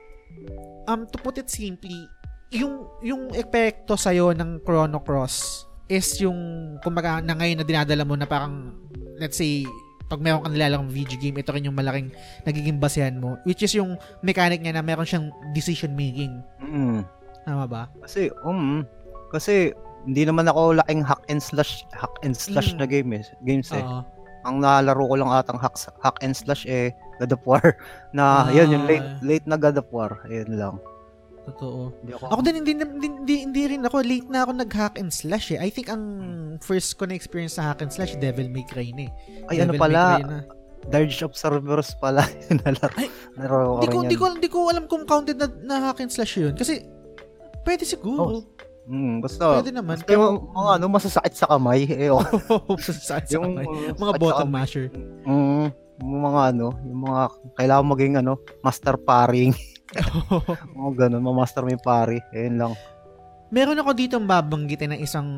[0.87, 2.07] um, to put it simply,
[2.55, 6.39] yung, yung epekto sa'yo ng Chrono Cross is yung,
[6.79, 8.71] kumbaga, na ngayon na dinadala mo na parang,
[9.19, 9.67] let's say,
[10.07, 12.15] pag meron kang nilalang video game, ito rin yung malaking
[12.47, 13.35] nagiging basehan mo.
[13.43, 16.31] Which is yung mechanic niya na meron siyang decision making.
[16.63, 17.03] Mm.
[17.43, 17.91] Tama ba?
[17.99, 18.87] Kasi, um,
[19.35, 19.75] kasi
[20.07, 22.79] hindi naman ako laking hack and slash hack and slash Mm.
[22.79, 23.83] na game eh, games eh.
[23.83, 23.99] Oo.
[24.47, 27.65] Ang nalaro ko lang atang hack, hack and slash eh God of War
[28.11, 28.53] na Ah.
[28.53, 30.21] yun yung late late na God of War.
[30.25, 30.75] Ayun lang.
[31.47, 31.95] Totoo.
[32.03, 35.07] Hindi ako, Ako din, hindi, hindi, hindi, hindi rin ako, late na ako nag-hack and
[35.07, 35.59] slash eh.
[35.59, 36.03] I think ang
[36.59, 39.11] first ko na experience sa hack and slash, Devil May Cry na eh.
[39.47, 40.37] ay ano Devil May pala, na.
[40.91, 42.95] Dirge of Cerberus pala yung nalaro.
[42.99, 43.07] Ay,
[43.39, 44.43] nalaro ko Hindi ko, yan.
[44.51, 46.51] ko, alam kung counted na, na hack and slash yun.
[46.51, 46.83] Kasi,
[47.63, 48.43] pwede siguro.
[48.87, 49.99] Mm, basta, pwede naman.
[49.99, 51.87] basta yung mga ano, masasakit sa kamay.
[51.87, 52.23] Eh, oh.
[52.79, 53.67] sa, sa yung, kamay.
[53.67, 54.87] uh, Mga bottom masher.
[55.23, 57.21] Mm, yung mga ano, yung mga
[57.55, 59.51] kailangan maging ano, master paring.
[60.77, 62.19] mga ganun, ma-master mo yung pari.
[62.35, 62.73] Ayun lang.
[63.47, 65.29] Meron ako dito babanggitin ng isang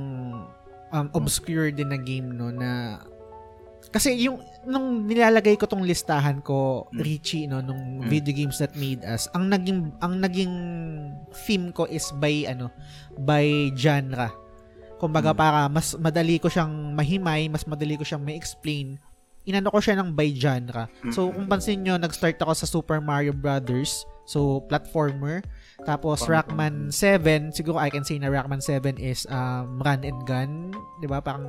[0.90, 2.98] um, obscure din na game no na
[3.90, 7.00] kasi yung nung nilalagay ko tong listahan ko Mm.
[7.00, 8.10] Richie no nung Mm.
[8.10, 10.54] video games that made us ang naging ang naging
[11.48, 12.68] theme ko is by ano
[13.22, 14.30] by genre
[14.98, 15.40] kumbaga Mm.
[15.40, 19.00] para mas madali ko siyang mahimay mas madali ko siyang ma-explain
[19.44, 20.88] inano ko siya ng by genre.
[21.10, 24.04] So kung pansin nyo nag-start ako sa Super Mario Brothers.
[24.30, 25.42] So platformer.
[25.88, 30.70] Tapos Rockman 7 siguro I can say na Rockman 7 is um, run and gun.
[31.02, 31.24] Ba?
[31.24, 31.48] Parang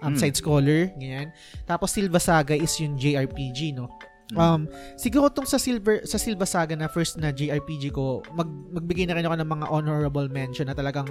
[0.00, 0.18] um, Mm.
[0.18, 1.30] side scroller ganyan.
[1.62, 3.86] Tapos Silva Saga is yung JRPG no?
[4.32, 4.38] Mm.
[4.40, 4.60] Um,
[4.96, 9.14] siguro tong sa Silver sa Silva Saga na first na JRPG ko, mag magbigay na
[9.14, 11.06] rin ako ng mga honorable mention na talagang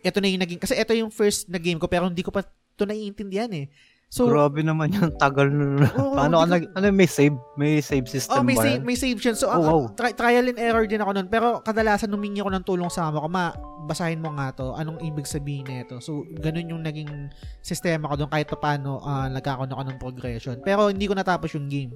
[0.00, 2.46] ito na yung naging kasi ito yung first na game ko pero hindi ko pa
[2.46, 3.66] ito naiintindihan eh.
[4.14, 5.82] So, Grabe naman yung tagal nun.
[5.98, 7.34] Oo, Paano ka nag, ano may save?
[7.58, 9.34] May save system oh, may ba save, may save siya.
[9.34, 9.80] So, Oh, wow.
[9.90, 11.26] tri- trial and error din ako nun.
[11.26, 13.50] Pero kadalasan humingi ako ng tulong sa amo ko, ma,
[13.90, 14.70] basahin mo nga to.
[14.78, 15.98] Anong ibig sabihin nito?
[15.98, 17.10] So, ganun yung naging
[17.58, 20.56] sistema ko doon kahit pa paano uh, nagkakaroon ako ng progression.
[20.62, 21.90] Pero hindi ko natapos yung game.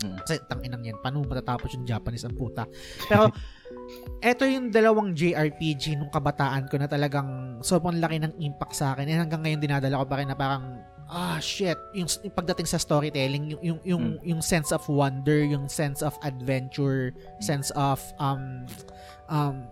[0.00, 0.16] Hmm.
[0.16, 0.96] Kasi tanginang yan.
[1.04, 2.64] Paano matatapos yung Japanese ang puta?
[3.04, 3.28] Pero,
[4.32, 9.12] eto yung dalawang JRPG nung kabataan ko na talagang sobrang laki ng impact sa akin.
[9.12, 10.80] And hanggang ngayon dinadala ko pa rin na parang
[11.10, 11.76] ah shit.
[11.92, 16.14] Yung, yung pagdating sa storytelling yung yung yung, yung sense of wonder yung sense of
[16.22, 17.10] adventure
[17.42, 18.64] sense of um
[19.26, 19.66] um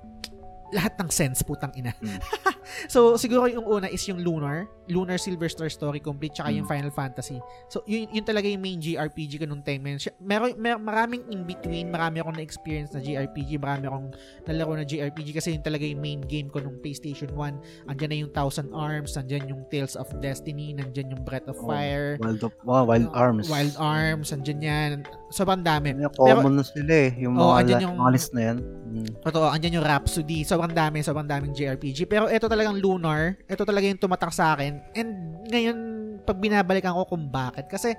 [0.70, 1.92] lahat ng sense putang ina.
[1.98, 2.20] Mm.
[2.92, 6.72] so siguro yung una is yung Lunar, Lunar Silver Star Story Complete tsaka yung Mm.
[6.74, 7.38] Final Fantasy.
[7.68, 9.80] So yun, yun talaga yung main JRPG ko nung time
[10.20, 14.08] Meron, mer- maraming in between, marami akong na-experience na JRPG, marami akong
[14.44, 17.88] nalaro na JRPG kasi yun talaga yung main game ko nung PlayStation 1.
[17.88, 21.66] Andyan na yung Thousand Arms, andyan yung Tales of Destiny, nandyan yung Breath of Oh,
[21.66, 23.46] Fire, Wild, of, wow, Wild uh, Arms.
[23.48, 24.90] Wild Arms, andyan yan.
[25.28, 25.92] Sobrang dami.
[25.92, 27.10] Yung common na sila eh.
[27.20, 28.56] Yung mga, la- yung- mga list na yan.
[28.88, 29.10] Mm.
[29.20, 30.40] Totoo, andyan yung Rhapsody.
[30.44, 32.08] Sobrang dami, sobrang daming JRPG.
[32.08, 33.36] Pero ito talagang Lunar.
[33.44, 34.80] Ito talaga yung tumatak sa akin.
[34.96, 35.78] And ngayon,
[36.24, 37.68] pag binabalikan ko kung bakit.
[37.68, 37.92] Kasi,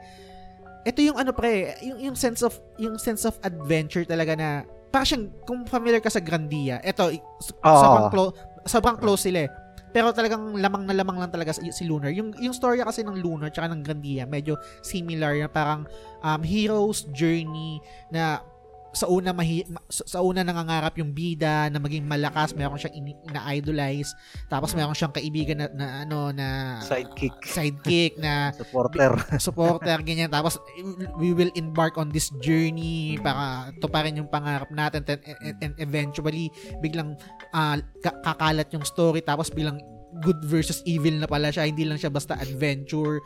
[0.88, 4.50] ito yung ano pre, yung, yung sense of yung sense of adventure talaga na
[4.90, 7.80] parang siyang kung familiar ka sa Grandia, ito Oo.
[7.84, 8.34] sobrang close
[8.66, 9.50] sobrang close sila eh.
[9.90, 12.10] Pero talagang lamang na lamang lang talaga si si Lunar.
[12.12, 15.86] Yung yung storya kasi ng Lunar tsaka ng Grandia medyo similar na parang
[16.20, 18.42] um, hero's journey na
[18.90, 23.22] sa una mahi, ma- sa una nangangarap yung bida na maging malakas, meron siyang ini-
[23.30, 24.18] ina-idolize.
[24.50, 26.48] Tapos meron siyang kaibigan na, na ano na
[26.82, 27.38] Sidekick.
[27.46, 29.14] sidekick na Supporter.
[29.38, 30.34] supporter, ganyan.
[30.34, 30.58] Tapos,
[31.22, 35.06] we will embark on this journey para tuparin yung pangarap natin.
[35.06, 36.50] And, and, and eventually,
[36.82, 37.14] biglang
[37.98, 39.20] ka- kakalat yung story.
[39.20, 39.78] Tapos, biglang
[40.20, 41.64] good versus evil na pala siya.
[41.64, 43.22] Hindi lang siya basta adventure.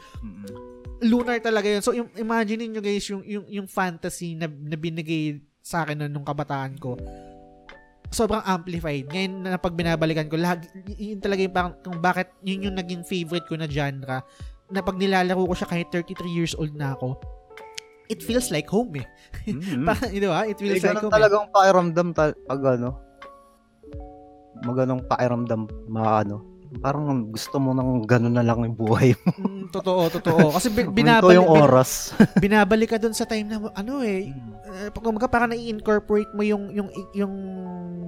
[1.00, 1.80] Lunar talaga yun.
[1.80, 6.12] So, yung, imagine niyo guys, yung, yung, yung fantasy na, na binigay sa akin nun,
[6.12, 6.96] nung kabataan ko
[8.10, 9.10] sobrang amplified.
[9.10, 10.62] Ngayon na pag binabalikan ko, y-
[11.10, 14.22] yun talaga yung parang kung bakit yun yung naging favorite ko na genre
[14.70, 17.18] na pag nilalaro ko siya kahit 33 years old na ako,
[18.06, 19.08] it feels like home eh.
[19.48, 19.82] Mm.
[19.88, 20.46] Parang, di ba?
[20.46, 21.10] It Eh, feels like ganun home.
[21.10, 21.16] eh.
[21.18, 22.90] talagang pakiramdam ta- pag ano,
[24.62, 26.46] maganong pakiramdam, maano,
[26.82, 29.32] parang gusto mo nang ganun na lang yung buhay mo.
[29.38, 30.52] Mm, totoo, totoo.
[30.52, 32.12] Kasi Ito binabalik, yung oras.
[32.44, 34.34] binabalik ka dun sa time na, ano eh,
[34.68, 37.34] uh, kumbaga parang na-incorporate mo yung, yung, yung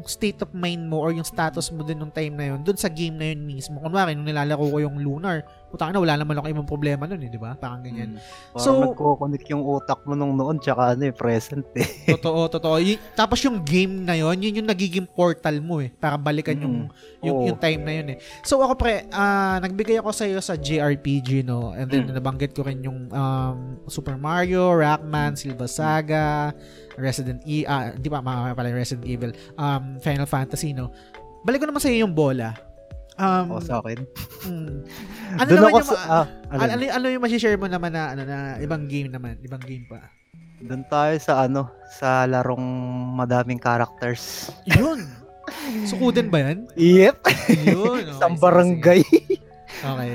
[0.06, 2.90] state of mind mo or yung status mo din nung time na yun, dun sa
[2.90, 3.80] game na yun mismo.
[3.80, 7.30] Kunwari, nung nilalaro ko yung Lunar, putang na, wala naman ako ibang problema nun eh,
[7.30, 7.54] di ba?
[7.60, 8.16] Parang ganyan.
[8.16, 8.22] Mm.
[8.56, 11.84] Parang So- nagko-connect yung utak mo nung noon tsaka ano eh, present eh.
[12.16, 12.80] Totoo, totoo.
[12.80, 15.92] Y- tapos yung game na yon yun yung nagiging portal mo eh.
[15.92, 16.88] Para balikan yung,
[17.20, 17.46] yung, Oo.
[17.52, 18.18] yung time na yun eh.
[18.42, 21.70] So ako pre, ah, nagbigay ako sa iyo sa JRPG no.
[21.72, 22.18] And then Mm.
[22.18, 26.50] nabanggit ko rin yung um, Super Mario, Rockman, Silva Saga,
[26.98, 30.90] Resident E, ah, di ba, mga pala Resident Evil, um, Final Fantasy no.
[31.46, 32.58] Balik ko naman sa iyo yung bola.
[33.16, 34.02] Um, O sa akin.
[34.44, 34.76] mm,
[35.40, 38.26] ano Doon naman yung, sa, ah, ano, ano, ano yung masishare mo naman na, ano,
[38.26, 40.02] na ibang game naman, ibang game pa?
[40.60, 42.66] Doon tayo sa ano, sa larong
[43.14, 44.50] madaming characters.
[44.66, 45.06] Yun!
[45.90, 46.66] Sukuden ba yan?
[46.74, 47.18] Yep.
[47.70, 48.04] Yun.
[48.10, 49.02] okay, sige, barangay.
[49.76, 50.14] Okay.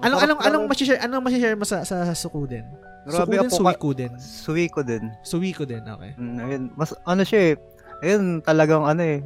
[0.00, 2.64] Anong anong anong masishare anong masishare mo sa sa, sa Sukuden?
[3.04, 4.12] Grabe Sukuden,
[4.72, 5.04] ko din.
[5.20, 6.12] Suwikuden, okay.
[6.16, 7.54] Mm, ayun, mas ano siya eh.
[8.00, 9.20] Ayun, talagang ano eh.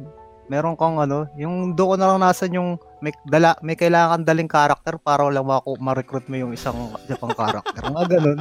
[0.51, 4.51] Meron kang ano, yung doon ko na lang nasan yung may, dala, may kailangan daling
[4.51, 7.87] character para lang mako ma-recruit mo yung isang Japan character.
[7.87, 8.39] Mga ganun.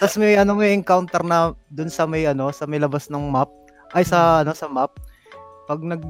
[0.00, 3.50] Tapos may ano may encounter na doon sa may ano, sa may labas ng map.
[3.92, 4.96] Ay sa ano sa map.
[5.68, 6.02] Pag nag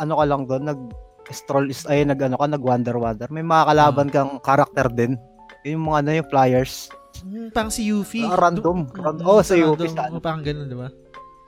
[0.00, 0.80] ano ka lang doon, nag
[1.28, 3.28] stroll is ay nag ano ka nag wander wander.
[3.28, 5.18] May makakalaban kang character din.
[5.62, 6.74] Yun Yung mga ano yung flyers.
[7.18, 8.22] Hmm, parang si Yuffie.
[8.22, 8.86] Ah, random.
[8.86, 9.96] Du- Rand- mm, oh, sa Yuffie, random.
[9.96, 10.14] sa ano.
[10.14, 10.88] Oh, parang ganun, di ba?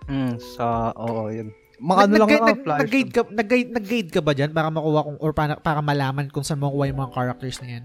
[0.06, 1.52] Mm, sa oo, yun.
[1.78, 2.80] Mga ano lang Nag- mga nag- flyers.
[2.82, 6.42] Nag-guide ka, nag-guide, nag-guide ka ba dyan para makuha kung, or para, para malaman kung
[6.42, 7.84] saan makuha yung mga characters na yan?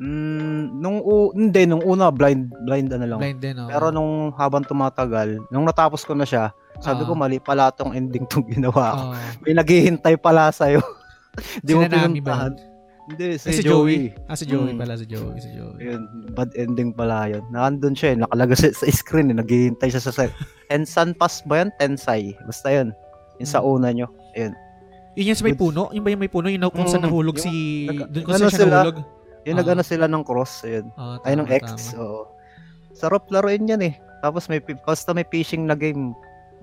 [0.00, 3.20] Mm, nung u- hindi nung una blind blind ano lang.
[3.20, 3.68] Blind din, oh.
[3.68, 6.48] Pero nung habang tumatagal, nung natapos ko na siya,
[6.78, 7.20] sabi ko Ah.
[7.20, 9.02] mali pala tong ending tong ginawa ko.
[9.10, 9.14] Oh.
[9.42, 10.80] May naghihintay pala sa iyo.
[11.64, 12.52] Di mo pinuntahan.
[13.02, 14.14] Hindi, si, Eh, si Joey.
[14.14, 14.28] Joey.
[14.28, 14.78] Ah, si Joey Mm.
[14.78, 15.82] pala, si Joey, si Joey.
[15.82, 17.42] Yun, bad ending pala yun.
[17.50, 20.30] Nakandun siya eh, nakalaga sa, sa screen eh, naghihintay siya sa set.
[20.70, 21.74] Tensan Pass ba yan?
[21.74, 22.38] Tensai.
[22.40, 22.94] Basta yun.
[23.38, 23.66] Yung sa Mm.
[23.68, 24.06] una nyo.
[24.32, 24.54] Yun
[25.26, 25.90] yung sa may puno?
[25.90, 26.46] Yung ba yung may puno?
[26.46, 27.52] Yung kung saan Mm, nahulog yung- si...
[27.84, 28.76] nag- Doon kung ano saan siya sila?
[28.78, 28.98] nahulog?
[29.40, 29.58] Yung Ah.
[29.58, 30.52] nag-ano sila ng cross.
[30.62, 30.86] Ayun.
[30.94, 31.64] Oh, Ay, ng tama, X.
[31.66, 31.98] tama.
[31.98, 32.22] Oo.
[32.92, 33.94] Sarap laruin yan eh.
[34.20, 36.14] Tapos may, basta may fishing na game,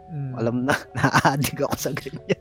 [0.08, 0.32] Mm.
[0.34, 2.40] alam na, na-addict ako sa ganyan.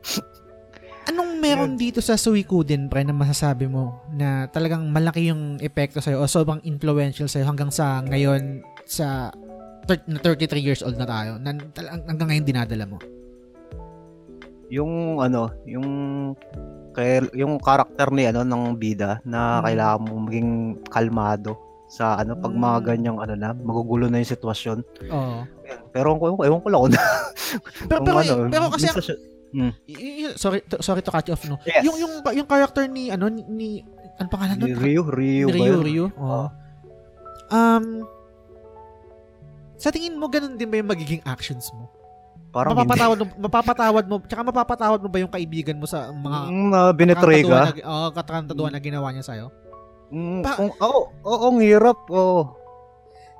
[1.07, 6.19] Anong meron dito sa Suikuden, pre, na masasabi mo na talagang malaki yung epekto sa'yo
[6.19, 9.31] o sobrang influential sa'yo hanggang sa ngayon sa
[9.87, 11.55] thir- na 33 years old na tayo na
[12.11, 12.99] hanggang ngayon dinadala mo?
[14.67, 15.87] Yung ano, yung
[16.91, 19.63] kay, yung karakter ni ano ng bida na Mm.
[19.63, 20.51] kailangan mo maging
[20.91, 21.55] kalmado
[21.87, 22.87] sa ano pag mga Mm.
[22.91, 24.79] ganyang ano na magugulo na yung sitwasyon.
[25.07, 25.47] Oo.
[25.95, 26.83] Pero ewan ko, ewan ko lang
[27.87, 28.91] Pero, pero, ano, pero kasi,
[29.87, 31.57] y- sorry, to, sorry to cut you off, no?
[31.63, 31.83] Yes.
[31.83, 33.69] Yung, yung, yung character ni, ano, ni, ni
[34.17, 34.79] ano pangalan ni nun?
[34.79, 35.77] Ryu, Ryu, Ryu?
[35.81, 36.05] Ryu.
[36.15, 36.47] Oo.
[37.49, 38.05] Um,
[39.77, 41.89] sa tingin mo, ganun din ba yung magiging actions mo?
[42.49, 42.89] Parang hindi.
[42.89, 46.81] mapapatawad mo, mapapatawad mo, tsaka mapapatawad mo ba yung kaibigan mo sa mga Mm, na
[46.91, 47.61] binetray ka.
[47.69, 49.47] na, oh, katantaduhan na ginawa niya sa'yo?
[50.09, 51.99] Mm, Pa- kung, oo, oo, ang hirap.
[52.09, 52.57] Oo.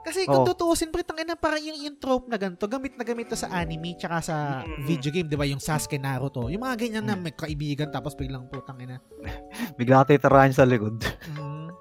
[0.07, 0.47] Kasi kung Oh.
[0.47, 3.99] tutuusin, pre, tangina parang yung, yung trope na ganito, gamit na gamit na sa anime
[3.99, 4.37] tsaka sa
[4.81, 5.43] video game, di ba?
[5.43, 6.47] Yung Sasuke Naruto.
[6.47, 7.21] Yung mga ganyan na Mm.
[7.21, 9.03] may kaibigan tapos biglang putang ina.
[9.77, 11.03] Bigla titirahan sa likod.
[11.29, 11.75] Mm.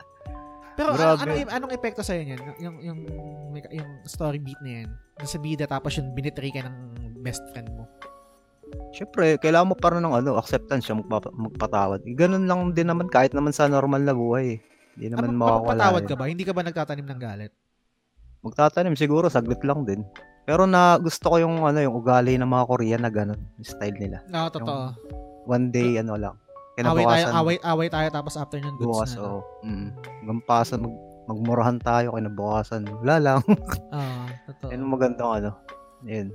[0.76, 1.22] Pero ano, Grabe.
[1.38, 2.42] anong, anong epekto sa'yo niyan?
[2.60, 3.00] Yung, yung,
[3.50, 4.90] may- yung story beat na yan.
[5.16, 6.76] Nasa bida tapos yung binitray ka ng
[7.22, 7.86] best friend mo.
[8.92, 12.02] Siyempre, kailangan mo pa rin ng ano, acceptance siya magpapa- magpatawad.
[12.10, 14.46] Ganun lang din naman kahit naman sa normal na buhay.
[14.52, 14.60] eh.
[14.96, 15.64] Hindi naman Ano, mawawala.
[15.64, 16.10] mapapatawad yun.
[16.10, 16.24] ka ba?
[16.26, 17.52] Hindi ka ba nagtatanim ng galit?
[18.46, 20.06] Magtatanim siguro saglit lang din.
[20.46, 23.98] Pero na gusto ko yung ano yung ugali ng mga Korean na ganun, yung style
[23.98, 24.22] nila.
[24.30, 24.94] No, totoo.
[25.50, 26.36] One day ano lang.
[26.76, 29.24] Away tayo, away, away tayo tapos afternoon goods bukas na.
[29.24, 29.42] oh.
[29.64, 29.96] Mm.
[29.96, 32.86] Hanggang pasan mag magmurahan tayo kinabukasan.
[33.02, 33.40] Wala lang.
[33.42, 34.24] Oo,
[34.54, 34.70] totoo.
[34.70, 35.52] Yan ang magandang ano.
[36.06, 36.30] Yan.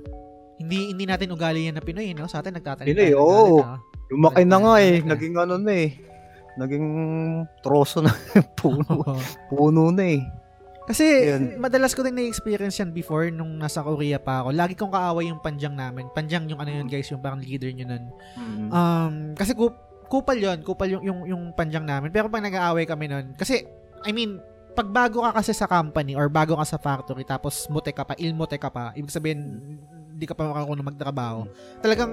[0.59, 2.27] Hindi hindi natin ugali yan na Pinoy, no?
[2.27, 3.63] Sa atin nagtatanim Pinoy, oo.
[3.63, 3.79] galit, no?
[4.11, 4.99] Lumaki na nga eh.
[4.99, 5.89] Naging ano na eh.
[6.59, 6.87] Naging
[7.63, 8.11] troso na.
[8.59, 8.83] puno.
[9.07, 9.15] Oo.
[9.47, 10.21] puno na eh.
[10.89, 11.61] Kasi Ayun.
[11.61, 14.49] madalas ko din na-experience yan before nung nasa Korea pa ako.
[14.51, 16.09] Lagi kong kaaway yung panjang namin.
[16.11, 18.05] Panjang yung ano yun guys, yung parang leader nyo nun.
[18.37, 18.67] Mm.
[18.73, 19.77] Um, kasi kup
[20.11, 22.11] kupal yon kupal yung, yung, yung panjang namin.
[22.11, 23.63] Pero pag nag-aaway kami nun, kasi,
[24.03, 24.43] I mean,
[24.75, 28.15] pag bago ka kasi sa company or bago ka sa factory tapos mute ka pa,
[28.19, 29.39] ilmote ka pa, ibig sabihin,
[30.11, 31.47] hindi ka pa marunong magtrabaho,
[31.79, 32.11] talagang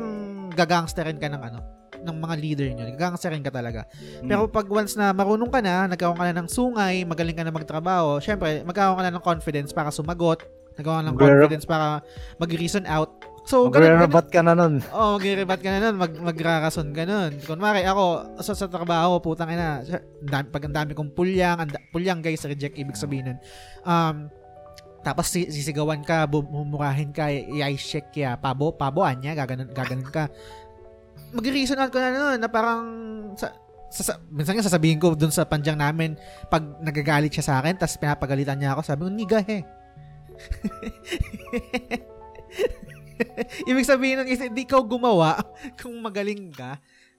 [0.55, 1.59] gagangsterin ka ng ano,
[2.01, 2.85] ng mga leader nyo.
[2.91, 3.85] Gagangsterin ka talaga.
[4.21, 7.51] Pero pag once na marunong ka na, nagkaroon ka na ng sungay, magaling ka na
[7.51, 10.43] magtrabaho, syempre, magkaroon ka na ng confidence para sumagot,
[10.75, 12.01] nagkaroon ka ng confidence para
[12.37, 13.11] mag-reason out.
[13.49, 14.85] So, Magre-rebat ka na nun.
[14.93, 17.33] oh, mag-rebat ka na nun, mag, magrarason ka nun.
[17.41, 19.81] Kunwari, ako, sa, sa trabaho, putang ina,
[20.21, 23.39] dami, pag ang dami kong pulyang, ang da- pulyang guys, reject, ibig sabihin nun.
[23.89, 24.17] Um,
[25.01, 30.29] tapos si- sisigawan ka, bu- mumurahin ka, i-check ya, pabo, pabo, anya, gaganon, gaganon ka.
[31.31, 32.83] Mag-reason out ko na nun, na parang,
[33.35, 33.53] sa,
[33.89, 36.17] sa, sa- minsan nga sasabihin ko dun sa panjang namin,
[36.47, 39.61] pag nagagalit siya sa akin, tapos pinapagalitan niya ako, sabi ko, niga he.
[43.67, 45.43] Ibig sabihin nun is hindi ikaw gumawa
[45.77, 46.79] kung magaling ka.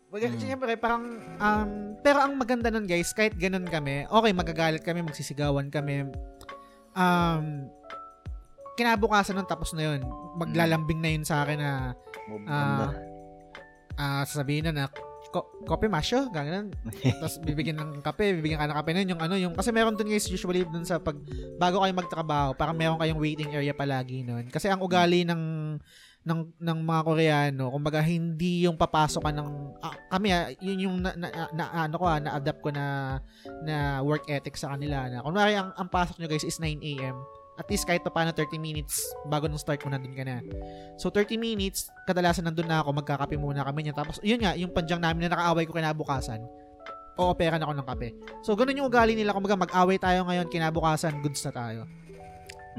[0.09, 0.41] Mag- Mm.
[0.41, 1.05] Siyempre, parang,
[1.37, 1.69] um,
[2.01, 6.09] pero ang maganda nun guys, kahit ganun kami, okay, magagalit kami, magsisigawan kami,
[6.97, 7.69] um,
[8.73, 10.01] kinabukasan nun, tapos na yun,
[10.33, 11.93] maglalambing na yun sa akin na,
[12.49, 12.89] ah,
[13.99, 14.85] ah, sasabihin na na,
[15.29, 16.71] ko- kope masyo, gano'n.
[17.19, 20.07] Tapos bibigyan ng kape, bibigyan ka ng kape nun, yung ano, yung, kasi meron dun
[20.07, 21.19] guys, usually dun sa pag,
[21.59, 24.47] bago kayo magtrabaho, parang meron kayong waiting area palagi nun.
[24.47, 25.43] Kasi ang ugali ng,
[26.23, 29.49] ng, ng mga Koreano, kumbaga hindi yung papasok ka ng,
[29.83, 33.19] ah, kami ah, yun yung na, na, na- ano ko ah, na-adapt ko na,
[33.67, 35.11] na work ethic sa kanila.
[35.11, 37.19] Na, kunwari, ang, ang pasok nyo guys is 9 a.m.
[37.59, 40.39] At least kahit pa paano 30 minutes bago nung start mo nandun ka na.
[40.95, 43.93] So 30 minutes, kadalasan nandun na ako, magkakape muna kami niya.
[43.93, 46.39] Tapos yun nga, yung panjang namin na nakaaway ko kinabukasan,
[47.19, 48.09] o-operan ako ng kape.
[48.47, 51.81] So ganun yung ugali nila, kumbaga mag-away tayo ngayon, kinabukasan, goods na tayo.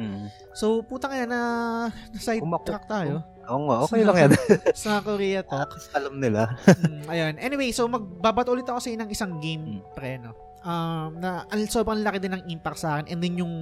[0.00, 0.32] Mm.
[0.56, 1.40] So putang ina na,
[1.92, 3.20] na side Kumak- track tayo
[3.50, 4.30] Oo nga, okay lang yan.
[4.78, 5.74] sa Korea Talk.
[5.92, 6.54] Alam nila.
[6.64, 7.34] Mm, ayun.
[7.36, 9.90] Anyway, so magbabat ulit ako sa ng isang game, Mm.
[9.92, 10.32] pre, no?
[10.60, 13.54] Um, na sobrang laki din ng impact sa akin and then yung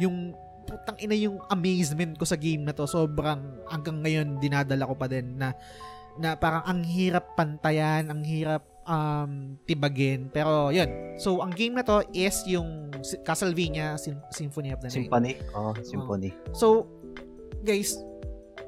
[0.00, 0.32] yung
[0.64, 5.12] putang ina yung amazement ko sa game na to sobrang hanggang ngayon dinadala ko pa
[5.12, 5.52] din na
[6.16, 10.32] na parang ang hirap pantayan, ang hirap um, tibagin.
[10.32, 10.88] Pero yun.
[11.20, 12.88] So ang game na to is yung
[13.22, 14.96] Castlevania Sym- Symphony of the Night.
[14.96, 15.32] Symphony.
[15.52, 16.30] Oh, symphony.
[16.56, 16.88] So,
[17.62, 18.00] guys,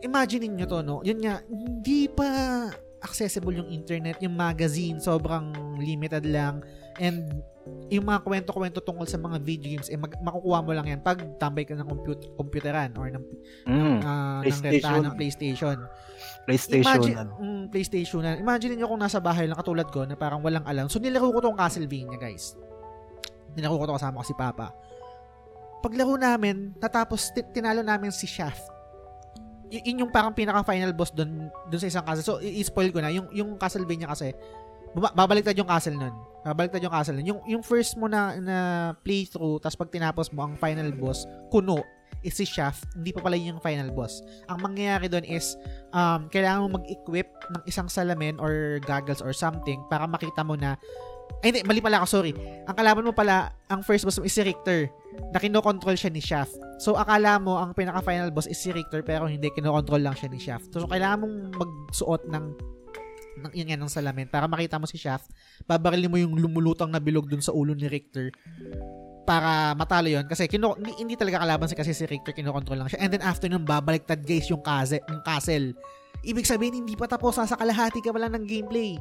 [0.04, 1.00] imagine niyo to, no?
[1.02, 2.28] Yun nga, hindi pa
[3.02, 6.60] accessible yung internet, yung magazine, sobrang limited lang.
[6.98, 7.42] And
[7.88, 11.20] yung mga kwento-kwento tungkol sa mga video games, eh, mag- makukuha mo lang yan pag
[11.36, 13.24] tambay ka ng compute, computeran or ng,
[13.64, 13.98] Mm.
[14.02, 15.76] ah, ng rentahan ng PlayStation.
[16.44, 16.84] PlayStation.
[16.88, 17.32] Imagine, ano.
[17.36, 18.34] mm, PlayStation na.
[18.34, 20.88] Imagine niyo kung nasa bahay lang katulad ko na parang walang alam.
[20.88, 22.56] So, nilaro ko tong Castlevania, guys.
[23.52, 24.72] Nilaro ko to kasama ko si Papa.
[25.78, 28.64] Paglaro namin, natapos, ti- tinalo namin si Shaft.
[29.68, 32.24] Y- yun yung parang pinaka-final boss doon doon sa isang castle.
[32.24, 33.12] So, i- i-spoil ko na.
[33.12, 34.32] Yung, yung Castlevania kasi,
[34.94, 36.14] babaliktad yung castle nun.
[36.44, 37.26] Babaliktad yung castle nun.
[37.26, 38.58] Yung, yung first mo na, na
[39.04, 41.84] playthrough, tapos pag tinapos mo ang final boss, kuno,
[42.26, 42.82] is si Shaft.
[42.98, 44.26] Hindi pa pala yun yung final boss.
[44.50, 45.54] Ang mangyayari doon is,
[45.94, 50.74] um, kailangan mo mag-equip ng isang salamin or goggles or something para makita mo na
[51.44, 52.32] ay hindi, mali pala ako, sorry.
[52.66, 54.90] Ang kalaban mo pala, ang first boss mo is si Richter
[55.30, 56.56] na kinokontrol siya ni Shaft.
[56.82, 60.40] So, akala mo ang pinaka-final boss is si Richter pero hindi, kinokontrol lang siya ni
[60.42, 60.74] Shaft.
[60.74, 62.44] So, kailangan mong magsuot ng
[63.46, 64.26] ng yun ng salamin.
[64.26, 65.30] Para makita mo si Shaft.
[65.64, 68.34] Babarilin mo yung lumulutang na bilog dun sa ulo ni Richter
[69.28, 72.88] para matalo yon kasi kino, hindi, hindi talaga kalaban si kasi si Richter kinokontrol lang
[72.88, 73.04] siya.
[73.04, 75.76] And then after nun babaliktad guys yung castle, yung castle.
[76.24, 77.36] Ibig sabihin hindi pa tapos.
[77.36, 78.96] Nasa kalahati ka pa lang ng gameplay.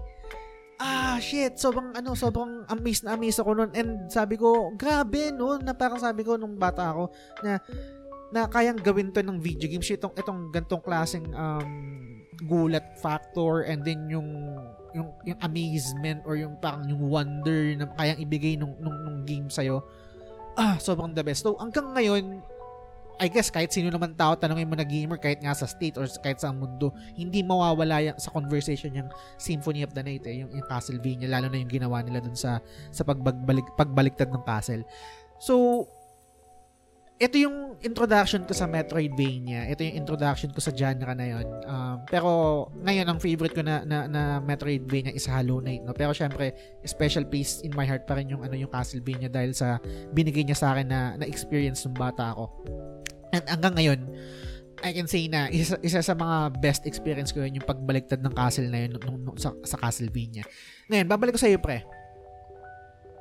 [0.83, 1.55] Ah shit.
[1.55, 3.71] Sobrang ano sobrang amazed na amazed ako nun.
[3.71, 5.55] And sabi ko grabe no?
[5.63, 7.03] Na parang sabi ko nung bata ako
[7.47, 7.63] na
[8.27, 13.81] na kayang gawin to ng video games itong itong gantong klaseng um, gulat factor and
[13.81, 14.29] then yung
[14.93, 19.49] yung yung amazement or yung parang yung wonder na kayang ibigay nung nung, nung game
[19.49, 19.81] sa'yo
[20.57, 21.45] ah sobrang the best.
[21.45, 22.41] So hanggang ngayon
[23.17, 26.05] I guess kahit sino naman tao tanongin mo na gamer kahit nga sa state or
[26.21, 29.09] kahit sa mundo hindi mawawala yan sa conversation yung
[29.41, 32.61] Symphony of the Night eh yung, yung Castlevania lalo na yung ginawa nila dun sa
[32.93, 34.85] sa pagbalik pagbaliktad ng castle.
[35.41, 35.85] So
[37.17, 39.65] ito yung introduction ko sa Metroidvania.
[39.73, 41.47] Ito yung introduction ko sa genre na yon.
[41.65, 42.29] Um, pero
[42.85, 45.97] ngayon ang favorite ko na, na, na Metroidvania is Hollow Knight, no.
[45.97, 46.53] Pero syempre,
[46.85, 49.81] special place in my heart pa rin yung ano yung Castlevania dahil sa
[50.13, 52.53] binigay niya sa akin na na experience nung bata ako.
[53.33, 53.99] And hanggang ngayon,
[54.85, 58.33] I can say na isa, isa sa mga best experience ko yun yung pagbaliktad ng
[58.37, 60.45] castle na yun nung, nung, sa, sa Castlevania.
[60.85, 61.81] Ngayon, babalik ko sa iyo, pre.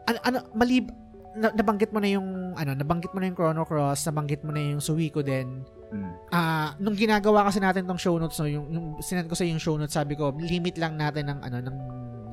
[0.04, 0.92] Ano, ano, malib,
[1.36, 4.74] na, nabanggit mo na yung ano, nabanggit mo na yung Chrono Cross, nabanggit mo na
[4.74, 5.60] yung Suiko din.
[5.92, 6.12] Mm.
[6.32, 9.60] Ah, nung ginagawa kasi natin tong show notes no, yung, yung sinend ko sa yung
[9.60, 11.76] show notes, sabi ko, limit lang natin ng ano ng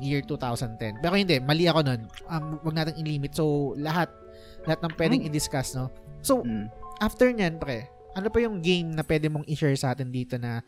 [0.02, 1.04] year 2010.
[1.04, 2.02] Pero hindi, mali ako nun.
[2.28, 3.36] Um, wag nating i-limit.
[3.38, 4.10] So, lahat
[4.64, 5.92] lahat ng pwedeng i-discuss, no?
[6.24, 6.72] So, Mm.
[7.04, 10.64] after nyan, pre, ano pa yung game na pwede mong i-share sa atin dito na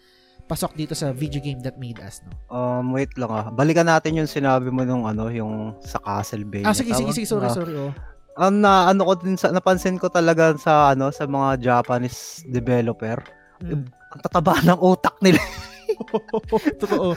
[0.46, 2.32] pasok dito sa video game that made us, no?
[2.54, 3.50] Um, wait lang ah.
[3.50, 6.70] Balikan natin yung sinabi mo nung ano, yung sa Castlevania.
[6.70, 7.94] Ah, sige, sige, sige, sorry, Ah, sorry, oh.
[8.36, 13.24] Ang na ano ko din sa napansin ko talaga sa ano sa mga Japanese developer,
[13.58, 13.88] Mm.
[13.88, 15.40] ang tataba ng utak nila.
[16.82, 17.16] Totoo.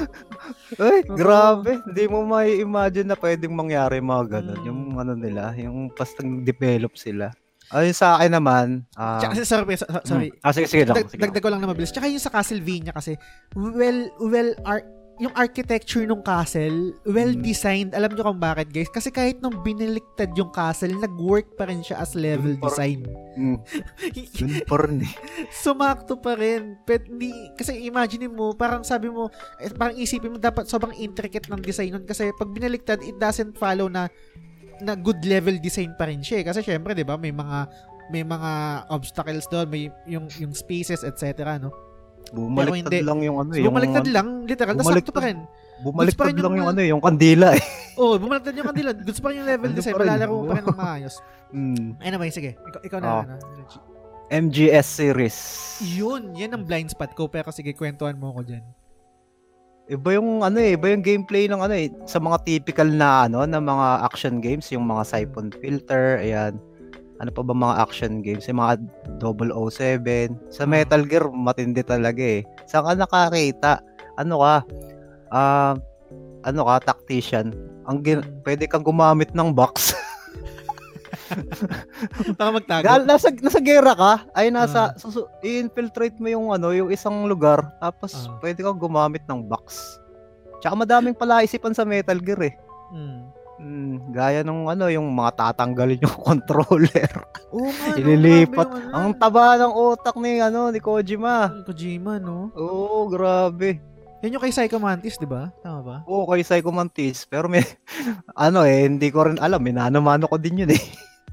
[0.79, 1.17] Ay, Totoo.
[1.17, 1.83] grabe.
[1.83, 4.59] Hindi mo mai imagine na pwedeng mangyari mga ganun.
[4.59, 4.67] Mm.
[4.67, 7.35] Yung ano nila, yung basta develop sila.
[7.69, 10.31] Ayun sa akin naman, ah, Tsaka, sorry, so- so- sorry.
[10.31, 10.41] mm.
[10.41, 10.97] Ah, sige, sige lang.
[10.97, 11.91] Dag- dagdag ko lang na mabilis.
[11.91, 13.13] Tsaka yung sa Castlevania kasi,
[13.53, 14.87] well, well, ar-
[15.19, 17.43] yung architecture ng castle, well Mm.
[17.43, 17.91] designed.
[17.91, 18.87] Alam nyo kung bakit, guys?
[18.87, 23.01] Kasi kahit nung biniliktad yung castle, nag-work pa rin siya as level parang- design.
[23.35, 23.59] Mm.
[24.15, 25.13] Yun pa rin eh.
[25.51, 26.79] Sumakto pa rin.
[26.83, 29.27] But, hindi, kasi imagine mo, parang sabi mo,
[29.59, 32.07] eh, parang isipin mo, dapat sobrang intricate ng design nun.
[32.07, 34.07] Kasi pag binaliktad, it doesn't follow na
[34.79, 36.39] na good level design pa rin siya.
[36.39, 36.47] eh.
[36.47, 37.67] Kasi syempre, 'di ba, may mga
[38.09, 38.51] may mga
[38.89, 41.59] obstacles doon, may yung yung spaces, etc.
[41.59, 41.75] no.
[42.29, 43.01] Bumaliktad hindi.
[43.07, 43.63] lang yung ano eh.
[43.65, 45.15] So, bumaliktad yung, lang, literal, bumaliktad.
[45.15, 45.39] pa rin.
[45.79, 47.63] Bumaliktad pa rin lang yung yung mga- ano eh, yung kandila eh.
[47.99, 48.91] Oo, oh, bumaliktad yung kandila.
[48.95, 51.15] Gusto pa rin yung level design, malalaro mo pa rin ng maayos.
[51.49, 51.89] Mm.
[52.05, 52.51] Anyway, sige.
[52.61, 53.09] Ikaw, ikaw na.
[53.09, 53.23] Oh.
[53.25, 53.35] ano,
[54.29, 55.37] MGS series.
[55.81, 57.33] Yun, yan ang blind spot ko.
[57.33, 58.65] Pero sige, kwentuhan mo ko dyan.
[59.89, 63.49] Iba yung ano eh, iba yung gameplay ng ano eh, sa mga typical na ano,
[63.49, 66.61] na mga action games, yung mga Siphon Filter, ayan.
[67.19, 68.47] Ano pa ba mga action games?
[68.47, 68.79] Yung mga
[69.19, 70.39] 007.
[70.49, 70.69] Sa Ah.
[70.69, 72.47] Metal Gear, matindi talaga eh.
[72.65, 73.83] Saan ka nakakita?
[74.15, 74.55] Ano ka?
[75.29, 75.75] Ah,
[76.43, 77.51] ano ka, tactician.
[77.85, 78.41] Ang gin- Hmm.
[78.43, 79.95] pwede kang gumamit ng box.
[82.39, 82.85] Baka magtago.
[82.85, 87.61] Gal, nasa nasa gera ka, ay nasa susu- i-infiltrate mo yung ano, yung isang lugar,
[87.79, 88.39] tapos Ah.
[88.39, 89.99] pwede kang gumamit ng box.
[90.59, 92.55] Tsaka madaming palaisipan sa Metal Gear eh.
[92.91, 93.18] Hmm.
[93.59, 97.11] Mm, gaya nung ano, yung mga tatanggalin yung controller.
[97.51, 98.69] Oo nga, no, Ililipat.
[98.71, 101.51] yung Ang taba ng utak ni ano, ni Kojima.
[101.67, 102.55] Kojima, no?
[102.55, 103.83] Oo, grabe.
[104.23, 105.51] Yan yung kay Psycho Mantis, di ba?
[105.63, 105.97] Tama ba?
[106.07, 107.27] Oo, kay Psycho Mantis.
[107.27, 107.63] Pero may,
[108.47, 109.63] ano eh, hindi ko rin alam.
[109.63, 110.83] Minano-mano ko din yun eh.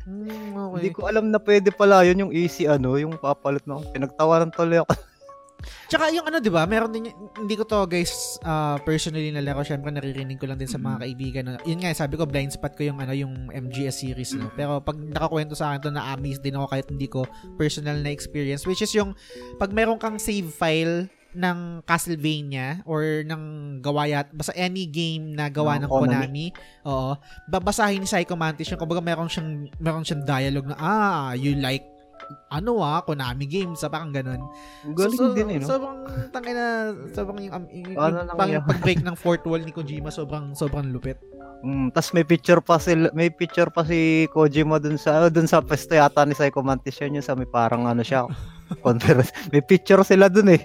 [0.06, 0.74] Hmm, okay.
[0.82, 4.82] Hindi ko alam na pwede pala yun yung easy ano, yung papalit ng pinagtawanan tuloy
[4.82, 4.94] ako.
[5.86, 6.66] Tsaka yung ano, di ba?
[6.66, 9.61] Meron din, hindi ko to guys ah, personally nalaro.
[9.61, 11.03] Syempre naririnig ko lang din sa mga Mm.
[11.03, 11.43] kaibigan.
[11.45, 11.61] No?
[11.63, 14.34] Yun nga, sabi ko blind spot ko yung ano yung MGS series.
[14.34, 14.49] No?
[14.53, 17.24] Pero pag nakakwento sa akin to na-amaze din ako kahit hindi ko
[17.55, 18.63] personal na experience.
[18.63, 19.13] Which is yung
[19.55, 21.05] pag meron kang save file
[21.36, 23.43] ng Castlevania or ng
[23.84, 26.47] gawa yat basta any game na gawa Ng ng Konami.
[26.88, 27.20] Oo.
[27.45, 31.84] Babasahin ni Psycho Mantis yung kumbaga meron siyang meron siyang dialogue na ah, you like
[32.50, 34.42] ano ah, Konami games, ah, parang ganun.
[34.94, 35.68] Galing So, so, din eh, no?
[35.68, 35.98] Sobrang
[36.30, 36.68] tangin na,
[37.12, 38.64] sobrang yung, um, yung, Ano yung lang pang, yan?
[38.64, 41.18] pag-break ng fourth wall ni Kojima, sobrang, sobrang lupit.
[41.66, 45.66] Mm, tas may picture pa sila, may picture pa si Kojima dun sa dun sa
[45.66, 48.30] pwesto yata ni Psycho Mantis yun, yung sa may parang ano siya
[48.86, 49.34] conference.
[49.50, 50.62] May picture sila dun eh.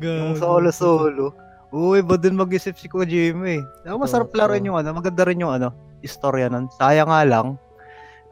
[0.00, 1.36] Yung solo solo.
[1.68, 3.62] Uy, ba dun mag-isip si Kojima eh.
[3.84, 4.68] Ako masarap Oo, laruin oo.
[4.72, 5.70] yung ano, maganda rin yung ano,
[6.00, 6.66] istorya nun.
[6.80, 7.60] Sayang nga lang,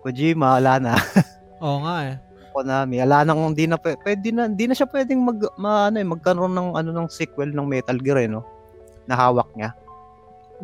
[0.01, 0.93] Kojima, wala na.
[1.65, 2.15] Oo nga eh.
[2.57, 6.01] Konami, wala nang hindi na pwe- pwede na, hindi na siya pwedeng mag ma, ano,
[6.01, 8.41] eh, magkaroon ng ano ng sequel ng Metal Gear eh, no.
[9.05, 9.77] Nahawak niya.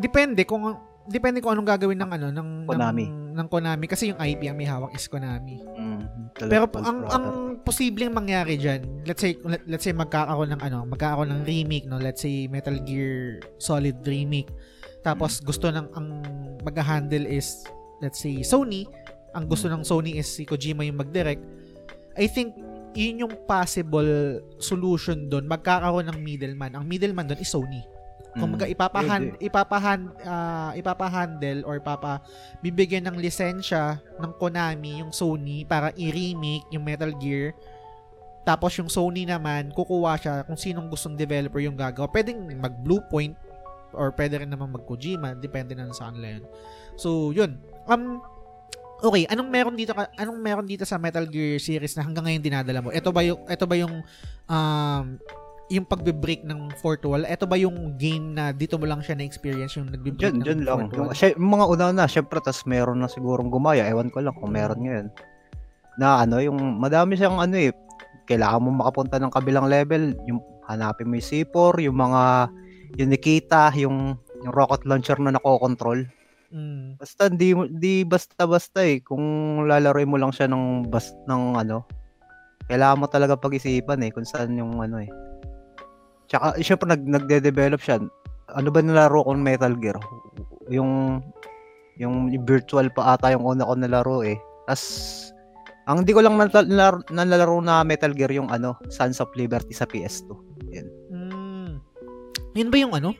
[0.00, 0.72] Depende kung,
[1.04, 3.04] depende kung anong gagawin ng ano, ng, Konami.
[3.12, 3.84] ng, ng Konami.
[3.84, 5.60] Kasi yung IP ang may hawak is Konami.
[5.60, 7.12] Mm, Pero ang brother.
[7.12, 7.24] ang
[7.60, 12.00] posibleng mangyari diyan, let's say let, let's say magkakaroon ng ano, magkakaroon ng remake no,
[12.00, 14.48] let's say Metal Gear Solid remake.
[15.04, 16.06] Tapos gusto ng ang
[16.64, 17.68] mag-handle is
[18.00, 18.88] let's say Sony,
[19.32, 21.40] ang gusto ng Sony is si Kojima yung mag-direct.
[22.14, 22.56] I think
[22.92, 25.48] yun yung possible solution doon.
[25.48, 26.76] Magkakaroon ng middleman.
[26.76, 27.80] Ang middleman doon is Sony.
[28.32, 29.44] Kung Mm, mga ipapahan pwede.
[29.44, 32.24] ipapahan ah, ipapahandle or papa
[32.64, 37.52] bibigyan ng lisensya ng Konami yung Sony para i-remake yung Metal Gear.
[38.42, 42.08] Tapos yung Sony naman kukuha siya kung sinong gustong developer yung gagawa.
[42.08, 43.36] Pwedeng mag Bluepoint
[43.92, 46.44] or pwede rin naman mag Kojima, depende na sa kanila yun.
[46.96, 47.60] So, yun.
[47.84, 48.24] Um
[49.02, 52.42] Okay, anong meron dito ka- anong meron dito sa Metal Gear series na hanggang ngayon
[52.42, 52.94] dinadala mo?
[52.94, 53.94] Ito ba yung ito ba yung
[54.46, 55.06] um
[55.72, 57.24] yung pagbe-break ng fourth wall?
[57.24, 60.60] Ito ba yung game na dito mo lang siya na-experience yung nagbe-break Diyan, ng diyan
[60.68, 60.80] lang.
[60.92, 63.88] Yung, siya, yung mga una na, syempre, tas meron na sigurong gumaya.
[63.88, 65.06] Ewan ko lang kung meron ngayon.
[65.96, 67.72] Na ano, yung madami siyang ano eh,
[68.28, 72.22] kailangan mo makapunta ng kabilang level, yung hanapin mo yung C4, yung mga,
[73.00, 73.96] yung Nikita, yung,
[74.44, 76.04] yung rocket launcher na nako-control.
[76.52, 77.00] Mm.
[77.00, 79.24] Basta di mo- di basta-basta eh kung
[79.64, 81.88] lalaroin mo lang siya ng bas ng ano.
[82.68, 85.10] Kailangan mo talaga pag-isipan eh kung saan yung ano eh.
[86.28, 88.04] Tsaka syempre nag nagde-develop siya.
[88.52, 89.96] Ano ba nilaro ko ng Metal Gear?
[90.68, 91.24] Yung
[91.96, 94.36] yung virtual pa ata yung una ko nalaro eh.
[94.68, 94.84] Tas
[95.88, 99.74] ang hindi ko lang nal- nalaro, nalaro na Metal Gear yung ano, Sons of Liberty
[99.74, 100.30] sa PS2.
[101.10, 101.82] Mm.
[102.54, 103.16] Yun ba yung ano?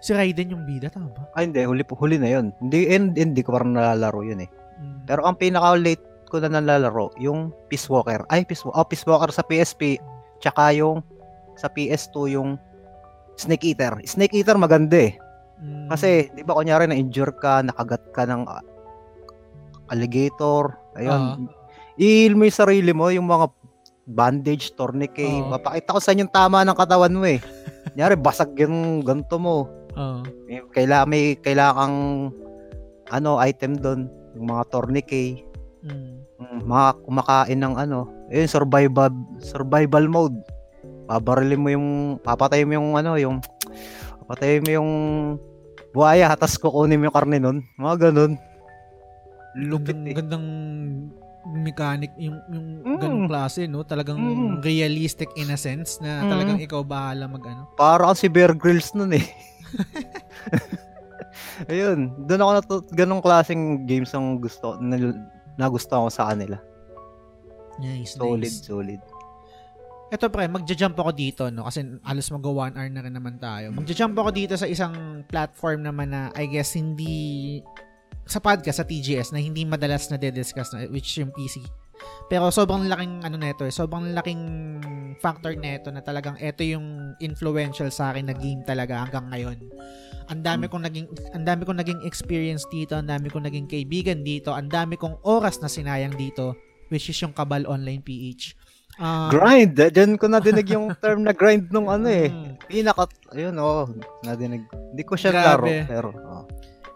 [0.00, 1.24] Si Raiden yung bida, tama ba?
[1.32, 2.52] Ah, hindi, huli huli na yun.
[2.60, 4.50] Hindi hindi, hindi ko parang nalalaro yun eh.
[4.76, 5.08] Mm.
[5.08, 8.26] Pero ang pinaka-late ko na nalalaro, yung Peace Walker.
[8.28, 9.96] Ay, Peace, oh, Peace Walker sa PSP.
[10.42, 11.00] Tsaka yung
[11.56, 12.60] sa PS2 yung
[13.40, 14.00] Snake Eater.
[14.04, 15.16] Snake Eater maganda eh.
[15.60, 15.88] Mm.
[15.88, 18.60] Kasi, di ba kunyari na-injure ka, nakagat ka ng ah,
[19.88, 20.76] alligator.
[20.96, 21.48] Ayun.
[21.96, 23.48] I-heal mo yung sarili mo, yung mga
[24.06, 25.42] bandage, tourniquet.
[25.44, 25.56] Oo.
[25.56, 27.40] Mapakita ko sa inyo yung tama ng katawan mo eh.
[27.92, 29.68] Kunyari, basag yung ganto mo.
[29.96, 30.20] Oo.
[30.46, 31.96] May, kailangan, may kailangang
[33.08, 34.00] ano, item doon.
[34.36, 35.42] Yung mga tourniquet.
[35.82, 36.14] Mm.
[36.36, 39.08] Mm, mga kumakain ng ano, yun, survival
[39.40, 40.36] survival mode.
[41.08, 41.88] Babarilin mo yung
[42.20, 43.40] papatayin mo yung ano, yung
[44.20, 44.90] papatayin mo yung
[45.96, 47.64] buhaya, tapos kukunin mo yung karne nun.
[47.78, 48.36] Mga ganun.
[49.56, 50.14] Lupit Gandang, eh.
[50.14, 50.46] gandang
[51.46, 52.98] mechanic yung yung Mm.
[52.98, 54.60] ganung klase no talagang Mm.
[54.60, 56.28] realistic in a sense na Mm.
[56.28, 59.22] talagang ikaw bahala mag ano Para kasi Bear Grylls nun eh.
[61.72, 64.96] Ayun, doon ako natu ganong klaseng games ang gusto na,
[65.56, 66.60] nagustuhan ko sa kanila.
[67.80, 69.00] nice Solid, nice solid.
[70.06, 73.74] Eto pre, magja-jump ako dito no kasi alas mag 1 hour na rin naman tayo.
[73.74, 77.58] Magja-jump ako dito sa isang platform naman na I guess hindi
[78.26, 81.62] sa podcast sa TGS na hindi madalas na discuss na which yung PC.
[82.26, 84.42] Pero sobrang laking ano nito eh, sobrang laking
[85.22, 89.58] factor nito na talagang ito yung influential sa akin na game talaga hanggang ngayon.
[90.26, 94.26] Ang dami kong naging ang dami kong naging experience dito, ang dami kong naging kaibigan
[94.26, 98.54] dito, ang dami kong oras na sinayang dito which is yung Kabal Online PH.
[98.96, 102.32] Ah, Grind, eh, dyan ko nadinig yung term na grind nung ano eh.
[102.32, 102.64] mm.
[102.64, 103.04] Pinaka,
[103.34, 103.84] ayun oh,
[104.24, 104.64] nadinig.
[104.72, 105.44] Hindi ko siya Grabe.
[105.44, 106.44] laro, pero, oh.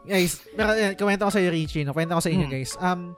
[0.08, 1.92] guys, pero eh, kwento ko sa iyo Richie, no?
[1.92, 2.54] Kwento ko sa inyo Hmm.
[2.56, 2.72] guys.
[2.80, 3.12] Um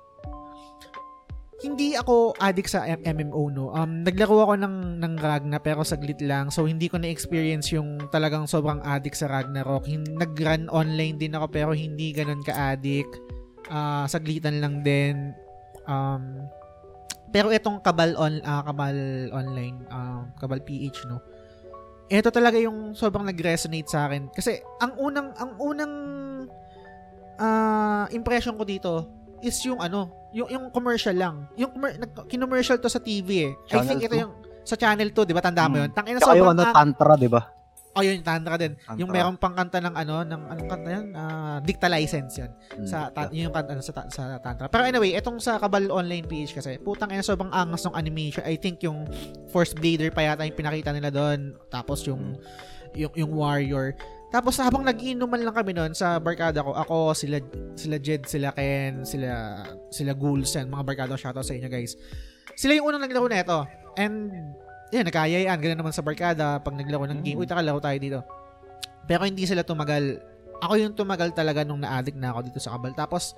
[1.63, 3.71] hindi ako addict sa MMO no.
[3.71, 6.51] Um naglaro ako ng ng Ragna pero saglit lang.
[6.51, 9.87] So hindi ko na-experience yung talagang sobrang addict sa Ragnarok.
[9.87, 13.15] Hin- Nag-run online din ako pero hindi ganun ka-addict.
[13.71, 15.31] Ah, saglitan lang din.
[15.87, 16.51] Um
[17.33, 21.23] pero itong Kabal on ah, Kabal online, um, Kabal PH no.
[22.13, 25.95] Ito talaga yung sobrang nag-resonate sa akin kasi ang unang ang unang
[27.41, 31.45] ah impression ko dito is yung ano, yung yung commercial lang.
[31.55, 31.75] Yung
[32.25, 33.53] kinommercial to sa TV eh.
[33.53, 34.23] I Channel think ito 2?
[34.23, 34.33] yung
[34.63, 35.43] sa channel 2, 'di ba?
[35.43, 35.81] Tanda mo Mm.
[35.81, 35.91] 'yun.
[35.91, 37.43] Tangina Tsaka yung ano, Tantra, di ba?
[37.93, 38.73] Oh, yun, Tantra din.
[38.97, 39.17] Yung Tantra.
[39.21, 41.07] merong pang kanta ng ano, ng anong kanta yan?
[41.13, 42.49] Ah, Dicta License yun.
[42.73, 42.87] Mm.
[42.89, 44.65] Sa, ta- yun yung kanta ano, sa, ta- sa Tantra.
[44.67, 48.41] Pero anyway, itong sa Kabal Online PH kasi, putang ina, sobrang angas ng animation.
[48.43, 49.05] I think yung
[49.53, 51.53] Force Blader pa yata yung pinakita nila doon.
[51.69, 52.41] Tapos yung,
[52.95, 53.93] yung, yung Warrior.
[54.33, 57.37] Tapos habang nag-iinuman lang kami noon sa barkada ko, ako, sila,
[57.77, 59.61] sila Jed, sila Ken, sila,
[59.93, 62.01] sila Ghouls, yan, mga barkada, shoutout sa inyo guys.
[62.57, 63.59] Sila yung unang naglaro na ito.
[64.01, 64.33] And,
[64.89, 65.59] yan, nagkayayaan.
[65.61, 67.43] Ganun naman sa barkada, pag naglaro ng game, Mm.
[67.45, 68.21] uy, taka, laro tayo dito.
[69.05, 70.21] Pero hindi sila tumagal.
[70.65, 72.97] Ako yung tumagal talaga nung na-addict na ako dito sa Kabal.
[72.97, 73.37] Tapos,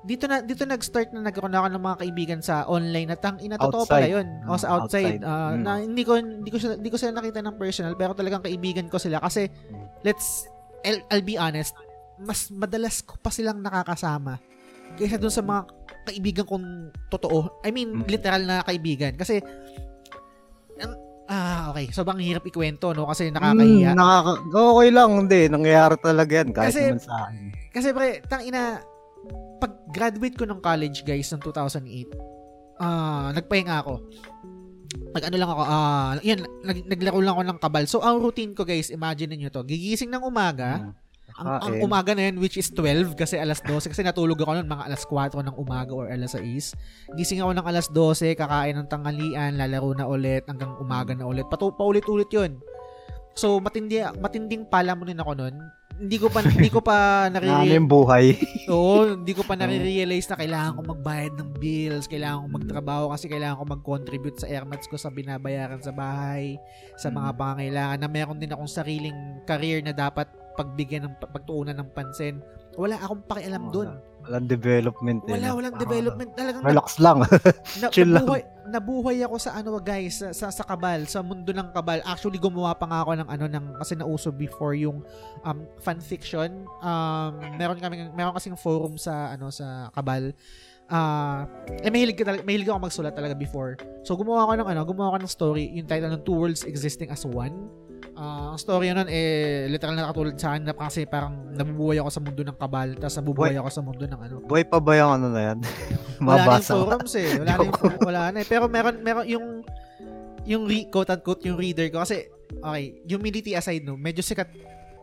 [0.00, 3.56] dito na dito nag-start na nagkaroon ako ng mga kaibigan sa online at ang ina
[3.56, 4.26] totoo pala yun.
[4.46, 5.22] O sa Mm, outside, outside.
[5.22, 5.60] ah, Mm.
[5.60, 8.86] na hindi ko hindi ko sila, hindi ko sila nakita ng personal pero talagang kaibigan
[8.86, 9.84] ko sila kasi Mm.
[10.02, 10.46] let's
[10.80, 11.74] I'll, I'll be honest,
[12.16, 14.38] mas madalas ko pa silang nakakasama
[14.94, 15.66] kaysa dun sa mga
[16.06, 16.66] kaibigan kong
[17.08, 17.60] totoo.
[17.60, 18.06] I mean, Mm.
[18.06, 19.42] literal na kaibigan kasi
[20.78, 20.94] um,
[21.26, 21.90] ah, okay.
[21.90, 23.04] So, bang hirap ikwento, no?
[23.04, 23.92] Kasi nakakahiya.
[23.92, 25.40] Mm, nakaka okay lang, hindi.
[25.46, 26.48] Nangyayari talaga yan.
[26.50, 27.36] Kahit Kasi- naman sa akin.
[27.68, 28.80] Kasi pre, tang ina,
[29.58, 32.14] pag graduate ko ng college guys ng 2008,
[32.78, 33.94] ah, nagpahinga ako.
[34.88, 37.84] Nag ano lang ako, ah, yan, nag, naglaro lang ako ng kabal.
[37.84, 40.92] So, ang routine ko guys, imagine niyo to, gigising ng umaga, Mm.
[41.38, 41.84] ang, ang Kain.
[41.84, 45.02] umaga na yun, which is 12, kasi alas 12, kasi natulog ako noon, mga alas
[45.06, 46.72] 4 ng umaga or alas 6.
[47.14, 51.46] Gising ako ng alas 12, kakain ng tanghalian, lalaro na ulit, hanggang umaga na ulit.
[51.46, 52.58] Patu paulit-ulit yun.
[53.38, 55.54] So, matindi, matinding pala mo rin ako noon.
[55.98, 56.96] Hindi ko pa hindi ko pa
[57.28, 58.38] Ano nare yung buhay?
[58.72, 63.26] Oo, hindi ko pa nare-realize na kailangan ko magbayad ng bills, kailangan ko magtrabaho kasi
[63.26, 66.54] kailangan ko mag-contribute sa airmats ko sa binabayaran sa bahay,
[66.94, 67.36] sa mga Mm.
[67.36, 72.38] pangangailangan na meron din akong sariling career na dapat pagbigyan ng pagtuunan ng pansin.
[72.74, 73.90] Wala akong pakialam doon.
[74.28, 75.20] Walang development.
[75.24, 76.30] eh, Wala, walang development.
[76.36, 77.18] Talagang Relax lang.
[77.80, 78.28] na, chill lang.
[78.28, 82.04] nabuhay, nabuhay ako sa ano guys, sa, sa, sa kabal, sa mundo ng kabal.
[82.04, 85.00] Actually gumawa pa nga ako ng ano ng kasi nauso before yung
[85.42, 86.68] um fan fiction.
[86.84, 90.36] Um meron kami meron kasing forum sa ano sa kabal.
[90.88, 91.44] Ah,
[91.84, 93.76] eh mahilig talaga, mahilig ako magsulat talaga before.
[94.04, 97.12] So gumawa ako ng ano, gumawa ako ng story, yung title ng Two Worlds Existing
[97.12, 97.68] as One.
[98.18, 102.10] Ah, ang story nun eh literal na nakatulad sa akin na kasi parang nabubuhay ako
[102.10, 105.22] sa mundo ng kabal, tapos nabubuhay ako sa mundo ng ano, Buhay pa ba yung
[105.22, 105.58] ano na yan?
[106.26, 107.38] wala na yung forums eh.
[107.38, 108.46] Wala na yung wala na eh.
[108.50, 109.46] Pero meron, meron yung
[110.42, 112.26] yung re, quote unquote yung reader ko kasi
[112.58, 114.50] okay, humility aside no, medyo sikat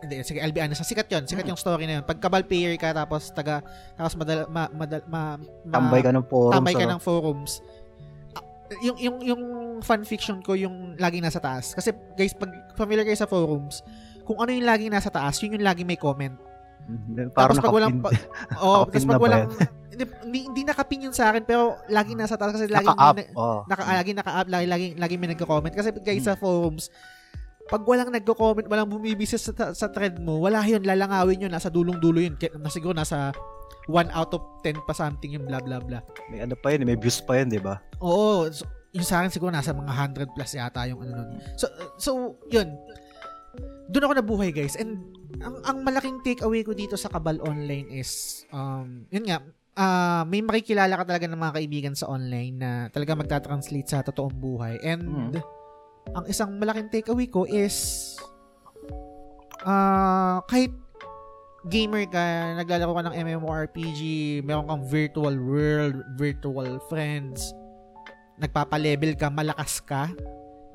[0.03, 2.03] hindi, sige, I'll be honest, sikat yon sikat yung story na yun.
[2.05, 3.65] Pag kabal player ka, tapos taga,
[3.97, 6.51] tapos madal, ma, madal, ma, ma, Tambay ka ng forum.
[6.53, 7.51] tambay ka sa- ng forums.
[7.63, 7.84] Ah,
[8.81, 9.41] Yung, yung, yung
[9.85, 11.77] fan fiction ko yung laging nasa taas.
[11.77, 13.85] Kasi guys, pag familiar kayo sa forums,
[14.25, 16.33] kung ano yung laging nasa taas, yun yung laging may comment.
[16.85, 18.09] Mm, Parang Tapos pag walang pa,
[18.65, 19.49] oh, tapos pag walang
[19.95, 23.15] hindi, hindi, hindi nakapin yun sa akin pero lagi nasa taas kasi lagi Naka-up.
[23.33, 23.63] Oh.
[23.65, 25.73] naka, lagi naka-up, lagi, lagi, lagi may nagko-comment.
[25.73, 26.91] Kasi guys, sa forums,
[27.65, 32.21] pag walang nagko-comment, walang bumibisa sa, sa thread mo, wala yun, lalangawin yun, nasa dulong-dulo
[32.21, 32.37] yun.
[32.37, 33.33] Kaya, na siguro nasa
[33.89, 36.01] 1 out of 10 pa something yung blah blah blah.
[36.29, 37.81] May ano pa yun, may views pa yun, di ba?
[38.01, 39.93] Oo, so, yung sa akin siguro nasa mga
[40.29, 41.29] 100 plus yata yung ano nun.
[41.57, 41.65] So,
[41.97, 42.09] so
[42.53, 42.69] yun.
[43.89, 44.77] Doon ako nabuhay guys.
[44.77, 45.01] And
[45.41, 49.41] ang, ang malaking takeaway ko dito sa Kabal Online is, um, yun nga,
[49.75, 54.37] ah may makikilala ka talaga ng mga kaibigan sa online na talaga magta-translate sa totoong
[54.37, 54.79] buhay.
[54.79, 55.35] And
[56.13, 58.13] ang isang malaking takeaway ko is
[59.65, 60.69] ah kahit
[61.65, 64.01] gamer ka, naglalaro ka ng MMORPG,
[64.45, 67.41] meron kang virtual world, virtual friends,
[68.37, 70.13] nagpapa-level ka, malakas ka,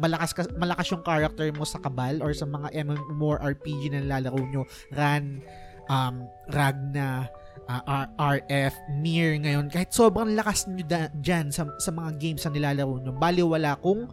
[0.03, 4.63] malakas ka, malakas yung character mo sa Kabal or sa mga MMORPG na nilalaro nyo,
[4.91, 5.39] Ran,
[5.87, 7.31] um, Ragna,
[7.71, 12.43] uh, R- RF, Nier ngayon, kahit sobrang lakas nyo da- dyan sa, sa mga games
[12.43, 14.11] na nilalaro nyo, baliwala kung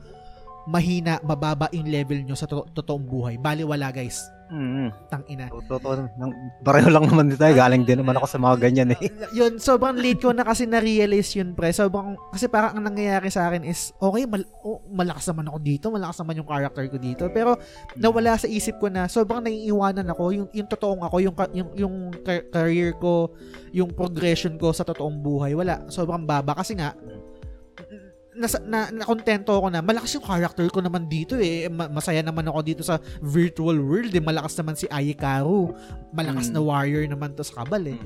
[0.68, 3.36] mahina, mababa yung level nyo sa to- totoong buhay.
[3.39, 4.20] Baliwala guys.
[4.47, 4.95] Mm.
[5.11, 5.51] Tangina.
[5.51, 6.07] Totoo.
[6.15, 7.43] nang- Pareho lang naman dito.
[7.43, 8.99] Galing din naman ako sa mga ganyan eh.
[9.38, 11.76] yun, sobrang late ko na kasi na-realize yun, pre.
[11.76, 15.86] Sobrang, kasi parang ang nangyayari sa akin is, okay, mal- oh, malakas naman ako dito,
[15.91, 17.24] malakas naman yung character ko dito.
[17.28, 17.59] Pero,
[17.99, 21.95] nawala sa isip ko na, sobrang naiiwanan ako, yung, yung totoong ako, yung, yung, yung
[22.24, 23.36] car- career ko,
[23.76, 25.84] yung progression ko sa totoong buhay, wala.
[25.91, 26.55] Sobrang baba.
[26.55, 26.95] Kasi nga,
[28.38, 31.65] nasa, na, na kontento ako na malakas yung character ko naman dito eh.
[31.67, 34.21] Ma- masaya naman ako dito sa virtual world eh.
[34.21, 35.73] Malakas naman si Ayekaru.
[36.11, 36.53] Malakas Mm.
[36.53, 37.97] na warrior naman to sa kabal eh.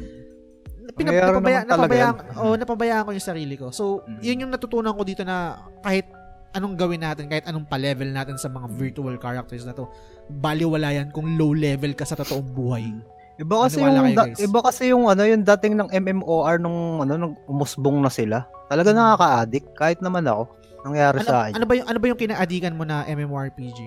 [0.91, 3.69] Pinap- Nangyayari napabaya, napabayaan, oh, napabayaan ko yung sarili ko.
[3.69, 4.19] So, Mm.
[4.21, 6.07] yun yung natutunan ko dito na kahit
[6.51, 9.88] anong gawin natin, kahit anong pa-level natin sa mga virtual characters na to,
[10.29, 12.91] baliwala yan kung low level ka sa totoong buhay.
[13.38, 16.77] Iba kasi Maniwala yung kayo, da- iba kasi yung ano yung dating ng MMOR nung
[16.99, 18.45] ano nung umusbong na sila.
[18.72, 20.47] Talaga nakaka-addict kahit naman ako.
[20.88, 21.53] Nangyari Ano, sa akin.
[21.59, 23.80] ano ba yung ano ba yung kinaadikan mo na MMORPG?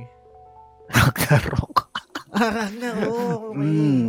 [0.92, 1.76] Ragnarok.
[2.30, 3.56] Ah, Ragnarok.
[3.56, 3.64] Okay.
[3.64, 4.06] Mm.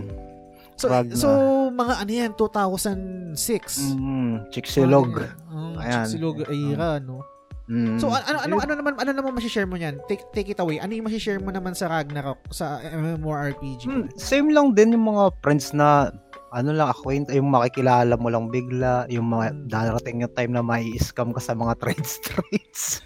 [0.75, 1.15] So, Ragnar.
[1.15, 1.27] so
[1.71, 3.95] mga ano yan, 2006.
[3.95, 4.33] Mm.
[4.51, 5.23] Chicxulog.
[5.47, 6.03] Um, Ayan.
[6.03, 7.23] Chicxulog era, no?
[7.65, 7.97] Mm.
[7.97, 9.97] So, ano, ano, ano naman, ano naman masishare mo niyan?
[10.05, 10.77] Take, take it away.
[10.77, 13.89] Ano yung masishare mo naman sa Ragnarok, sa MMORPG?
[13.89, 16.13] Hmm, same lang din yung mga friends na
[16.55, 19.59] ano lang acquaint yung makikilala mo lang bigla yung mga Mm.
[19.67, 23.03] darating yung time na mai scam ka sa mga trade streets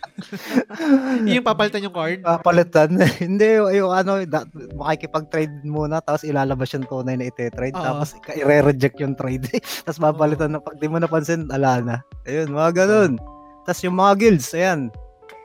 [1.25, 2.21] yung papalitan yung card?
[2.21, 2.93] papalitan
[3.23, 4.45] hindi yung, yung ano da,
[4.77, 7.81] makikipag-trade muna tapos ilalabas yung tunay na ite-trade Oo.
[7.81, 9.49] tapos i-reject yung trade
[9.81, 11.95] tapos papalitan na pag di mo napansin ala na
[12.29, 13.17] ayun mga ganun
[13.63, 14.89] tapos yung mga guilds ayan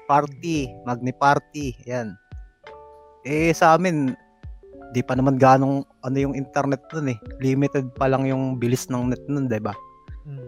[0.05, 2.15] party magni party ayan
[3.23, 4.13] eh sa amin
[4.91, 9.11] di pa naman ganong ano yung internet nun eh limited pa lang yung bilis ng
[9.11, 9.75] net nun di ba
[10.25, 10.41] Hmm.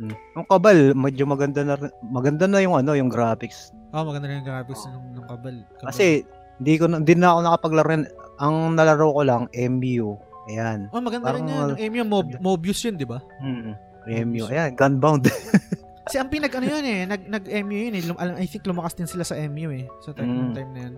[0.00, 0.16] Hmm.
[0.32, 3.68] Yung kabal, medyo maganda na maganda na yung ano, yung graphics.
[3.92, 5.60] Oh, maganda rin yung graphics ng, ng kabal.
[5.76, 5.84] kabal.
[5.84, 6.24] Kasi
[6.56, 8.08] hindi ko na- hindi na ako nakapaglaro.
[8.40, 10.16] Ang nalaro ko lang MU.
[10.48, 10.88] Ayan.
[10.88, 11.52] oh, maganda rin yan.
[11.52, 13.20] parang- Yung MU, Mob, Mobius yun, di ba?
[13.44, 13.76] Mm.
[14.24, 14.48] MU.
[14.48, 15.28] Ayan, Gunbound.
[16.06, 18.02] Si ang pinag ano yun eh, nag nag MU yun eh.
[18.14, 19.84] Alam- I think lumakas din sila sa MU eh.
[20.00, 20.52] Sa time, Mm.
[20.54, 20.94] time na yun.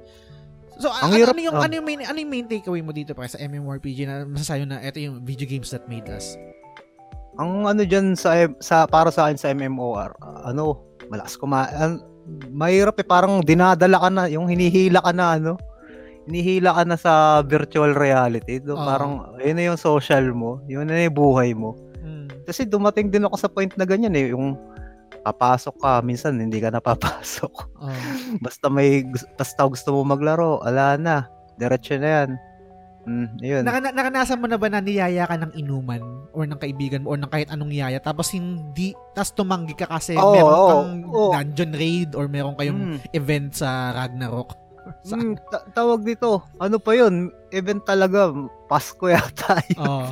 [0.78, 1.64] So Ang ano, hirap- ano yung oh.
[1.64, 4.80] ano yung main ano yung main takeaway mo dito pa sa MMORPG na masasayo na
[4.80, 6.38] ito yung video games that made us.
[7.32, 10.12] ang ano diyan sa sa para sa akin sa MMOR,
[10.44, 12.04] ano, malakas kuma an,
[12.48, 15.56] mahirap eh parang dinadala ka na, yung hinihila ka na ano.
[16.22, 18.60] inihila ka na sa virtual reality.
[18.60, 18.84] Do, Oo.
[18.84, 20.62] Parang, yun na yung social mo.
[20.64, 21.74] Yun na yung buhay mo.
[21.98, 22.46] Mm.
[22.46, 24.30] Kasi dumating din ako sa point na ganyan eh.
[24.30, 24.54] Yung
[25.22, 27.54] papasok ka, minsan hindi ka napapasok.
[27.78, 27.88] Oh.
[28.44, 29.06] Basta may,
[29.38, 31.16] basta gusto mo maglaro, ala na.
[31.56, 32.30] Diretso na yan.
[33.02, 33.62] Mm, yun.
[33.66, 35.98] Naka, nakanasan mo na ba na niyaya ka ng inuman
[36.30, 40.14] or ng kaibigan mo or ng kahit anong yaya tapos hindi tapos tumanggi ka kasi
[40.14, 41.30] Oo, meron kang oo.
[41.34, 44.54] dungeon raid or meron kayong Mm, event sa Ragnarok.
[45.08, 47.30] Sa, mm, ta- tawag dito, ano pa yun?
[47.52, 48.32] Event talaga,
[48.66, 49.60] Pasko yata.
[49.68, 49.78] yun.
[49.84, 50.08] oh,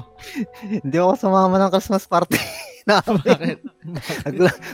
[0.62, 2.36] Hindi ako sumama ng Christmas party
[2.91, 3.24] namin.
[3.24, 3.59] bakit?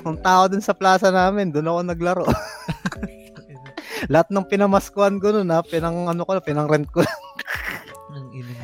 [0.03, 2.27] Kung tao dun sa plaza namin, doon ako naglaro.
[4.13, 7.01] Lahat ng pinamaskuhan ko nun ha, pinang ano ko, pinang rent ko.
[8.13, 8.55] Ang ina.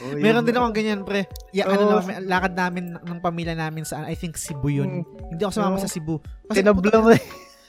[0.00, 1.28] Oh, Meron din akong ganyan, pre.
[1.52, 1.90] Ya, ano Oo.
[2.00, 5.04] naman, lakad namin ng pamilya namin sa, I think, Cebu yun.
[5.28, 5.84] Hindi ako sumama Oo.
[5.84, 6.16] sa Cebu.
[6.48, 7.20] Kasi, Tinabla mo eh.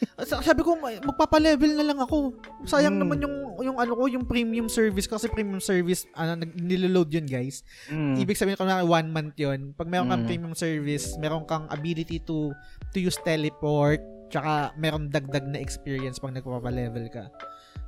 [0.30, 2.34] Sa- Sabi ko, magpapa-level na lang ako.
[2.66, 3.02] Sayang Mm.
[3.02, 7.62] naman yung yung ano ko, yung premium service kasi premium service ano niloload yun, guys.
[7.88, 8.18] Mm.
[8.18, 9.74] Ibig sabihin ko na one month yun.
[9.74, 10.30] Pag meron kang Mm.
[10.30, 12.50] premium service, meron kang ability to
[12.90, 17.30] to use teleport, tsaka meron dagdag na experience pag nagpapa-level ka.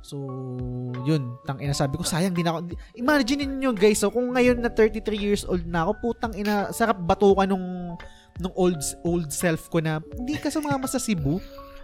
[0.04, 0.20] So,
[1.02, 1.40] yun.
[1.42, 2.68] Tang ina sabi ko, sayang din ako.
[2.94, 7.00] Imagine niyo guys, so kung ngayon na 33 years old na ako, putang ina, sarap
[7.00, 7.96] batukan nung
[8.36, 11.38] nung old old self ko na hindi ka sumama sa Cebu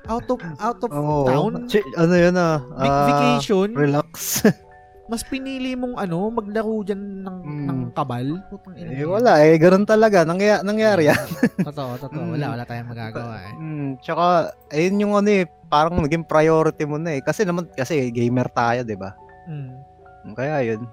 [0.06, 1.26] out of out of Oo.
[1.26, 2.62] town Chi- ano yun ah?
[2.72, 4.40] Ah, vacation Relax.
[5.10, 7.66] mas pinili mong ano maglaro diyan ng Mm.
[7.66, 9.58] ng kabal putang ina eh, wala eh.
[9.58, 10.22] Ganun talaga.
[10.22, 11.18] Nangyari, nangyari yan.
[11.66, 12.32] totoo totoo Mm.
[12.38, 14.26] wala wala tayong magagawa eh Mm, tsaka,
[14.70, 17.20] ayun yung ano eh, parang naging priority mo na eh.
[17.20, 19.10] Kasi naman, kasi gamer tayo, di ba?
[19.50, 19.82] Mm.
[20.30, 20.86] Kaya yun,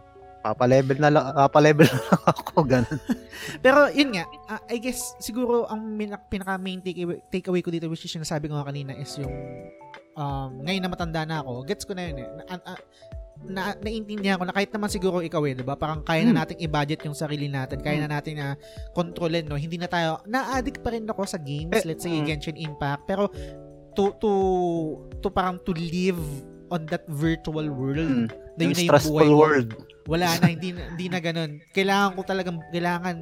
[0.51, 2.99] papalevel na lang, papalevel na lang ako, ganun.
[3.65, 7.87] Pero yun nga, ah, I guess siguro ang min- pinaka main takeaway, takeaway ko dito
[7.87, 9.33] which is yung nasabi ko nga kanina is yung
[10.13, 12.27] um, ngayon na matanda na ako, gets ko na yun eh.
[12.27, 12.79] Na, ah,
[13.37, 15.77] na, naiintindihan ko na kahit naman siguro ikaw eh, 'di ba?
[15.77, 16.41] Parang kaya na Hmm.
[16.41, 18.57] nating i-budget yung sarili natin, kaya na natin na
[18.91, 19.53] kontrolin, no?
[19.53, 22.25] Hindi na tayo na-addict pa rin ako sa games, Eh, let's say mm.
[22.25, 23.29] Genshin Impact, pero
[23.93, 24.31] to to
[25.21, 26.17] to parang to live
[26.67, 29.69] on that virtual world Mm, na yun yung stressful buhay ko world.
[30.07, 31.59] Wala na hindi na, hindi na ganun.
[31.69, 33.15] Kailangan ko talagang kailangan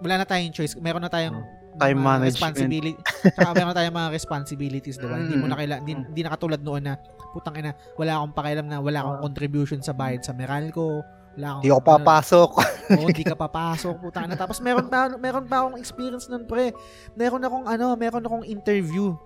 [0.00, 0.74] wala na tayong choice.
[0.76, 1.38] Meron na tayong
[1.72, 2.28] Time mga management.
[2.28, 2.92] responsibility.
[3.32, 5.16] Saka meron na tayong mga responsibilities, 'di ba?
[5.16, 6.94] Hindi mo na kailangan hindi, hindi na katulad noon na
[7.30, 11.00] putang ina, wala akong pakialam na wala akong contribution sa bayad sa Meralco.
[11.32, 12.50] Wala akong Hindi ako ano, papasok.
[12.92, 14.36] Oo, hindi ka papasok, putang ina.
[14.36, 16.76] Tapos meron pa meron pa akong experience nun, pre.
[17.12, 19.16] Meron akong ano, meron akong interview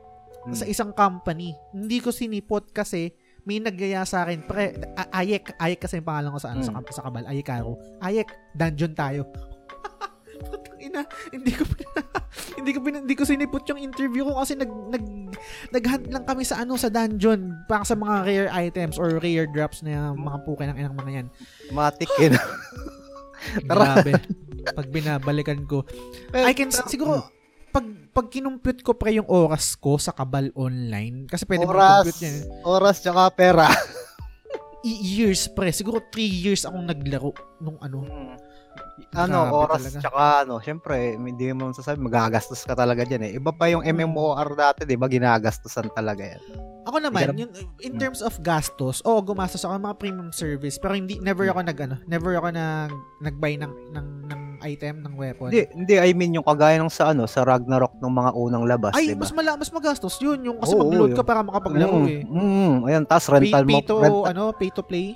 [0.53, 0.71] sa Hmm.
[0.71, 1.51] isang company.
[1.75, 3.11] Hindi ko sinipot kasi
[3.47, 4.75] may naggaya sa akin, pre,
[5.15, 6.91] Ayek, Ayek kasi yung pangalan ko sa ano, sa, Mm.
[6.91, 7.79] sa kabal, Ayekaro.
[8.03, 9.23] Ayek, dungeon tayo.
[10.51, 11.63] Putang ina, hindi ko
[12.59, 15.05] hindi ko hindi ko sinipot yung interview ko kasi nag nag
[15.73, 19.81] naghunt lang kami sa ano sa dungeon para sa mga rare items or rare drops
[19.81, 21.27] na mga puke ng inang mga yan.
[21.73, 22.35] Matik eh.
[23.71, 24.19] Grabe.
[24.67, 25.87] Pag binabalikan ko,
[26.35, 27.31] I can siguro
[27.77, 32.09] pag pag kinumpute ko pre yung oras ko sa Kabal online kasi pwede mo Oras.
[32.09, 32.37] compute yan.
[32.65, 33.69] Oras tsaka pera.
[34.87, 38.07] Years pre, siguro 3 years akong naglaro nung ano.
[39.13, 39.99] Ano, Grabe oras talaga.
[40.03, 43.33] tsaka ano, syempre, hindi mo sasabi, magagastos ka talaga dyan eh.
[43.37, 46.43] Iba pa yung MMOR dati, di ba, ginagastosan talaga yan.
[46.87, 47.51] Ako naman, yung,
[47.83, 51.67] in terms of gastos, oo, gumastos ako ng mga premium service, pero hindi never ako
[51.67, 55.51] nag ano, never ako nag nagbuy ng ng ng item ng weapon.
[55.51, 58.95] Hindi, hindi, I mean, yung kagaya ng sa ano, sa Ragnarok ng mga unang labas,
[58.95, 59.27] Ay, di ba?
[59.27, 61.19] mas mala, mas magastos 'yun, yung kasi Oo, mag-load yun.
[61.19, 62.23] ka para makapaglaro Mm, eh.
[62.23, 63.69] Mm, ayan, tas Pay, rental mo.
[63.69, 65.09] pay to, renta- ano, pay to play.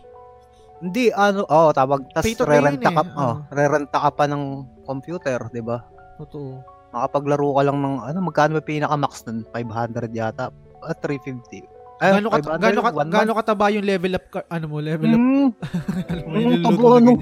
[0.81, 3.12] Hindi, ano, oh, tawag, play re-renta ka, eh.
[3.14, 4.43] oh, re-renta ka pa ng
[4.83, 5.85] computer, di ba?
[6.16, 6.64] Totoo.
[6.91, 9.45] Makapaglaro ka lang ng, ano, magkano ba pinaka-max nun?
[9.47, 10.49] 500 yata?
[10.81, 11.68] At 350.
[12.01, 14.80] Ay, Gaano ka 500, gaano ka one gaano kataba yung level up ka, ano mo,
[14.80, 15.21] level up.
[16.30, 17.21] Mm, tabo na nung-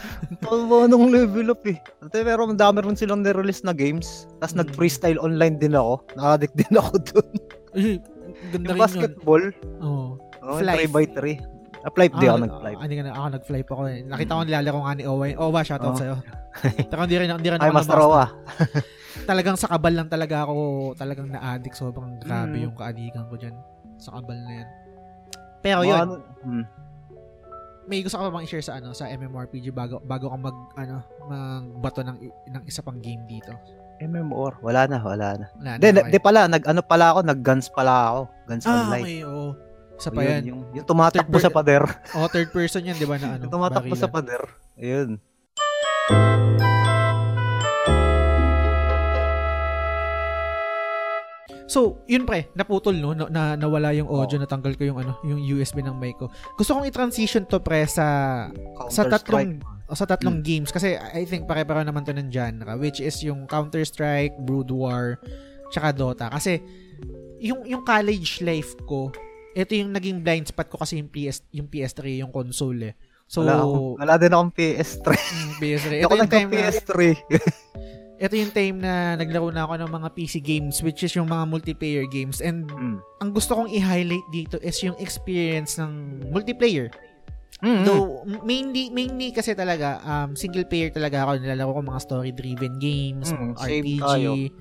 [0.40, 1.76] tama nung level up eh.
[2.08, 4.24] Pero madami rin silang nirelease na games.
[4.40, 4.60] Tapos Mm.
[4.64, 6.00] nag-freestyle online din ako.
[6.16, 7.28] Na-addict din ako dun.
[7.74, 8.00] Ay,
[8.48, 8.80] ganda Yung yun.
[8.80, 9.44] basketball.
[9.82, 10.16] Oo.
[10.40, 10.88] Oh, Flight.
[10.88, 11.36] 3x3.
[11.84, 12.76] Ah, flight di ako nag- nag-flight.
[12.76, 13.98] ah, hindi ka na, ako nag-fly pa ako eh.
[14.02, 15.26] Nakita ko nilalaro nga ni Owa.
[15.38, 15.98] Owa, shoutout Oh.
[15.98, 16.16] sa'yo.
[16.88, 17.98] Pero hindi rin, hindi rin Ay, ako Master.
[18.00, 18.24] Owa.
[19.28, 20.54] Talagang sa kabal lang talaga ako
[20.94, 21.76] talagang na-addict.
[21.76, 22.64] Sobrang grabe Mm.
[22.64, 23.54] yung kaadikan ko dyan.
[23.96, 24.68] Sa kabal na yan.
[25.60, 26.64] Pero Mga yun, ano- hmm.
[27.84, 32.00] may gusto pa bang i-share sa ano sa MMORPG bago bago ka mag ano magbato
[32.00, 32.16] ng
[32.48, 33.52] ng isa pang game dito.
[33.96, 34.58] MMOR.
[34.60, 35.46] Wala na, wala na.
[35.54, 36.10] Wala na, Hindi, okay.
[36.10, 36.40] di pala.
[36.46, 37.20] Nag-ano pala ako.
[37.22, 38.20] Nag-guns pala ako.
[38.44, 39.04] Guns Ah, online.
[39.04, 39.48] okay, oo.
[39.54, 39.63] Isa
[39.94, 40.42] O, pa yan.
[40.50, 41.84] Yung, yung tumatakbo Third sa pader.
[42.18, 43.46] Oh, third person yan, di ba na ano?
[43.46, 44.14] yung tumatakbo sa barila.
[44.14, 44.42] pader.
[44.78, 45.10] Ayun.
[51.64, 55.42] So, yun pre, naputol no, no na nawala yung audio, natanggal ko yung ano, yung
[55.42, 56.30] USB ng mic ko.
[56.54, 58.46] Gusto kong i-transition to pre sa
[58.92, 59.58] sa tatlong
[59.90, 63.50] o sa tatlong games kasi I think pare-pareho naman to ng genre which is yung
[63.50, 65.18] Counter-Strike, Brood War,
[65.74, 66.62] tsaka Dota kasi
[67.42, 69.10] yung yung college life ko
[69.54, 72.94] ito yung naging blind spot ko kasi yung PS yung PS3 yung console eh.
[73.24, 75.06] So wala, akong, wala din akong PS3.
[75.08, 75.90] mm, PS3.
[76.04, 76.92] Ito yung time na, PS3.
[78.24, 81.44] ito yung time na naglaro na ako ng mga PC games which is yung mga
[81.50, 83.02] multiplayer games and mm.
[83.22, 86.92] ang gusto kong i-highlight dito is yung experience ng multiplayer.
[87.64, 87.84] Mm-hmm.
[87.86, 92.76] Though mainly mainly kasi talaga um single player talaga ako nilalaro ko mga story driven
[92.76, 94.52] games, Mm, same RPG.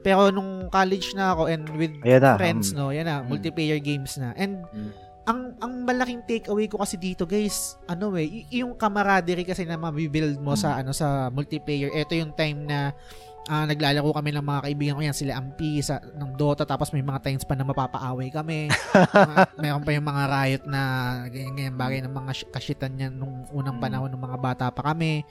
[0.00, 2.34] Pero nung college na ako and with Ayan na.
[2.34, 2.76] friends mm.
[2.76, 3.28] no, yan na, Mm.
[3.28, 4.32] multiplayer games na.
[4.34, 4.90] And Mm.
[5.22, 9.76] ang ang malaking takeaway ko kasi dito, guys, ano eh, y- yung camaraderie kasi na
[9.76, 11.92] mabibuild mo sa ano sa multiplayer.
[11.92, 12.96] Ito yung time na
[13.42, 17.00] ah, naglalaro kami ng mga kaibigan ko yan, sila Ampi sa ng Dota tapos may
[17.00, 18.68] mga times pa na mapapaaway kami.
[18.94, 20.82] Mga- Meron pa yung mga riot na
[21.26, 23.82] ganyan ganyan bagay ng mga kashitan niyan nung unang Mm.
[23.82, 25.24] panahon ng mga bata pa kami,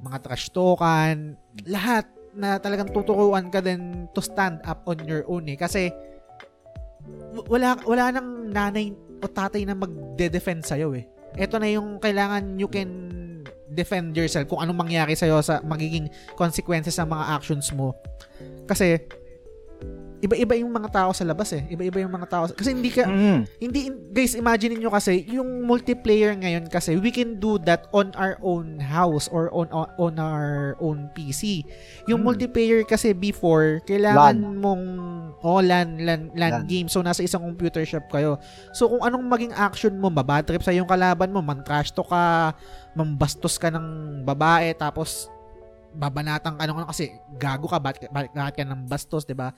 [0.00, 2.06] mga trash talkan, lahat
[2.36, 5.88] na talagang tuturuan ka din to stand up on your own eh kasi
[7.48, 11.08] wala wala nang nanay o tatay na magde-defend sa eh.
[11.36, 12.90] Ito na yung kailangan you can
[13.72, 17.96] defend yourself kung anong mangyari sa sa magiging consequences sa mga actions mo.
[18.68, 19.00] Kasi
[20.26, 21.62] iba-iba yung mga tao sa labas eh.
[21.66, 22.44] Iba-iba yung mga tao.
[22.50, 23.38] Kasi hindi ka Mm.
[23.58, 23.80] hindi
[24.10, 28.76] guys imagine niyo kasi yung multiplayer ngayon kasi we can do that on our own
[28.76, 31.62] house or on on, on our own PC.
[32.06, 32.28] Yung Hmm.
[32.28, 34.84] multiplayer kasi before kailangan mong
[35.40, 36.66] oh LAN LAN, LAN LAN.
[36.66, 38.36] game so nasa isang computer shop kayo.
[38.72, 42.50] So kung anong maging action mo, mabatrip sa yung kalaban mo, man-trash to ka,
[42.92, 43.86] mambastos ka ng
[44.22, 45.30] babae tapos
[45.92, 49.56] babanatan ka ano kasi gago ka bakit, bakit, bakit ka ng bastos, 'di ba?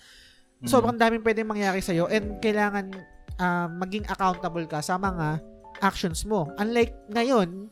[0.58, 0.66] Mm.
[0.66, 2.90] sobrang daming pwedeng mangyari sa'yo and kailangan
[3.36, 5.38] ah, maging accountable ka sa mga
[5.78, 6.50] actions mo.
[6.56, 7.70] Unlike ngayon,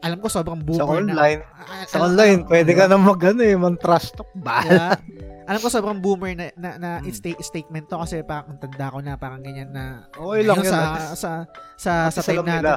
[0.00, 1.40] alam ko sobrang Sa boomer online.
[1.40, 1.54] na.
[1.56, 4.58] Ah, Sa online, alam- pwede ka na mag ano eh, man trash talk ba?
[5.46, 7.06] Alam ko sobrang boomer na, na, na Hmm.
[7.08, 10.66] sta- statement to kasi parang ang tanda ko na parang ganyan na Okay lang ngayon
[10.66, 10.74] yan.
[10.74, 10.98] sa, ah.
[11.14, 11.30] sa,
[11.76, 12.58] sa, sa Kasi time natin.
[12.60, 12.74] nila.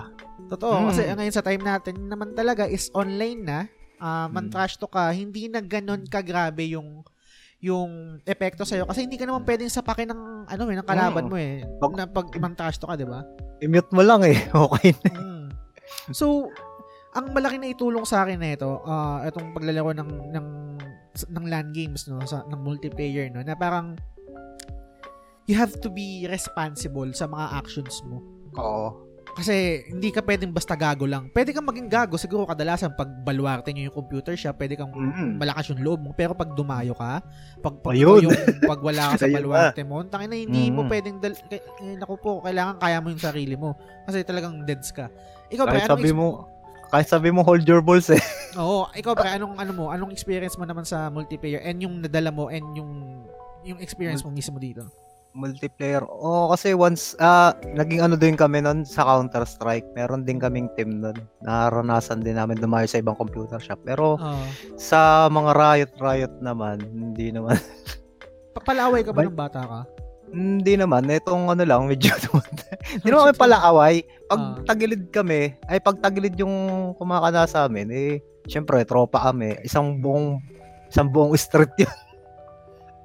[0.48, 0.86] Totoo, Mm.
[0.88, 3.60] kasi ngayon sa time natin naman talaga is online na.
[3.98, 4.54] Uh, man Mm.
[4.54, 7.02] trash to ka, hindi na ganun kagrabe yung
[7.60, 11.30] yung epekto sa'yo kasi hindi ka naman pwedeng sapakin ng ano eh, ng kalaban Mm.
[11.30, 11.68] mo eh.
[11.76, 13.28] Pag- na pag man trash to ka, 'di ba?
[13.60, 14.40] I-mute mo lang eh.
[14.72, 15.12] Okay na.
[15.12, 15.48] Mm.
[16.16, 16.48] So,
[17.12, 20.48] ang malaki na itulong sa akin na ito, ah itong paglalaro ng ng
[21.20, 24.00] ng LAN games no, sa ng multiplayer no, na parang
[25.44, 28.24] you have to be responsible sa mga actions mo.
[28.56, 29.09] Oo.
[29.40, 31.32] Kasi hindi ka pwedeng basta gago lang.
[31.32, 35.40] Pwede kang maging gago siguro kadalasan pag baluarte niyo yung computer shop, pwede kang Mm.
[35.40, 36.12] malakas yung loob mo.
[36.12, 37.24] Pero pag dumayo ka,
[37.64, 38.28] pag, pag Ayun.
[38.28, 38.36] yung
[38.68, 40.90] pag wala ka sa baluarte mo, tangina hindi mo Mm.
[40.92, 43.80] pwedeng dal, kay, eh, naku po, kailangan kaya mo yung sarili mo.
[44.04, 45.08] Kasi talagang deads ka.
[45.48, 46.28] Ikaw Kahit anong sabi mo,
[46.92, 48.20] kahit sabi mo hold your balls eh.
[48.60, 52.28] Oo, ikaw pre, anong ano mo, anong experience mo naman sa multiplayer and yung nadala
[52.28, 53.24] mo and yung
[53.64, 54.84] yung experience mo mismo dito?
[55.32, 56.02] Multiplayer.
[56.04, 59.94] Oo, kasi once, ah, naging ano din kami nun sa Counter-Strike.
[59.94, 61.14] Meron din kaming team nun.
[61.40, 63.78] Naranasan din namin dumayo sa ibang computer shop.
[63.86, 64.42] Pero Oo.
[64.74, 67.56] sa mga riot-riot naman, hindi naman.
[68.58, 69.80] Pa- Palaway ka ba ng bata ka?
[70.30, 71.06] Hindi naman.
[71.06, 72.10] Itong ano lang, medyo
[72.90, 73.96] Hindi naman kami palaaway.
[74.26, 74.58] Pag Ah.
[74.66, 76.54] tagilid kami, ay pag tagilid yung
[76.98, 79.62] kumakana sa amin, eh, syempre, tropa kami.
[79.62, 80.42] Isang buong,
[80.86, 81.96] isang buong street yun.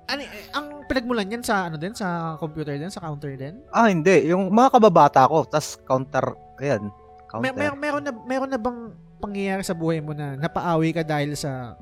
[0.04, 0.20] Ano,
[0.52, 3.58] ang pinagmulan yan sa ano din sa computer din, sa counter din?
[3.74, 4.30] Ah, hindi.
[4.30, 6.22] Yung mga kababata ko, tas counter,
[6.62, 6.86] ayan,
[7.26, 7.50] counter.
[7.50, 11.34] Mer- mer- meron na meron na bang pangyayari sa buhay mo na napaaway ka dahil
[11.34, 11.74] sa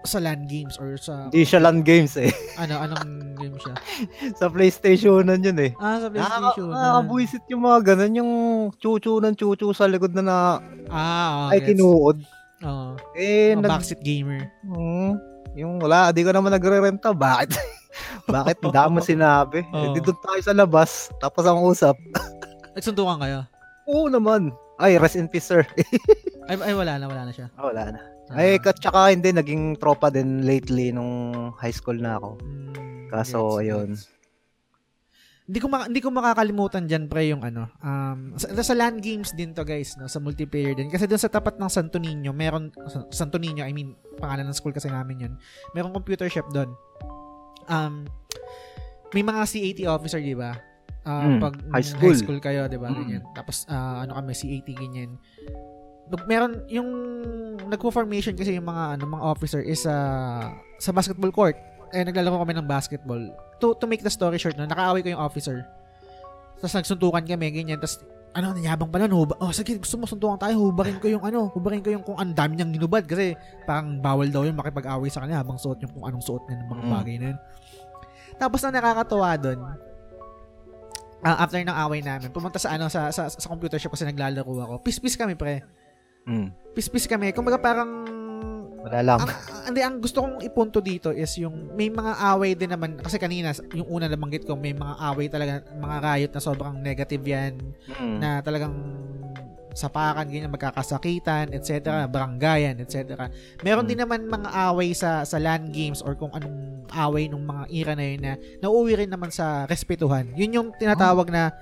[0.00, 2.30] sa LAN games or sa Hindi siya LAN games eh.
[2.62, 3.74] ano anong game siya?
[4.40, 5.72] sa PlayStationan yun eh.
[5.76, 6.70] Ah, sa PlayStation.
[6.70, 8.32] Nakakabuisit yung mga ganun, yung
[8.78, 10.36] chuchu ng chuchu sa likod na na
[10.88, 11.74] ah, ay okay.
[11.74, 12.22] kinuod.
[12.60, 12.92] Oo.
[13.16, 14.48] Eh, Mga nag, backseat gamer.
[14.64, 15.16] Hmm,
[15.54, 17.10] yung wala, di ko naman nagre-renta.
[17.10, 17.50] Bakit?
[18.34, 18.56] Bakit?
[18.62, 19.66] Ang dami sinabi.
[19.66, 19.76] Oo.
[19.76, 21.10] Eh, di doon tayo sa labas.
[21.18, 21.96] Tapos ang usap.
[22.76, 23.38] Nagsuntukan kayo?
[23.86, 24.54] Oo naman.
[24.78, 25.66] Ay, rest in peace, sir.
[26.46, 27.50] Ay, ay wala na, wala na siya.
[27.54, 28.00] Ah, wala na.
[28.30, 32.38] Ah, Ay, kat tsaka hindi, naging tropa din lately nung high school na ako.
[32.38, 33.88] mm, Kaso, gets, ayun.
[33.92, 34.06] gets.
[35.50, 37.66] Hindi ko maka- hindi ko makakalimutan diyan pre yung ano.
[37.82, 40.86] Um sa, sa LAN games din to guys, no, sa multiplayer din.
[40.86, 44.54] Kasi doon sa tapat ng Santo Niño, meron sa- Santo Niño, I mean, pangalan ng
[44.54, 45.34] school kasi namin 'yun.
[45.72, 46.70] Merong computer shop doon.
[47.66, 48.06] Um
[49.10, 50.54] may mga CAT officer, di ba?
[51.02, 51.82] Ah, Mm, pag high
[52.14, 52.38] school.
[52.38, 52.86] kayo, di ba?
[52.86, 52.96] Mm.
[52.96, 53.22] Ganyan.
[53.34, 55.18] Tapos ah, ano kami CAT ganyan.
[56.06, 56.88] Mag- Meron yung
[57.66, 59.96] nagpo-formation kasi yung mga ano mga officer is sa
[60.76, 61.58] sa basketball court.
[61.90, 63.22] Eh, naglalaro kami ng basketball.
[63.58, 65.66] To, to make the story short, no, nakaaway ko yung officer.
[66.58, 67.80] Tapos nagsuntukan kami, ganyan.
[67.80, 68.00] Tapos,
[68.30, 71.50] ano, nanyabang pa nun, huba, oh, sige, gusto mo suntukan tayo, hubarin ko yung ano,
[71.50, 73.34] hubarin ko yung kung ang dami niyang hinubad kasi
[73.66, 76.68] parang bawal daw yung makipag-away sa kanya habang suot yung kung anong suot niya ng
[76.70, 76.92] mga Mm.
[76.94, 77.38] bagay na yun.
[78.38, 79.58] Tapos na nakakatawa doon,
[81.20, 84.46] ah, after ng away namin, pumunta sa ano sa, sa sa computer shop kasi naglalaro
[84.46, 84.74] ako.
[84.80, 85.66] Pis-pis kami pre.
[86.24, 86.54] Mm.
[86.70, 87.34] Pis-pis kami.
[87.34, 88.06] Kumbaga parang
[88.80, 89.18] Wala lang.
[89.20, 92.98] ang, ang- hindi, ang gusto kong ipunto dito is yung may mga away din naman
[92.98, 96.74] kasi kanina yung una na banggit ko may mga away talaga mga riot na sobrang
[96.76, 97.54] negative yan
[97.94, 98.18] Mm.
[98.18, 98.74] na talagang
[99.70, 101.70] sapakan, ganyan, magkakasakitan, etc.,
[102.10, 103.30] baranggayan, etc.
[103.62, 103.90] Meron Hmm.
[103.90, 107.92] din naman mga away sa sa LAN games or kung anong away nung mga era
[107.94, 110.26] na yun na nauwi rin naman sa respetuhan.
[110.34, 111.54] Yun yung tinatawag na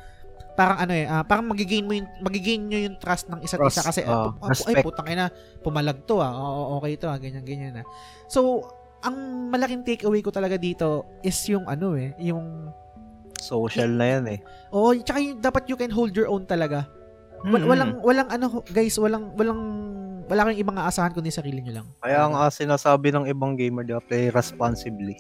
[0.55, 3.78] parang ano eh, ah, parang magigain mo yung magigain nyo yung trust ng isa't isa
[3.78, 4.85] Trust, kasi ah, ah, pu- ay respect.
[4.85, 5.27] putang ina,
[5.60, 6.31] pumalag to ah.
[6.31, 7.82] Oo, okay to ah, ganyan ganyan na.
[8.27, 8.66] So,
[8.98, 9.15] ang
[9.48, 12.70] malaking takeaway ko talaga dito is yung ano eh, yung
[13.39, 14.39] Social na yan eh.
[14.69, 16.90] oh, tsaka yung dapat you can hold your own talaga.
[17.40, 17.70] Wal- Mm.
[17.70, 19.60] walang walang ano guys, walang walang
[20.27, 21.86] wala kayong ibang aasahan kundi sarili nyo lang.
[21.97, 25.15] Kaya ang ah, sinasabi ng ibang gamer, di ba, play responsibly.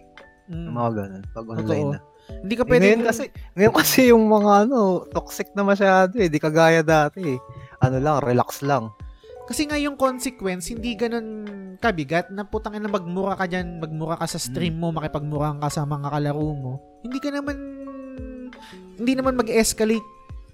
[0.50, 0.74] Mm.
[0.74, 1.22] Mga ganun.
[1.30, 1.94] Pag online Totoo.
[1.94, 2.00] na.
[2.28, 3.24] Hindi ka pwede ngayon kasi,
[3.56, 6.28] ngayon kasi yung mga ano, toxic na masyado eh.
[6.30, 7.38] Di kagaya dati eh.
[7.82, 8.92] Ano lang, relax lang.
[9.48, 11.48] kasi nga yung consequence hindi ganun
[11.80, 15.88] kabigat na putang ina magmura ka diyan, magmura ka sa stream mo, makipagmura ka sa
[15.88, 16.72] mga kalaro mo.
[17.00, 17.56] Hindi ka naman
[18.98, 20.04] hindi naman mag-escalate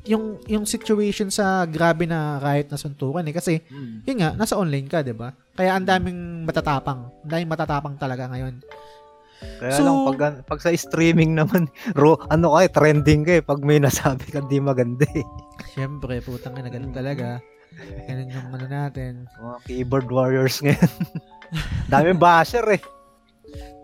[0.05, 3.65] yung yung situation sa grabe na riot na suntukan eh kasi
[4.05, 8.29] yun nga nasa online ka 'di ba kaya ang daming matatapang ang daming matatapang talaga
[8.29, 8.61] ngayon
[9.61, 11.69] Kaya So- lang, pag, pag sa streaming naman,
[12.01, 15.25] ro, ano ka eh, trending ka eh, pag may nasabi ka di maganda eh.
[15.73, 17.39] Syempre, putang ina, ganun talaga.
[18.07, 19.27] Ganun yung ano natin.
[19.35, 20.93] Mga keyboard warriors ngayon.
[21.91, 22.83] Daming basher eh.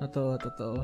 [0.01, 0.77] Totoo, totoo.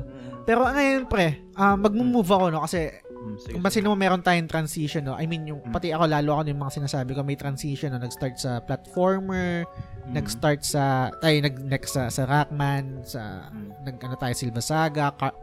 [0.45, 2.63] Pero ngayon, pre, ah mag-move ako, no?
[2.63, 5.13] Kasi, Mm, sige, kung pansin mo, meron tayong transition, no?
[5.13, 5.75] I mean, yung, Mm.
[5.75, 7.99] pati ako, lalo ako yung mga sinasabi ko, may transition, no?
[7.99, 9.67] Nag-start sa platformer,
[10.07, 10.15] Mm.
[10.15, 13.69] nag-start sa, ay, nag-next sa, sa Rockman, sa, Mm.
[13.83, 15.35] nag, ano tayo, Silva Saga, Ka-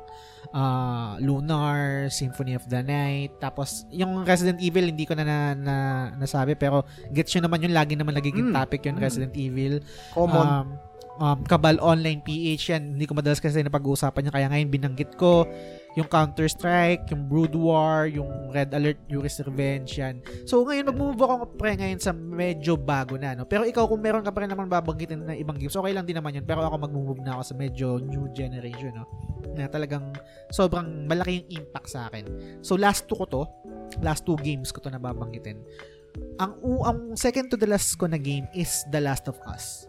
[0.51, 5.77] ah, Lunar, Symphony of the Night, tapos, yung Resident Evil, hindi ko na, na, na
[6.17, 8.57] nasabi, pero gets nyo naman yun, lagi naman nagiging Mm.
[8.57, 9.05] topic yun, Mm.
[9.05, 9.75] Resident Evil.
[10.13, 10.47] Common.
[10.49, 10.67] Um,
[11.19, 12.99] um, Cabal Online PH yan.
[12.99, 14.33] Hindi ko madalas kasi napag-uusapan niya.
[14.35, 15.47] Kaya ngayon binanggit ko
[15.95, 20.19] yung Counter-Strike, yung Brood War, yung Red Alert, Yuri's Revenge yan.
[20.43, 23.39] So ngayon mag-move ako pre ngayon sa medyo bago na.
[23.39, 23.47] No?
[23.47, 26.19] Pero ikaw kung meron ka pa rin naman babanggitin na ibang games, okay lang din
[26.19, 26.43] naman yun.
[26.43, 28.91] Pero ako mag-move na ako sa medyo new generation.
[28.99, 29.07] No?
[29.55, 30.11] Na talagang
[30.51, 32.27] sobrang malaki yung impact sa akin.
[32.67, 33.43] So last two ko to.
[34.03, 35.63] Last two games ko to na babanggitin.
[36.43, 39.87] Ang, ang second to the last ko na game is The Last of Us.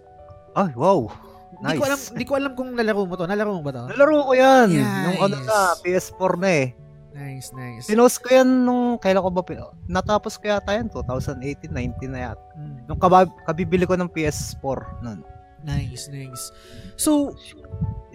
[0.58, 1.10] Ay, wow.
[1.56, 1.80] Hindi Nice.
[1.80, 3.26] ko alam, hindi ko alam kung nalaro mo to.
[3.26, 3.84] Nalaro mo ba to?
[3.88, 4.68] Nalaro ko yan.
[4.70, 4.88] Yes.
[5.06, 6.68] Nung ano na, PS4 na eh.
[7.16, 7.88] Nice, nice.
[7.88, 12.20] Pinost ko yan nung, kailan ko ba, pin- natapos ko yata yan, 2018, 19 na
[12.28, 12.44] yata.
[12.54, 15.24] Mm, Nung kabab, kabibili ko ng PS4 nun.
[15.64, 16.52] nice, nice.
[16.96, 17.32] So,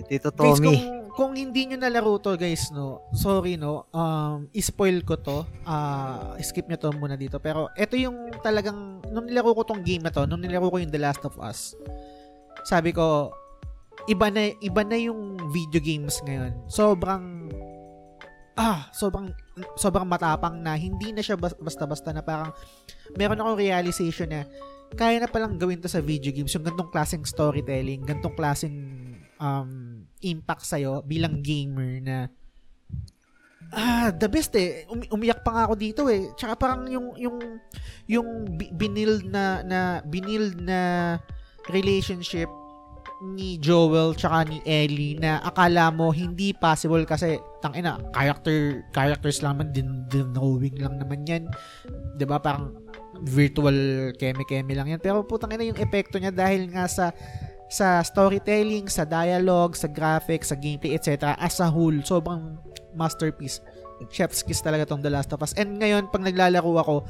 [0.01, 0.75] Tito guys, Tommy.
[0.75, 5.47] kung, kung hindi nyo nalaro to, guys, no, sorry, no, um, spoil ko to.
[5.63, 7.39] Ah, skip nyo to muna dito.
[7.39, 10.91] Pero, ito yung talagang, nung nilaro ko tong game na to, nung nilaro ko yung
[10.91, 11.73] The Last of Us,
[12.65, 13.35] sabi ko,
[14.09, 16.53] iba na, iba na yung video games ngayon.
[16.67, 17.49] Sobrang,
[18.57, 19.33] ah, sobrang,
[19.77, 22.53] sobrang matapang na, hindi na siya bas- basta-basta na parang,
[23.17, 24.43] meron akong realization na,
[24.95, 28.77] kaya na palang gawin to sa video games, yung gantong klaseng storytelling, gantong klaseng
[29.39, 32.17] um, impact sa'yo bilang gamer na
[33.71, 34.85] ah, the best eh.
[34.91, 36.35] Umi- umiyak pa nga ako dito eh.
[36.35, 37.39] Tsaka parang yung yung
[38.11, 38.29] yung
[38.59, 40.79] bi- binild na na binild na
[41.69, 42.49] relationship
[43.21, 49.61] ni Joel tsaka ni Ellie na akala mo hindi possible kasi tangina character characters lang
[49.61, 51.45] man din, din knowing lang naman yan
[52.17, 52.73] 'di ba parang
[53.21, 53.77] virtual
[54.17, 57.13] keme-keme lang yan pero putang ina yung epekto niya dahil nga sa
[57.71, 61.39] sa storytelling, sa dialogue, sa graphics, sa gameplay, etc.
[61.39, 62.59] As a whole, sobrang
[62.99, 63.63] masterpiece.
[64.11, 65.55] Chef's kiss talaga tong The Last of Us.
[65.55, 67.07] And ngayon, pag naglalaro ako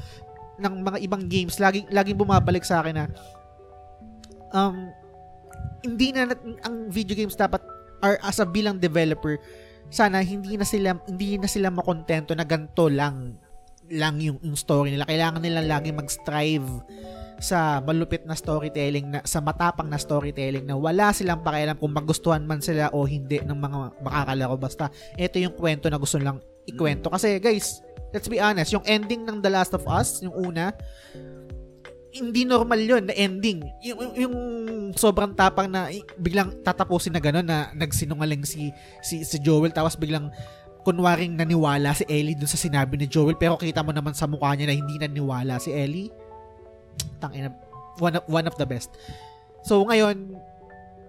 [0.61, 3.05] ng mga ibang games, laging, laging bumabalik sa akin na
[4.53, 4.91] um,
[5.81, 6.29] hindi na
[6.65, 7.61] ang video games dapat
[8.01, 9.37] or as a bilang developer
[9.91, 13.35] sana hindi na sila hindi na sila makontento na ganto lang
[13.91, 15.03] lang yung, yung story nila.
[15.03, 16.65] Kailangan nila lagi mag-strive
[17.41, 22.45] sa malupit na storytelling na sa matapang na storytelling na wala silang pakialam kung magustuhan
[22.45, 24.55] man sila o hindi ng mga makakalaro.
[24.55, 24.87] Basta
[25.19, 27.11] ito yung kwento na gusto lang ikwento.
[27.11, 27.83] Kasi guys
[28.15, 30.75] let's be honest yung ending ng The Last of Us yung una
[32.11, 33.63] hindi normal yun na ending.
[33.79, 34.35] Yung, yung,
[34.91, 35.87] sobrang tapang na
[36.19, 40.27] biglang tatapusin na gano'n na nagsinungaling si, si, si Joel tapos biglang
[40.83, 44.51] kunwaring naniwala si Ellie dun sa sinabi ni Joel pero kita mo naman sa mukha
[44.57, 46.11] niya na hindi naniwala si Ellie.
[47.23, 47.55] Tangina,
[48.03, 48.91] one of, one of the best.
[49.63, 50.35] So ngayon,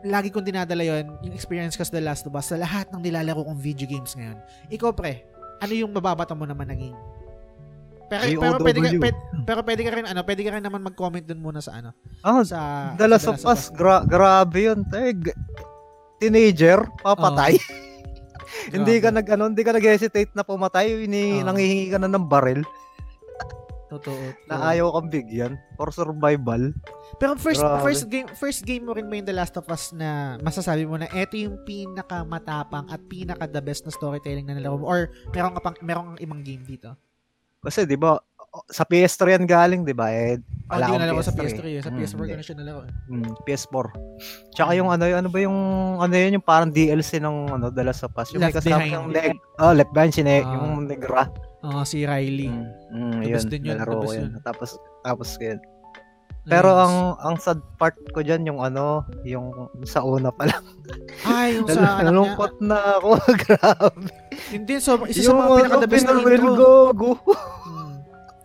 [0.07, 3.03] lagi kong dinadala yon yung experience ko sa The Last of Us sa lahat ng
[3.03, 4.39] nilalaro kong video games ngayon.
[4.71, 5.27] Ikaw pre,
[5.59, 6.99] ano yung mababata mo naman na game?
[8.13, 11.25] Pero, pero pwede ka, pwede, pero pwede ka rin ano, pwede ka rin naman mag-comment
[11.25, 14.85] dun muna sa ano, Ah, sa The Last sa of Us, gra- grabe yun.
[14.85, 15.37] Tay, g-
[16.21, 17.57] teenager, papatay.
[18.77, 21.49] hindi ka nag ano, hindi ka nag-hesitate na pumatay, ini Oo.
[21.49, 22.61] nanghihingi ka na ng baril
[23.89, 24.33] Totoo.
[24.49, 26.73] na ayaw kang bigyan for survival.
[27.21, 27.85] Pero first Grabe.
[27.85, 30.97] first game first game mo rin ba yung The Last of Us na masasabi mo
[30.97, 35.13] na eto yung pinaka matapang at pinaka the best na storytelling na nalaro mo or
[35.29, 36.97] meron ka pang meron kang ibang game dito?
[37.63, 38.19] Kasi 'di ba
[38.69, 40.11] sa PS3 yan galing, 'di ba?
[40.11, 40.37] Eh,
[40.73, 41.53] Oh, wala ko akong nalaro sa PS3.
[41.53, 41.61] PS3.
[41.69, 41.83] eh.
[41.85, 42.33] Sa Mm, PS4 ko hindi.
[42.33, 42.45] na
[42.81, 43.13] eh.
[43.13, 43.87] Mm, PS4.
[44.57, 45.59] Tsaka yung ano, yung ano ba yung
[46.01, 48.33] ano yun yung parang DLC ng ano Last of Us.
[48.33, 48.93] Yung may Left kasama Behind.
[48.97, 50.49] yung neg oh, Left Behind sine Ah.
[50.49, 51.29] yung negra.
[51.61, 52.49] Oo, si Riley.
[52.49, 54.33] Mm, mm, yun, din yun, nalaro ko yun.
[54.41, 54.71] Tapos
[55.05, 55.61] tapos yun.
[56.43, 56.83] Pero Nice.
[56.83, 60.65] ang ang sad part ko diyan yung ano, yung sa una pa lang.
[61.23, 62.03] Ay, yung sa.
[62.03, 63.09] Nalungkot na ako.
[63.47, 64.11] Grabe.
[64.51, 66.53] Hindi, so, isa sa mga Yung pinaka the best na intro.
[66.59, 67.11] Gogo.
[67.23, 67.95] Hmm.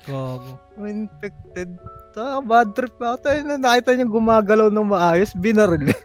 [0.05, 0.51] Gogo.
[0.85, 1.73] Infected.
[2.13, 5.89] Ta bad trip na na nakita niya gumagalaw ng maayos, binaril.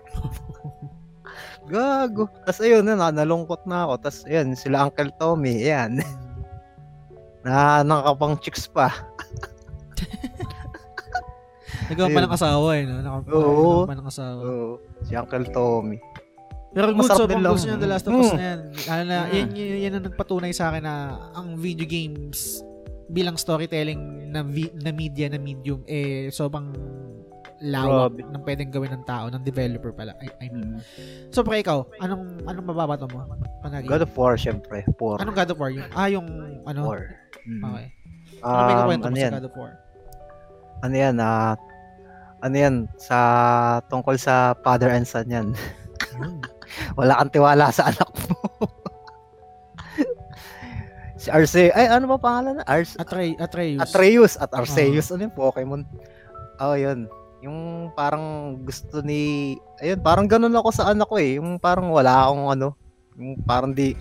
[1.73, 2.29] Gago.
[2.45, 3.95] Tapos ayun na, nalungkot na ako.
[4.01, 6.01] Tapos ayun, sila Uncle Tommy, yan.
[7.45, 8.93] Na nakakapang chicks pa.
[11.93, 12.95] Nagawa pa ng asawa eh, no?
[12.99, 13.41] Naka, Oo.
[13.43, 14.41] nagawa pa ng asawa.
[14.43, 14.69] Oo,
[15.03, 15.99] si Uncle Tommy.
[16.73, 17.53] Pero good, Masarap lang.
[17.53, 18.35] gusto niya The Last of Us Mm.
[18.35, 18.61] na yan.
[18.89, 19.31] Ano na, Mm.
[19.31, 20.95] yan, yan, yan ang nagpatunay sa akin na
[21.33, 22.65] ang video games
[23.07, 24.01] bilang storytelling
[24.33, 26.73] na, vi- na media, na medium, eh, sobrang
[27.61, 28.25] lawak Grabe.
[28.27, 30.17] ng pwedeng gawin ng tao, ng developer pala.
[30.19, 30.81] I, I mean.
[30.81, 31.29] Mm.
[31.29, 33.23] So, pre, ikaw, anong, anong mababato mo?
[33.61, 33.87] Panagi?
[33.87, 34.83] God of War, syempre.
[34.99, 35.21] War.
[35.21, 35.71] Anong God of War?
[35.71, 36.27] Yung, ah, yung,
[36.65, 36.81] ano?
[36.83, 37.21] War.
[37.45, 37.63] Mm.
[37.63, 37.87] Okay.
[38.43, 39.33] Ano may Um, kukwento ano mo sa yan?
[39.37, 39.73] God of War?
[40.83, 41.55] Ano yan, ah,
[42.43, 43.19] ano yan, sa
[43.87, 45.49] tungkol sa father and son yan.
[46.19, 46.43] Yun.
[46.99, 48.33] Wala kang tiwala sa anak mo.
[51.23, 52.65] si Arce, ay ano ba pangalan na?
[52.67, 53.81] Arce, Atrey, Atreus.
[53.81, 55.15] Atreus at Arceus.
[55.15, 55.87] Ano yung Pokemon?
[56.59, 57.07] Oh, yun.
[57.43, 59.55] Yung parang gusto ni...
[59.83, 61.39] Ayun, parang ganun ako sa anak ko eh.
[61.39, 62.69] Yung parang wala akong ano.
[63.19, 63.95] Yung parang di...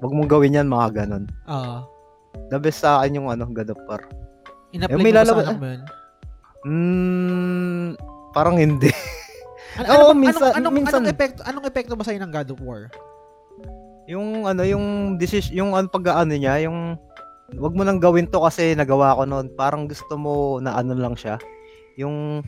[0.00, 1.24] Huwag mong gawin yan, mga ganun.
[1.48, 1.84] Ah.
[2.52, 4.04] The best sa akin yung ano, God of War.
[4.72, 5.82] in-apply Eh, mo sa anak mo yun?
[6.66, 7.94] Hmm,
[8.34, 8.90] parang hindi.
[9.76, 10.98] Ano, Oo, ano, minsan- anong, anong, minsan.
[10.98, 12.82] anong epekto, anong epekto ba sa'yo ng God of War?
[14.08, 16.96] Yung ano, yung decision, yung ano pag ano niya, yung
[17.54, 19.52] wag mo nang gawin to kasi nagawa ko noon.
[19.54, 21.38] Parang gusto mo na ano lang siya.
[22.00, 22.42] Yung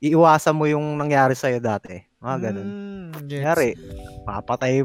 [0.00, 2.00] iiwasan mo yung nangyari sa dati.
[2.18, 2.66] Mga ganun.
[2.66, 3.38] Mm, gets.
[3.38, 3.68] Nangyari,
[4.26, 4.82] papatay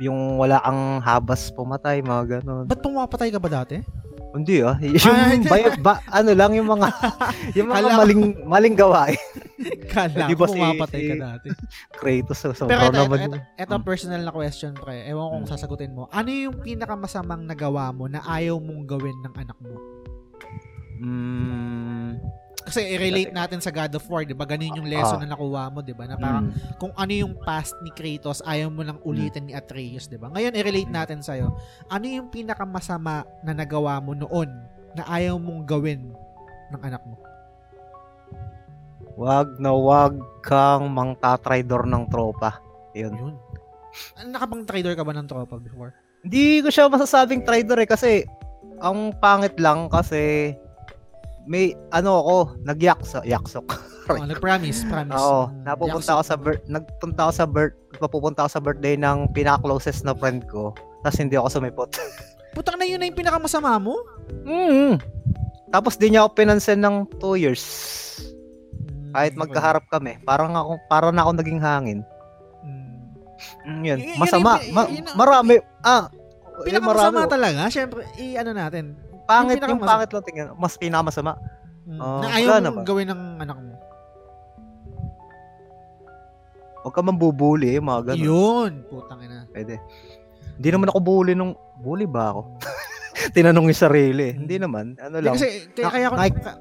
[0.00, 2.64] yung wala ang habas pumatay, mga ganun.
[2.64, 3.84] Ba't pumapatay ka ba dati?
[4.30, 4.78] Hindi ah.
[4.78, 6.86] Yung Ah, bay- ba, ano lang yung mga
[7.58, 9.18] yung mga Kala maling maling gawain.
[9.86, 10.60] Kala ko ba si-
[11.04, 11.48] ka dati.
[11.90, 13.18] Kratos so, so Pero ito, naman.
[13.20, 13.82] ito, ito, Hmm.
[13.82, 15.02] personal na question, pre.
[15.04, 15.50] Ewan kung Hmm.
[15.50, 16.06] sasagutin mo.
[16.08, 19.74] Ano yung pinakamasamang nagawa mo na ayaw mong gawin ng anak mo?
[21.00, 21.69] Mm,
[22.70, 24.46] Kasi i-relate natin sa God of War, di ba?
[24.46, 25.26] Ganun yung lesson Ah.
[25.26, 26.06] na nakuha mo, di ba?
[26.06, 26.78] Na parang mm.
[26.78, 30.30] kung ano yung past ni Kratos, ayaw mo nang ulitin ni Atreus, di ba?
[30.30, 31.50] Ngayon, i-relate natin sa'yo.
[31.90, 34.46] Ano yung pinakamasama na nagawa mo noon
[34.94, 36.14] na ayaw mong gawin
[36.70, 37.18] ng anak mo?
[39.18, 40.14] Wag na wag
[40.46, 42.62] kang mangtatraidor ng tropa.
[42.94, 43.18] Yun.
[43.18, 43.34] Yun.
[44.30, 45.90] Nakabang trader ka ba ng tropa before?
[46.22, 48.22] Hindi ko siya masasabing traidor eh kasi
[48.78, 50.54] ang pangit lang kasi
[51.44, 53.68] may ano ako, nagyakso, yaksok.
[54.10, 55.14] Oh, nag-promise, promise.
[55.14, 59.30] Oo, Mm, napupunta ako sa birth, nagpunta ako sa birth, papupunta ako sa birthday ng
[59.30, 60.74] pinaka-closest na friend ko.
[61.00, 61.94] Tapos hindi ako sumipot.
[62.58, 63.94] Putang na yun na yung pinakamasama mo?
[64.42, 64.98] mm
[65.70, 67.62] Tapos di niya ako pinansin ng 2 years.
[68.82, 72.02] Mm, Kahit magkaharap kami, parang ako parang na ako naging hangin.
[72.66, 72.98] Mm.
[73.62, 73.98] Mm, yun.
[74.18, 74.58] Masama.
[74.74, 75.62] Ma- marami.
[75.80, 77.30] Ah, eh, Pinakamasama marami.
[77.30, 77.62] talaga.
[77.70, 78.98] Siyempre, i-ano natin.
[79.30, 80.46] Pangit yung yung, pangit lang tingnan.
[80.58, 81.38] Mas pinakamasama.
[81.86, 83.74] Mm, Oh, na ayaw mong gawin ng anak mo.
[86.80, 88.24] Huwag ka mambubuli, eh, mga ganun.
[88.24, 88.72] Yun.
[88.88, 89.44] Putang ina.
[89.52, 89.78] Pwede.
[90.56, 91.52] Hindi naman ako bully nung...
[91.80, 92.40] Bully ba ako?
[93.30, 94.32] Tinanong yung sarili.
[94.32, 94.96] Hindi naman.
[94.96, 95.34] Ano lang.
[95.34, 96.16] kasi kaya, kaya ako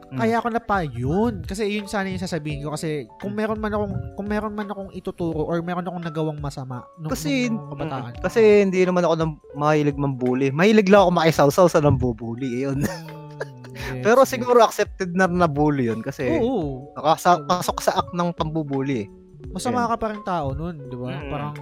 [0.10, 0.18] Mm.
[0.18, 1.34] kaya ako na pa yun.
[1.41, 4.91] Kasi yun sana yung sasabihin ko kasi kung meron man akong kung meron man akong
[4.91, 8.11] ituturo or meron akong nagawang masama nung, kasi, nung kabataan.
[8.11, 10.49] mm, kasi hindi naman ako nang mahilig mambuli.
[10.49, 12.60] Mahilig lang ako makisawsaw sa nambubuli.
[12.60, 12.84] Eh, Yun.
[12.84, 13.18] Mm,
[13.80, 16.91] Gets, Pero siguro accepted na na bully yun kasi Oo.
[16.94, 19.07] nakasa, pasok sa act ng pambubuli eh.
[19.49, 21.10] Masama ka pa rin tao nun, di ba?
[21.10, 21.26] Mm.
[21.27, 21.53] Parang,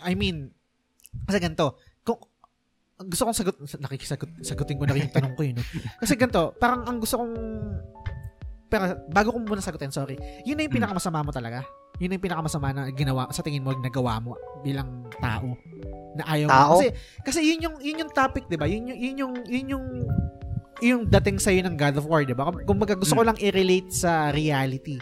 [0.00, 0.50] I mean,
[1.24, 1.78] kasi ganito,
[2.98, 5.54] gusto kong sagot, nakikisagot, sagutin ko na rin yung tanong ko yun.
[5.54, 5.64] No?
[6.02, 7.34] Kasi ganito, parang ang gusto kong,
[8.66, 10.78] pero bago ko muna sagutin, sorry, yun na yung Mm.
[10.82, 11.62] pinakamasama mo talaga.
[12.02, 15.54] Yun na yung pinakamasama na ginawa, sa tingin mo, nagawa mo bilang tao.
[16.18, 16.52] Na ayaw mo.
[16.52, 16.74] Tao?
[16.74, 16.86] Kasi,
[17.22, 18.66] kasi yun yung, yun yung topic, di ba?
[18.66, 19.86] Yun yung, yun yung, yun yung,
[20.78, 22.50] yung dating sa'yo ng God of War, di ba?
[22.66, 23.28] Kung baga gusto ko Mm.
[23.30, 24.98] lang i-relate sa reality.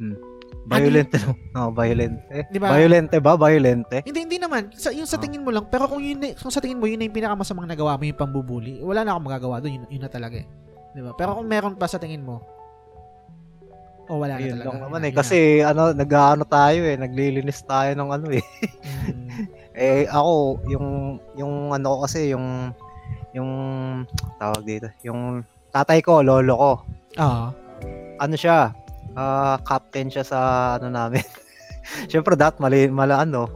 [0.00, 0.33] Violent
[0.64, 1.32] no?
[1.52, 2.16] No, violent.
[2.28, 2.72] Eh, Di ba?
[2.72, 3.36] Violente ba?
[3.36, 4.00] Violente?
[4.02, 4.72] Hindi, hindi naman.
[4.72, 5.68] Sa, yung sa tingin mo lang.
[5.68, 8.16] Pero kung, yun, na- kung sa tingin mo, yun na yung pinakamasamang nagawa mo, yung
[8.16, 9.76] pambubuli, wala na akong magagawa doon.
[9.76, 10.46] Yun, yun na talaga eh.
[10.92, 11.12] Di ba?
[11.12, 12.40] Pero kung meron pa sa tingin mo,
[14.04, 14.68] o wala na Ayun talaga.
[14.68, 15.12] lang naman Yun eh.
[15.12, 16.96] na- Kasi ano, nag-ano tayo eh.
[16.96, 18.44] Naglilinis tayo ng ano eh.
[18.44, 19.08] na.
[19.08, 19.28] Mm.
[19.74, 20.86] Eh ako, yung
[21.34, 22.70] yung ano ko kasi yung
[23.34, 23.50] yung
[24.38, 25.42] tawag dito, yung
[25.74, 26.72] tatay ko, lolo ko.
[27.18, 27.50] Ah.
[28.22, 28.70] Ano siya?
[29.14, 30.38] Ah captain siya sa
[30.76, 31.22] ano namin.
[32.10, 33.46] Syempre dat mali mala ano,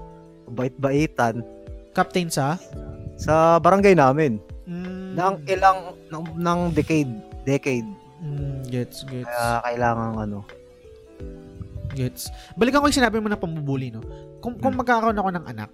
[0.48, 1.42] bait-baitan
[1.90, 2.56] Captain sa?
[3.18, 4.38] sa barangay namin.
[4.64, 7.10] Mm, Ng ilang ng, ng decade,
[7.42, 7.88] decade.
[8.18, 9.26] mm, gets, gets.
[9.26, 10.46] Kaya kailangan ano.
[11.90, 12.28] Gets.
[12.54, 14.04] Balikan ko yung sinabi mo na pambubuli, no?
[14.38, 14.80] Kung, kung Hmm.
[14.80, 15.72] magkakaroon ako ng anak,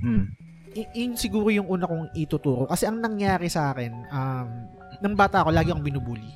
[0.00, 0.32] Hmm.
[0.72, 2.64] y- yun siguro yung una kong ituturo.
[2.64, 4.48] Kasi ang nangyari sa akin, um,
[4.98, 6.30] nang bata ako, lagi akong binubuli.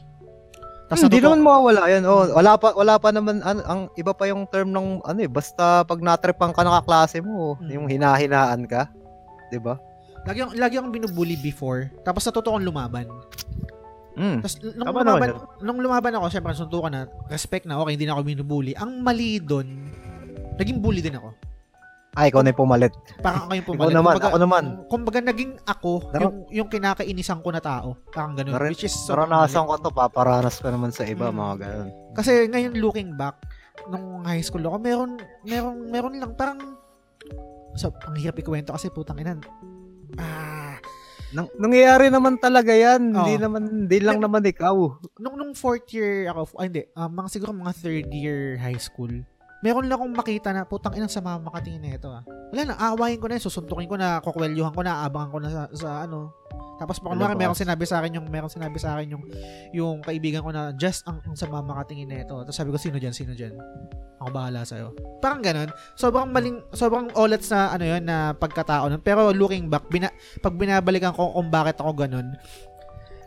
[0.87, 2.03] Tas Hindi natuto- naman mawawala yan.
[2.07, 5.27] Oh, wala pa wala pa naman an, ang iba pa yung term ng ano eh
[5.27, 7.71] basta pag natrepang ka ng kaklase mo, Mm.
[7.75, 8.87] yung hinahinaan ka,
[9.51, 9.83] 'di ba?
[10.23, 11.91] Lagi akong, lagi akong binubuli before.
[12.03, 13.07] Tapos natuto akong lumaban.
[14.15, 14.41] Mm.
[14.41, 18.07] Tapos nung Tama lumaban, naman nung lumaban ako, syempre suntukan na, respect na, okay, hindi
[18.07, 18.73] na ako binubuli.
[18.75, 19.91] Ang mali doon,
[20.57, 21.35] naging bully din ako.
[22.17, 22.97] Ay, ikaw na yung pumalit.
[23.21, 23.93] Parang ako yung Ikaw pumalit.
[23.93, 24.65] naman, Kumbaga- ako naman.
[24.89, 27.89] Kumbaga naging ako, Nar- yung, yung kinakainisan ko na tao.
[28.09, 28.57] Parang ganun.
[28.57, 31.37] Nar- which is sobrang Naranasan ko to, paparanas ka naman sa iba, Mm.
[31.37, 31.89] mga ganun.
[32.13, 33.37] Kasi ngayon looking back,
[33.87, 35.13] nung high school ako, meron,
[35.45, 36.57] meron, meron lang, parang,
[37.75, 39.37] so, ang hirap ikwento kasi putang ina.
[40.17, 40.81] Ah,
[41.29, 43.13] Nang, nangyayari naman talaga yan.
[43.13, 43.43] Hindi Oo.
[43.43, 44.73] naman, hindi lang naman ikaw.
[45.19, 49.11] nung nung fourth year ako, ay hindi, ah, mga siguro mga third year high school,
[49.65, 52.23] meron lang akong makita na putang inang sa mama makatingin na ito ah.
[52.53, 55.49] Wala na, aawayin ko na, yun, susuntukin ko na, kukwelyuhan ko na, abangan ko na
[55.51, 56.31] sa, sa ano.
[56.77, 57.43] Tapos kunwari, Ano ba?
[57.49, 59.25] meron sinabi sa akin yung meron sinabi sa akin yung
[59.73, 62.37] yung kaibigan ko na just ang, ang sa mama makatingin na ito.
[62.37, 63.57] Tapos sabi ko sino diyan, sino diyan?
[64.21, 64.93] Ako bahala sa
[65.25, 65.73] Parang ganun.
[65.97, 69.01] Sobrang maling sobrang olat sa ano yun na pagkatao nun.
[69.01, 70.13] Pero looking back, bina,
[70.45, 72.37] pag binabalikan ko kung bakit ako ganun,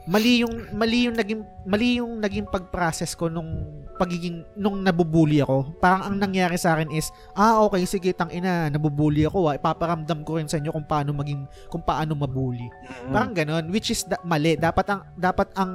[0.07, 3.67] mali yung mali yung naging mali yung naging pag-process ko nung
[3.99, 5.75] pagiging nung nabubuli ako.
[5.83, 9.59] Parang ang nangyari sa akin is, ah okay sige tang ina, nabubuli ako, ah.
[9.59, 12.63] ipaparamdam ko rin sa inyo kung paano maging kung paano mabuli.
[12.63, 13.11] Mm.
[13.11, 14.55] Parang ganun, which is da- mali.
[14.55, 15.71] Dapat ang dapat ang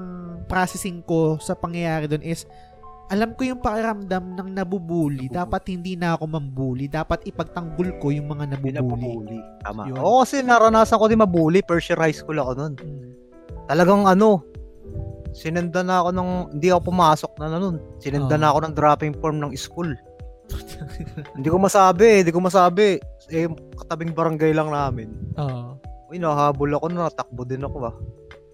[0.49, 2.49] processing ko sa pangyayari doon is
[3.13, 5.29] alam ko yung pakiramdam ng nabubuli.
[5.29, 6.89] Dapat hindi na ako mambuli.
[6.89, 9.37] Dapat ipagtanggol ko yung mga nabubuli.
[9.61, 9.93] Tama.
[9.93, 10.01] Yun.
[10.01, 11.61] Oo, kasi naranasan ko din mabuli.
[11.61, 12.75] Year high school ako nun.
[12.81, 13.24] Mm.
[13.65, 14.45] Talagang ano,
[15.35, 17.77] sinenda na ako ng, hindi ako pumasok na na nun.
[17.99, 18.41] Sinenda Oo.
[18.41, 19.91] na ako ng dropping form ng school.
[21.37, 23.01] hindi ko masabi, hindi ko masabi.
[23.33, 23.49] Eh,
[23.81, 25.11] katabing barangay lang namin.
[25.41, 25.81] Oo.
[26.13, 27.97] Uy, nahabol ako na, natakbo din ako ah.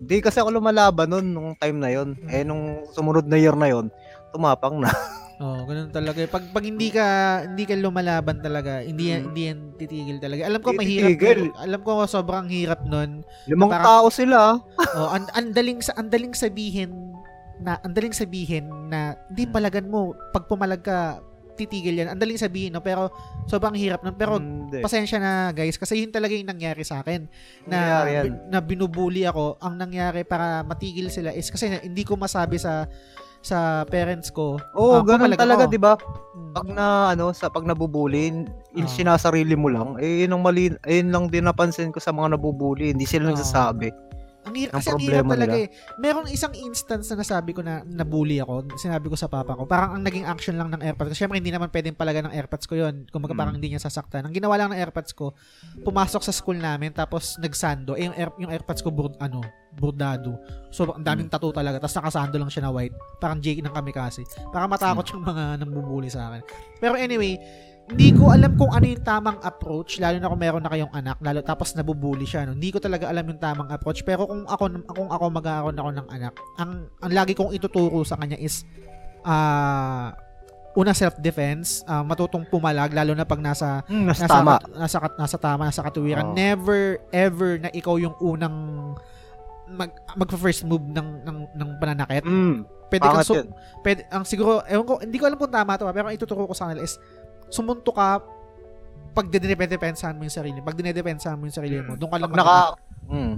[0.00, 2.16] Hindi kasi ako lumalaban nun nung time na yon.
[2.16, 2.30] Hmm.
[2.32, 3.92] Eh, nung sumunod na year na yon,
[4.32, 4.88] tumapang na.
[5.40, 6.20] Oo, ganun talaga.
[6.28, 7.06] Pag pag hindi ka
[7.46, 9.20] hindi ka lumalaban talaga, hindi Mm.
[9.24, 10.44] hindi yan titigil talaga.
[10.44, 11.16] Alam ko mahirap.
[11.16, 11.40] titigil.
[11.48, 11.56] nun.
[11.56, 13.24] Alam ko sobrang hirap nun.
[13.48, 14.60] Limang Parang- tao sila.
[14.92, 16.92] Oh, ang andaling sa andaling sabihin
[17.58, 21.24] na andaling sabihin na hindi palagan mo pag pumalag ka
[21.56, 22.08] titigil yan.
[22.08, 23.08] Andaling sabihin no, pero
[23.44, 24.16] sobrang hirap nun.
[24.16, 24.80] Pero Hindi.
[24.80, 27.28] pasensya na guys kasi yun talaga yung nangyari sa akin
[27.64, 28.24] na Nangyari yan.
[28.48, 29.56] na binubuli ako.
[29.58, 32.88] Ang nangyari para matigil sila is kasi hindi ko masabi sa
[33.40, 34.60] sa parents ko.
[34.76, 35.70] Oo, ah, ganun pumalag talaga, ako.
[35.72, 35.92] 'di ba?
[36.36, 36.52] Mm.
[36.52, 38.46] Pag na ano, sa pag nabubuli, in
[38.76, 38.90] Ah.
[38.90, 42.92] sinasarili mo lang, eh yun ang mali, ayun lang din napansin ko sa mga nabubuli,
[42.92, 43.34] hindi sila Ah.
[43.34, 43.90] nagsasabi.
[44.50, 45.68] Ang hirap, kasi ang hirap talaga eh.
[45.96, 48.74] Meron isang instance na nasabi ko na nabully ako.
[48.74, 49.64] Sinabi ko sa papa ko.
[49.64, 51.16] Parang ang naging action lang ng AirPods ko.
[51.16, 53.38] Siyempre, hindi naman pwedeng palaga ng AirPods ko yon Kung Mm.
[53.38, 54.26] parang hindi niya sasaktan.
[54.26, 55.32] Ang ginawa lang ng AirPods ko,
[55.86, 57.94] pumasok sa school namin, tapos nagsando.
[57.94, 59.38] Eh, yung, air, yung AirPods ko, burd, ano,
[59.70, 60.34] burdado.
[60.74, 61.34] So, ang daming Mm.
[61.38, 61.78] tattoo talaga.
[61.78, 62.92] Tapos nakasando lang siya na white.
[63.22, 64.26] Parang Jake ng kamikasi.
[64.50, 65.12] Para matakot Mm.
[65.14, 66.42] yung mga nambubuli sa akin.
[66.82, 67.38] Pero anyway,
[67.90, 71.18] hindi ko alam kung ano yung tamang approach lalo na kung meron na kayong anak
[71.18, 72.54] lalo tapos nabubuli siya no.
[72.54, 76.08] Hindi ko talaga alam yung tamang approach pero kung ako kung ako magkakaroon ako ng
[76.08, 78.62] anak, ang ang lagi kong ituturo sa kanya is
[79.26, 80.14] ah
[80.70, 84.54] una self defense, matutong pumalag lalo na pag nasa Hmm, mas nasa tama.
[84.62, 86.30] kat- nasa kat- nasa tama nasa katuwiran.
[86.30, 86.36] Oo.
[86.38, 88.94] Never ever na ikaw yung unang
[89.66, 92.22] mag magpa first move ng ng ng pananakit.
[92.22, 92.66] Mm.
[92.90, 93.48] Pwede kang yun.
[93.86, 96.50] pwede, ang siguro, ewan ko, hindi ko alam kung tama to, pero ang ituturo ko
[96.50, 96.98] sa kanila is,
[97.50, 98.22] sumunto ka
[99.10, 100.58] pag dinedepensahan mo yung sarili.
[100.58, 102.58] Pag dinedepensahan mo yung sarili mo, doon ka lang Pag naka...
[103.10, 103.34] Mm.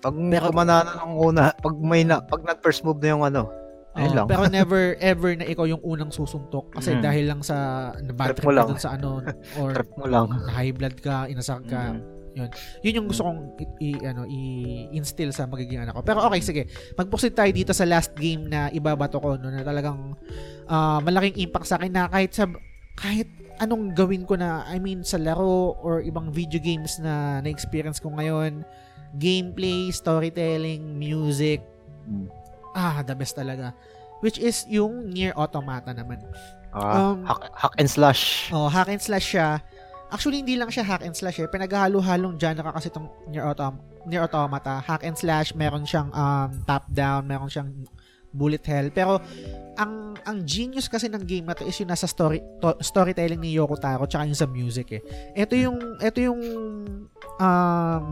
[0.00, 3.52] Pag Pero- kumana na ng una, pag may na, pag nag-first move na yung ano,
[3.92, 4.26] Oo, lang.
[4.26, 7.02] Pero never ever na ikaw yung unang susuntok kasi Mm.
[7.02, 7.56] dahil lang sa
[7.96, 8.68] na bad Trip trip mo lang.
[8.76, 9.22] sa ano
[9.58, 10.26] or trip mo lang.
[10.26, 11.94] na high blood ka, inasar ka.
[11.94, 12.50] Mm.
[12.80, 16.02] Yun yung gusto kong i, i- ano i-instill sa magiging anak ko.
[16.02, 16.62] Pero okay, sige.
[16.94, 20.14] Mag-proceed tayo dito sa last game na ibabato ko no na talagang
[20.66, 22.46] ah, malaking impact sa akin na kahit sa
[22.94, 28.00] kahit anong gawin ko na I mean sa laro or ibang video games na na-experience
[28.00, 28.64] ko ngayon,
[29.16, 31.60] gameplay, storytelling, music,
[32.00, 32.26] Mm.
[32.72, 33.76] ah, the best talaga.
[34.20, 36.20] Which is yung Nier Automata naman.
[36.70, 38.48] Ah, Um, hack, hack and slash.
[38.50, 39.60] Oh, hack and slash siya.
[40.10, 41.46] Actually, hindi lang siya hack and slash eh.
[41.46, 44.82] Pinaghalo-halong genre kasi itong Nier, Autom Nier Automata.
[44.82, 47.70] Hack and slash, meron siyang um, top-down, meron siyang
[48.30, 48.88] bullet hell.
[48.94, 49.18] Pero,
[49.80, 53.56] ang ang genius kasi ng game na to is yung nasa story to, storytelling ni
[53.56, 55.02] Yoko Taro tsaka yung sa music eh.
[55.32, 56.40] Ito yung ito yung
[57.40, 58.04] um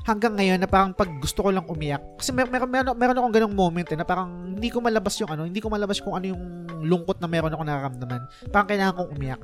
[0.00, 3.34] hanggang ngayon na parang pag gusto ko lang umiyak kasi mer- meron meron, meron akong
[3.36, 6.32] ganung moment eh na parang hindi ko malabas yung ano, hindi ko malabas kung ano
[6.32, 6.42] yung
[6.80, 8.22] lungkot na meron ako nararamdaman.
[8.48, 9.40] Parang kailangan kong umiyak.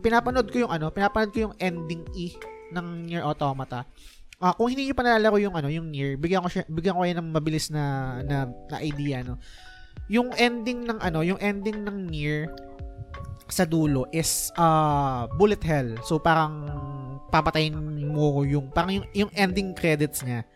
[0.00, 2.32] Pinapanood ko yung ano, pinapanood ko yung ending E
[2.72, 3.84] ng Nier Automata.
[4.38, 7.02] Ah, kung hindi niyo pa nalalaro yung ano, yung Nier, bigyan ko siya, bigyan ko
[7.02, 9.34] kayo ng mabilis na na, na idea no.
[10.06, 12.46] Yung ending ng ano, yung ending ng Nier
[13.50, 15.90] sa dulo is uh, bullet hell.
[16.06, 16.70] So parang
[17.34, 17.74] papatayin
[18.14, 20.46] mo yung parang yung, yung ending credits niya.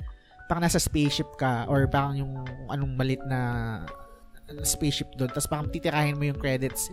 [0.47, 2.33] Parang nasa spaceship ka or parang yung
[2.71, 3.83] anong malit na
[4.63, 5.27] spaceship doon.
[5.27, 6.87] Tapos parang titirahin mo yung credits.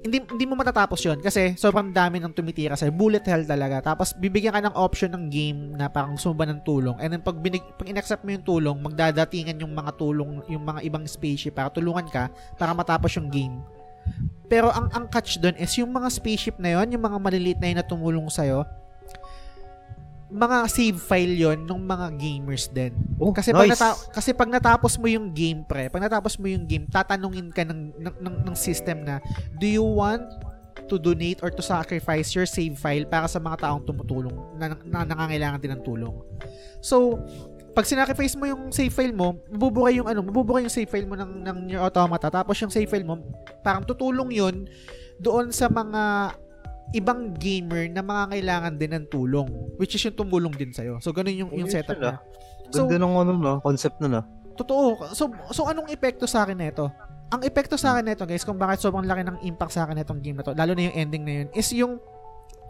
[0.00, 3.92] Hindi hindi mo matatapos 'yon kasi sobrang dami ng tumitira sa bullet hell talaga.
[3.92, 6.96] Tapos bibigyan ka ng option ng game na parang sumba ng tulong.
[6.96, 10.80] And then pag binig, pag inaccept mo yung tulong, magdadatingan yung mga tulong, yung mga
[10.88, 13.60] ibang spaceship para tulungan ka para matapos yung game.
[14.48, 17.68] Pero ang ang catch doon is yung mga spaceship na yon, yung mga maliliit na
[17.68, 18.64] yun na tumulong sa'yo,
[20.30, 22.94] mga save file yon ng mga gamers din.
[23.18, 23.74] Oh, Kasi pag nice.
[23.74, 27.66] nata- kasi pag natapos mo yung game pre, pag natapos mo yung game, tatanungin ka
[27.66, 29.18] ng ng, ng, ng system na
[29.58, 30.22] do you want
[30.86, 35.06] to donate or to sacrifice your save file para sa mga taong tumutulong na, na,
[35.06, 36.14] nangangailangan din ng tulong.
[36.82, 37.22] So,
[37.70, 41.14] pag sinacrifice mo yung save file mo, mabuburay yung ano, mabuburay yung save file mo
[41.14, 42.30] ng ng Nier Automata.
[42.30, 43.18] Tapos yung save file mo,
[43.62, 44.66] parang tutulong 'yun
[45.22, 46.34] doon sa mga
[46.90, 49.48] ibang gamer na mga kailangan din ng tulong,
[49.78, 50.98] which is yung tumulong din sa'yo.
[50.98, 52.18] So, ganun yung, yung setup niya.
[52.70, 53.54] So, Ganda ng ano, no?
[53.62, 54.24] Concept nun, ah.
[54.58, 55.14] Totoo.
[55.14, 56.90] So, so anong epekto sa akin nito?
[57.30, 60.20] Ang epekto sa akin nito, guys, kung bakit sobrang laki ng impact sa akin nitong
[60.20, 62.02] game na to, lalo na yung ending na yun, is yung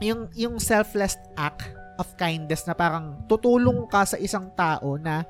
[0.00, 1.68] yung yung selfless act
[2.00, 5.28] of kindness na parang tutulong ka sa isang tao na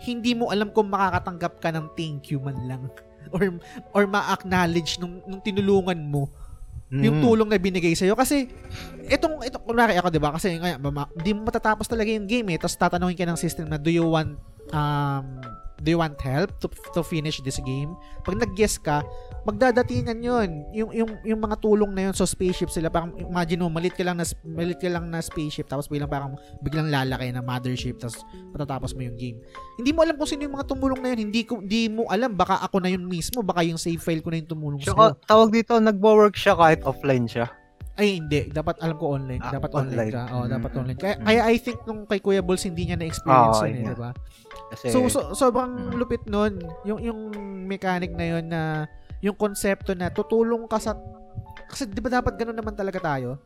[0.00, 2.82] hindi mo alam kung makakatanggap ka ng thank you man lang
[3.36, 3.56] or
[3.96, 6.28] or ma-acknowledge nung, nung tinulungan mo
[6.90, 7.24] yung Mm.
[7.24, 8.18] tulong na binigay sa'yo.
[8.18, 8.50] Kasi,
[9.06, 10.34] itong, itong, kunwari ako, di ba?
[10.34, 12.58] Kasi, nga, mama, di mo matatapos talaga yung game eh.
[12.58, 14.34] Tapos tatanungin ka ng system na, do you want,
[14.74, 15.26] um,
[15.80, 17.96] do you want help to, to finish this game?
[18.24, 19.00] Pag nag-guess ka,
[19.48, 20.48] magdadatingan yun.
[20.76, 24.04] Yung, yung, yung mga tulong na yun, so spaceship sila, parang imagine mo, malit ka
[24.04, 28.20] lang na, malit ka lang na spaceship, tapos biglang parang, biglang lalaki na mothership, tapos
[28.52, 29.38] matatapos mo yung game.
[29.80, 31.20] Hindi mo alam kung sino yung mga tumulong na yun.
[31.28, 34.28] Hindi, ko, hindi mo alam, baka ako na yun mismo, baka yung save file ko
[34.28, 35.16] na yung tumulong sa'yo.
[35.24, 37.48] Tawag dito, nagwo-work siya kahit offline siya.
[38.00, 38.48] Ay, hindi.
[38.48, 39.44] Dapat alam ko online.
[39.44, 40.12] Ah, dapat online, online.
[40.16, 40.22] ka.
[40.32, 40.50] Oo, Mm.
[40.50, 40.98] dapat online.
[40.98, 41.24] Kaya, Mm.
[41.28, 44.10] kaya I think nung kay Kuya Bulls, hindi niya na-experience Ah, yun eh, di ba?
[44.72, 46.00] Kasi, So, so, sobrang Mm.
[46.00, 46.56] lupit nun.
[46.82, 47.20] Yung, yung
[47.68, 48.62] mechanic na yun na,
[49.20, 50.96] yung konsepto na tutulong ka sa,
[51.68, 53.36] kasi di ba dapat ganun naman talaga tayo?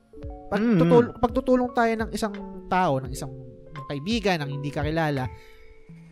[0.47, 0.79] Pag, Mm.
[0.79, 2.35] tutul, pag tutulong tayo ng isang
[2.71, 3.35] tao, ng isang
[3.75, 5.27] ng kaibigan, ng hindi kakilala,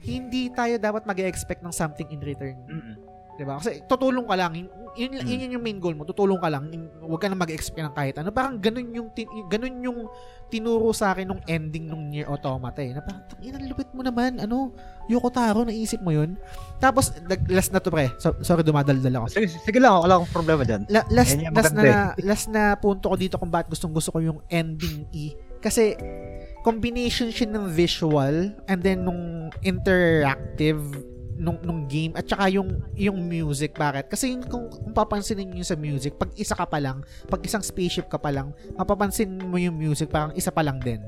[0.02, 2.58] hindi tayo dapat mag-expect ng something in return.
[2.66, 3.11] Mm.
[3.32, 3.56] 'Di ba?
[3.56, 4.52] Kasi tutulong ka lang.
[4.54, 5.40] Yun, yun, Mm.
[5.40, 6.04] yun yung main goal mo.
[6.04, 6.68] Tutulong ka lang.
[7.00, 8.28] Huwag ka na mag-expect ng kahit ano.
[8.28, 9.98] Parang ganun yung tin- ganun yung
[10.52, 12.92] tinuro sa akin nung ending nung Nier Automata eh.
[12.92, 14.36] Na parang, "Tangina, lupit mo naman.
[14.36, 14.76] Ano?
[15.08, 16.36] Yoko Taro, naisip mo yun?
[16.76, 17.08] Tapos,
[17.48, 18.12] last na to pre.
[18.20, 19.26] So, sorry, dumadaldal ako.
[19.32, 20.84] sige, sige lang, wala akong problema dyan.
[20.92, 21.82] La- last, Yan last na,
[22.20, 25.32] last na punto ko dito kung bakit gustong gusto ko yung ending E.
[25.58, 25.96] Kasi,
[26.60, 30.78] combination siya ng visual and then nung interactive
[31.38, 34.08] nung, nung game at saka yung yung music bakit?
[34.08, 37.64] Kasi yun, kung, kung papansinin niyo sa music pag isa ka pa lang pag isang
[37.64, 41.00] spaceship ka pa lang mapapansin mo yung music parang isa pa lang din.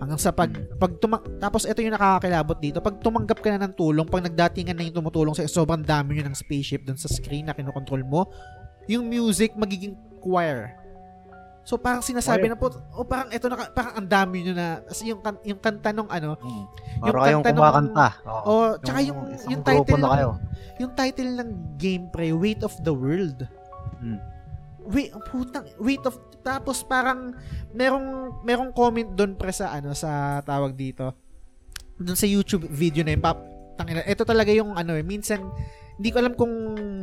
[0.00, 0.48] Hanggang sa pag
[0.80, 4.74] pag tuma- tapos ito yung nakakakilabot dito pag tumanggap ka na ng tulong pag nagdatingan
[4.76, 8.28] na yung tumutulong sa sobrang dami yun ng spaceship dun sa screen na kinokontrol mo
[8.88, 10.83] yung music magiging choir
[11.64, 15.00] So parang sinasabi na po, o parang eto na, parang ang dami nyo na, as
[15.00, 16.64] yung, kan- yung kanta nung ano, Mm.
[17.08, 18.08] Yung kayong kanta nung- kumakanta.
[18.28, 18.44] Oo.
[18.44, 18.52] o
[18.84, 19.18] tsaka yung,
[19.48, 20.28] yung grupo title na kayo.
[20.28, 20.38] ng,
[20.76, 21.50] yung title ng
[21.80, 23.48] game pre, Weight of the World.
[24.04, 24.20] Mm.
[24.84, 27.32] Wait, putang, weight of, tapos parang,
[27.72, 31.16] merong, merong comment doon pre sa, ano, sa tawag dito,
[31.96, 33.40] doon sa YouTube video na yun, pap,
[33.80, 35.40] tangina, ito talaga yung, ano, eh, minsan,
[35.94, 36.50] hindi ko alam kung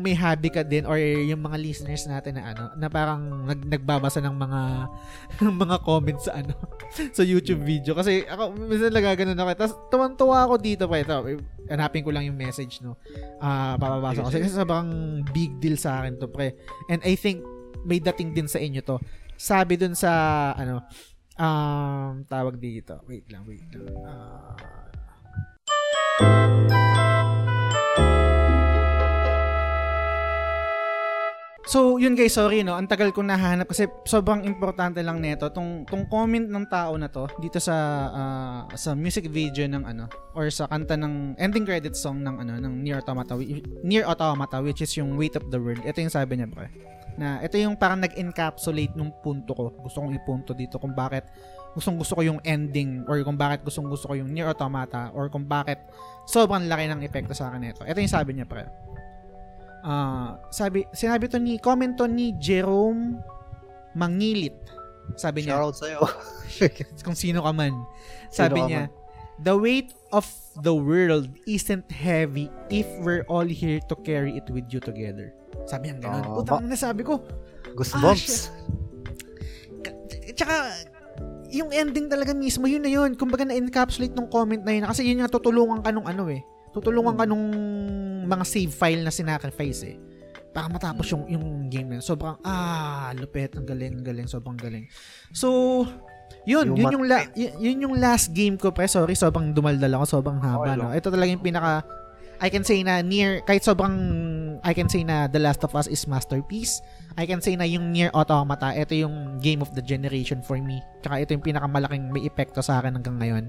[0.04, 4.20] may hobby ka din or yung mga listeners natin na ano na parang nag, nagbabasa
[4.20, 4.62] ng mga
[5.48, 6.52] ng mga comments sa ano
[7.18, 7.96] sa YouTube video.
[7.96, 9.50] Kasi ako minsan nagaganon ako.
[9.56, 11.00] Tapos tuwan-tuwa ako dito pa.
[11.00, 11.24] Ito
[11.72, 13.00] hanapin ko lang yung message no?
[13.40, 14.30] Ah papabasa ko.
[14.34, 16.52] Kasi sobrang big deal sa akin to pre.
[16.92, 17.48] And I think
[17.88, 19.00] may dating din sa inyo to.
[19.40, 20.12] Sabi dun sa
[20.60, 20.84] ano
[21.40, 23.00] um tawag dito.
[23.08, 23.88] Wait lang wait lang.
[24.04, 24.52] Ah,
[31.62, 32.74] So, yun guys, sorry no.
[32.74, 37.06] Ang tagal kong nahanap kasi sobrang importante lang nito tong tong comment ng tao na
[37.06, 37.76] to dito sa
[38.10, 42.58] ah, sa music video ng ano or sa kanta ng ending credit song ng ano
[42.58, 43.38] ng Near Automata
[43.86, 45.86] Near Automata which is yung Weight of the World.
[45.86, 46.66] Ito yung sabi niya, pre.
[47.22, 49.70] Na ito yung parang nag-encapsulate nung punto ko.
[49.86, 51.30] Gusto kong ipunto dito kung bakit
[51.78, 55.30] gustong gusto ko yung ending or kung bakit gustong gusto ko yung Near Automata or
[55.30, 55.78] kung bakit
[56.26, 57.86] sobrang laki ng epekto sa akin nito.
[57.86, 58.66] Ito yung sabi niya, pre.
[59.82, 63.18] Ah, sabi sinabi to ni comment to ni Jerome
[63.98, 64.56] Mangilit.
[65.20, 66.00] Sabi niya, Shoutout sa'yo.
[67.06, 67.76] kung sino ka man.
[68.32, 68.84] Sino Sabi ka niya,
[69.42, 70.24] the weight of
[70.62, 75.34] the world isn't heavy if we're all here to carry it with you together.
[75.68, 76.24] Sabi niya ganun.
[76.32, 77.20] Oh, Putang na sabi ko.
[77.76, 78.52] Goosebumps.
[80.32, 80.56] Tsaka,
[81.52, 83.12] yung ending talaga mismo, yun na yun.
[83.20, 84.88] Kumbaga na-encapsulate nung comment na yun.
[84.88, 86.42] Kasi yun nga, tutulungan ka nung ano eh.
[86.72, 87.52] Tutulungan ka nung
[88.28, 89.98] mga save file na sinacrifice eh.
[90.52, 92.06] Para matapos yung, yung game na yun.
[92.06, 94.86] Sobrang, ah, lupet, ang galing, ang galing, sobrang galing.
[95.32, 95.88] So,
[96.44, 98.90] yun, Yung yun yung, la, yun, yun yung last game ko, pre.
[98.90, 100.92] Sorry, sobrang dumaldal ako, sobrang haba, Okay no?
[100.92, 101.86] Ito talaga yung pinaka,
[102.42, 103.94] I can say na near, kahit sobrang,
[104.66, 106.82] I can say na The Last of Us is masterpiece.
[107.14, 110.82] I can say na yung Near Automata, ito yung game of the generation for me.
[111.06, 113.46] Tsaka ito yung pinakamalaking may epekto sa akin hanggang ngayon.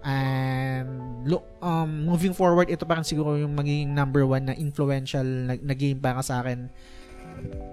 [0.00, 0.88] And
[1.28, 5.74] lo, um, moving forward, ito parang siguro yung magiging number one na influential na, na
[5.76, 6.72] game para sa akin.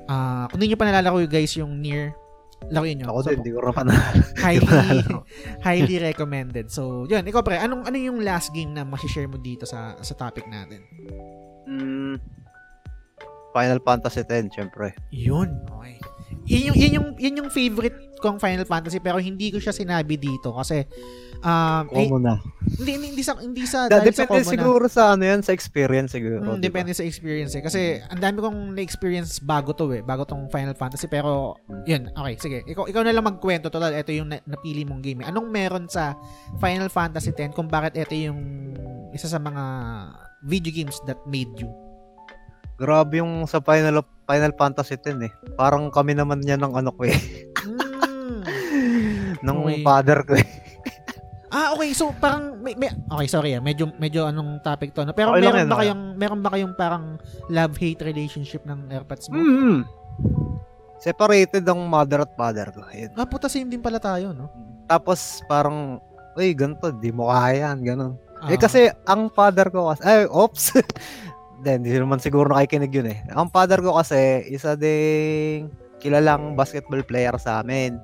[0.07, 2.11] Ah, kung hindi nyo pa nalalaro guys yung Near,
[2.67, 3.15] laruin nyo.
[3.15, 3.95] Ako So, din, hindi ko pa na.
[4.39, 4.67] highly,
[5.67, 6.67] highly recommended.
[6.67, 7.23] So, yun.
[7.23, 10.83] Ikaw pre, anong, ano yung last game na masishare mo dito sa sa topic natin?
[11.67, 12.19] Mm,
[13.51, 14.91] Final Fantasy X, syempre.
[15.09, 15.49] Yun.
[15.71, 15.95] Okay.
[16.47, 20.15] Yun yung, yun yung, yun yung favorite kong Final Fantasy pero hindi ko siya sinabi
[20.15, 20.87] dito kasi
[21.37, 22.35] um, Common na.
[22.73, 25.23] hindi, hindi, hindi sa, hindi sa, Da, dahil sa depende common na- siguro sa ano
[25.23, 26.39] yan, sa experience siguro.
[26.39, 26.63] Mm, di ba?
[26.63, 27.61] depende sa experience eh.
[27.61, 30.01] Kasi ang dami kong na-experience bago to eh.
[30.01, 31.05] Bago tong Final Fantasy.
[31.05, 32.09] Pero, yun.
[32.09, 32.57] Okay, sige.
[32.65, 33.67] Ikaw, ikaw na lang magkwento.
[33.67, 35.21] Total, ito yung na- napili mong game.
[35.21, 35.27] eh.
[35.27, 36.15] Anong meron sa
[36.57, 38.39] Final Fantasy X kung bakit ito yung
[39.11, 39.63] isa sa mga
[40.41, 41.67] video games that made you?
[42.77, 45.31] Grabe yung sa Final Final Fantasy X eh.
[45.55, 47.15] Parang kami naman yan ng ano ko eh.
[49.37, 49.43] Mm.
[49.43, 49.81] ng Okay.
[49.81, 50.47] father ko eh.
[51.47, 51.95] Ah, okay.
[51.95, 53.63] So, parang, may, may, okay, sorry ah.
[53.63, 55.07] Medyo, medyo anong topic to.
[55.07, 55.15] No?
[55.15, 57.05] Pero Okay lang meron yan, ba kayong, meron ba kayong parang
[57.47, 59.39] love-hate relationship ng AirPods mo?
[59.39, 59.87] Mm.
[60.99, 62.83] Separated ang mother at father ko.
[62.91, 63.15] Ayun.
[63.15, 64.51] Ah, puta, same din pala tayo, no?
[64.91, 66.03] Tapos parang,
[66.35, 68.13] uy, ganito, di mo kaya yan, ganun.
[68.43, 68.51] Ah.
[68.51, 70.75] Eh kasi ang father ko kasi, ay, oops.
[71.65, 73.19] Then, hindi naman siguro nakikinig yun eh.
[73.33, 77.97] Ang father ko kasi, isa ding kilalang basketball player sa amin.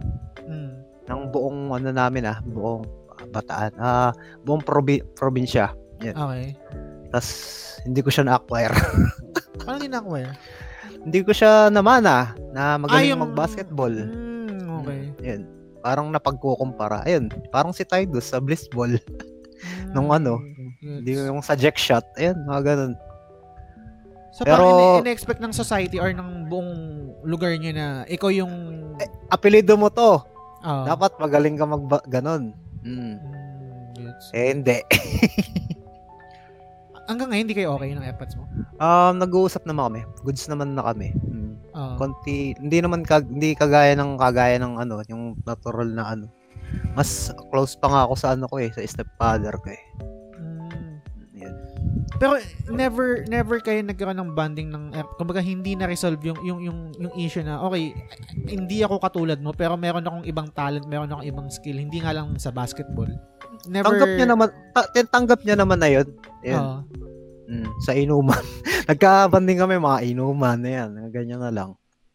[0.49, 0.73] Mm.
[1.09, 2.81] Ng buong ano namin ah, buong
[3.30, 3.71] bataan.
[3.77, 4.11] Ah,
[4.41, 5.69] buong probi- probinsya.
[6.01, 6.57] Okay.
[7.13, 7.30] Tapos,
[7.85, 8.73] hindi ko siya na-acquire.
[9.61, 10.34] Paano din acquire?
[11.03, 13.91] hindi ko siya naman ah, na magaling yung- mag-basketball.
[13.91, 15.01] Mm, okay.
[15.21, 15.41] Yan.
[15.84, 17.03] Parang napagkukumpara.
[17.03, 18.95] Ayun, parang si Tidus sa Blitzball.
[19.93, 20.39] Nung ano,
[20.84, 20.99] Gets.
[20.99, 22.03] Hindi yung sa jack shot.
[22.19, 22.93] Ayun, mga ganun.
[24.34, 26.73] So, Pero- parang ine- ine-expect ng society or ng buong
[27.22, 28.51] lugar nyo na ikaw yung...
[29.30, 30.26] Apelido mo to.
[30.65, 32.57] ah, Dapat magaling ka mag ganun.
[32.81, 33.22] Mm.
[33.22, 34.26] mm, gets.
[34.34, 34.77] Eh, hindi.
[37.10, 38.47] Hanggang ngayon, hindi kayo okay ng AirPods mo?
[38.80, 40.01] Um, nag-uusap naman kami.
[40.23, 41.14] Goods naman na kami.
[41.14, 41.53] Mm.
[41.76, 41.93] Ah.
[41.99, 46.26] Konti, hindi naman kag, hindi kagaya ng kagaya ng ano, yung natural na ano.
[46.97, 49.84] Mas close pa nga ako sa ano ko eh, sa stepfather ko eh.
[52.24, 52.40] Pero
[52.72, 56.80] never never kayo nagkaroon ng bonding ng air- kumbaga hindi na resolve yung yung yung
[56.95, 57.91] yung issue na okay
[58.48, 62.16] hindi ako katulad mo pero meron akong ibang talent meron akong ibang skill hindi nga
[62.16, 63.12] lang sa basketball
[63.68, 66.08] never Tanggap niya naman, ta- tanggap niya naman na yun.
[66.44, 66.60] Yan.
[66.60, 66.78] Oo.
[67.44, 68.44] Mm, sa inuman.
[68.90, 70.90] Nagkabanding kami mga inuman na yan.
[71.12, 71.70] Ganyan na lang.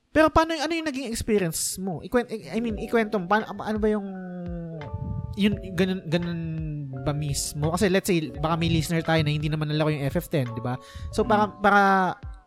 [0.08, 2.00] Pero paano yung, ano yung naging experience mo?
[2.00, 4.08] Ikwent, I mean, ikwento mo, paano, ano ba yung
[5.38, 6.40] yun, ganun, ganun
[7.08, 7.72] ba mismo?
[7.72, 10.76] Kasi let's say, baka may listener tayo na hindi naman nalako yung FF10, di ba?
[11.16, 11.80] So, para, para,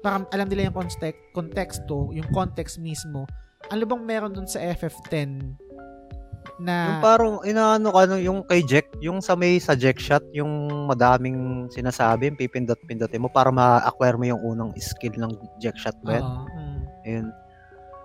[0.06, 3.26] para alam nila yung context, konteksto, yung context mismo,
[3.74, 5.58] ano bang meron dun sa FF10
[6.62, 6.76] na...
[6.94, 11.70] Yung parang inaano ka yung kay Jack, yung sa may sa Jack shot, yung madaming
[11.74, 16.26] sinasabi, yung pipindot-pindotin mo para ma-acquire mo yung unang skill ng Jack shot ba yan?
[16.26, 16.80] Oo, mm.
[17.10, 17.28] Ayun.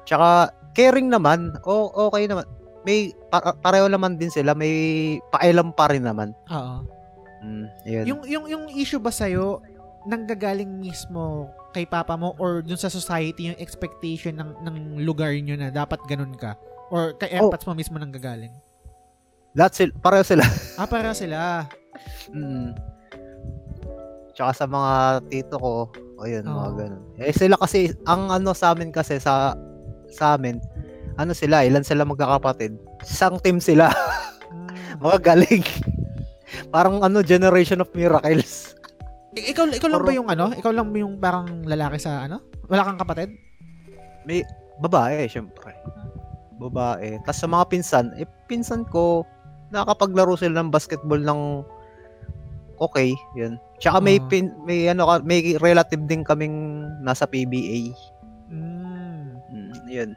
[0.09, 0.29] Tsaka
[0.73, 2.49] caring naman, o okay naman.
[2.87, 2.99] May
[3.29, 4.71] pa- pareho naman din sila, may
[5.29, 6.31] paelam pa rin naman.
[6.47, 6.87] Oo.
[7.43, 8.05] Mm, ayun.
[8.07, 9.59] Yung, yung, yung issue ba sa'yo,
[10.07, 15.59] nanggagaling mismo kay papa mo or dun sa society yung expectation ng, ng lugar nyo
[15.59, 16.55] na dapat ganun ka?
[16.89, 17.51] Or kay Oh.
[17.51, 18.55] empaths mo mismo nanggagaling?
[19.53, 20.47] Lahat sila, pareho sila.
[20.81, 21.67] Ah, para sila.
[22.31, 22.71] Mm.
[24.31, 24.93] Tsaka sa mga
[25.27, 25.73] tito ko,
[26.21, 26.77] ayun, mga Oo.
[26.77, 27.03] ganun.
[27.17, 29.57] Eh sila kasi, ang ano sa amin kasi sa
[30.07, 30.61] sa amin,
[31.17, 32.77] ano sila, ilan sila magkakapatid?
[33.03, 33.89] Isang team sila.
[34.49, 35.01] Mm.
[35.05, 35.65] mga galing.
[36.69, 38.77] Parang ano, generation of miracles.
[39.33, 40.47] Ik- ikaw, ikaw lang ba Parang- yung ano?
[40.53, 42.41] Ikaw lang ba yung parang lalaki sa ano?
[42.67, 43.33] Wala kang kapatid?
[44.25, 44.41] May
[44.79, 45.73] babae, syempre.
[46.57, 47.21] Babae.
[47.23, 49.25] Tapos sa mga pinsan, eh, pinsan ko,
[49.69, 51.65] nakakapaglaro sila ng basketball ng
[52.77, 53.57] okay, yun.
[53.77, 54.25] Tsaka may, Ah.
[54.27, 56.57] pin, may, ano, ka- may relative din kaming
[57.01, 57.93] nasa PBA.
[58.49, 59.37] Mm.
[59.47, 60.11] Mm, yun.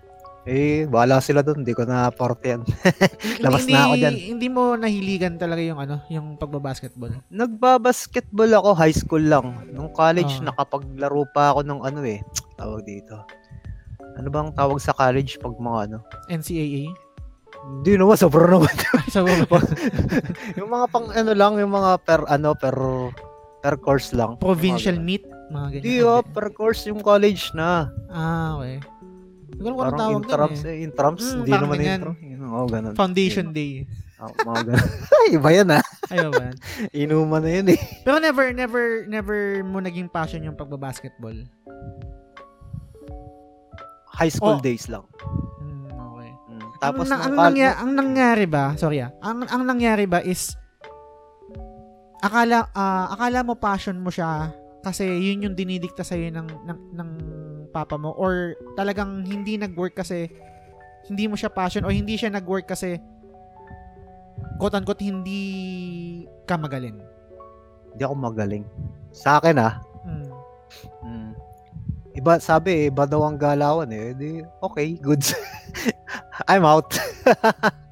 [0.50, 1.62] Eh, wala sila doon.
[1.62, 2.66] Hindi ko na parte yan.
[3.46, 4.16] Labas hindi, na ako dyan.
[4.18, 7.14] Hindi mo nahiligan talaga yung ano, yung pagbabasketball.
[7.30, 9.70] Nagbabasketball ako high school lang.
[9.70, 10.50] Nung college, Ah.
[10.50, 12.26] nakapaglaro pa ako ng ano eh.
[12.58, 13.22] Tawag dito.
[14.18, 15.98] Ano bang tawag sa college pag mga ano?
[16.28, 16.90] NCAA?
[17.60, 18.74] Hindi naman, sobrang naman.
[19.14, 19.22] Sa
[20.60, 22.76] yung mga pang ano lang, yung mga per ano, per
[23.60, 24.40] per course lang.
[24.40, 25.28] provincial meet?
[25.52, 25.84] Mga ganyan.
[25.84, 27.92] Hindi oh, per course yung college na.
[28.08, 28.80] Ah, okay.
[29.60, 30.72] Hindi ko alam tawag intrams eh.
[30.72, 30.78] eh.
[30.82, 32.00] Intrams, Mm, hindi naman ganyan.
[32.00, 32.12] intro.
[32.18, 32.94] Yun, Oo, ganun.
[32.96, 33.72] Foundation Day.
[34.18, 34.88] Oh, mga ganun.
[35.36, 35.84] Iba yan ah.
[36.08, 36.42] Ayaw ba?
[36.42, 36.56] yan?
[37.04, 37.80] Inuman na yun eh.
[38.02, 41.36] Pero never, never, never mo naging passion yung pagbabasketball.
[44.10, 44.62] High school Oh.
[44.62, 45.04] days lang.
[45.60, 46.32] Hmm, okay.
[46.50, 46.70] Mm.
[46.78, 50.56] Tapos ang, ang, col- nangya- ang nangyari ba, sorry ah, ang, ang nangyari ba is,
[52.18, 57.10] akala, ah, akala mo passion mo siya kasi yun yung dinidikta sa'yo ng, ng, ng
[57.70, 60.32] papa mo or talagang hindi nag-work kasi
[61.08, 63.00] hindi mo siya passion o hindi siya nag-work kasi
[64.60, 65.42] quote unquote hindi
[66.48, 66.98] ka magaling.
[67.96, 68.64] Hindi ako magaling.
[69.12, 69.84] Sa akin ah.
[70.06, 70.30] Mm.
[71.04, 71.32] Mm.
[72.20, 74.12] Iba, sabi eh, iba daw ang galawan eh.
[74.16, 75.36] Di, okay, goods.
[76.50, 76.96] I'm out.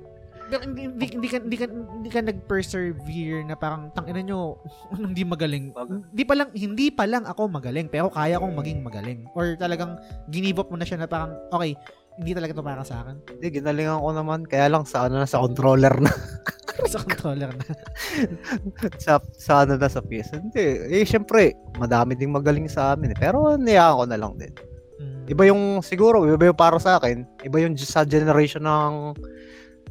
[0.48, 4.56] Pero hindi, hindi, hindi ka, hindi ka, hindi ka nag-persevere na parang tangina nyo,
[4.96, 5.76] anong di magaling.
[5.76, 9.28] Hindi pa lang, hindi pa lang ako magaling, pero kaya kong maging magaling.
[9.36, 11.76] Or talagang up mo na siya na parang, okay,
[12.18, 13.16] hindi talaga to para sa akin.
[13.38, 14.40] Hindi, ginalingan ko naman.
[14.50, 16.10] Kaya lang sa ano na, sa controller na.
[16.92, 17.66] sa controller na.
[19.06, 20.34] sa, sa ano na, sa PS.
[20.34, 20.66] Hindi,
[20.98, 23.18] eh, syempre, madami ding magaling sa amin eh.
[23.22, 24.50] Pero, niyaan ko na lang din.
[24.98, 25.24] Mm.
[25.30, 27.22] Iba yung, siguro, iba yung para sa akin.
[27.46, 29.14] Iba yung sa generation ng,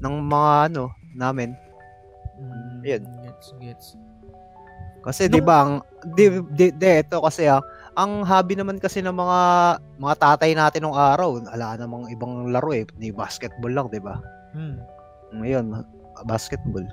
[0.00, 1.56] ng mga ano, namin.
[2.36, 3.02] Mm, Yun.
[3.24, 3.86] Gets, gets.
[5.06, 5.72] Kasi Nung- 'di ba ang
[6.18, 6.24] di,
[6.58, 7.62] di, di ito kasi ah,
[7.94, 9.40] ang hobby naman kasi ng mga
[10.02, 14.18] mga tatay natin nung araw, ala namang ibang laro eh, ni basketball lang, 'di ba?
[14.52, 14.76] Mm.
[15.40, 15.64] Ngayon,
[16.26, 16.84] basketball.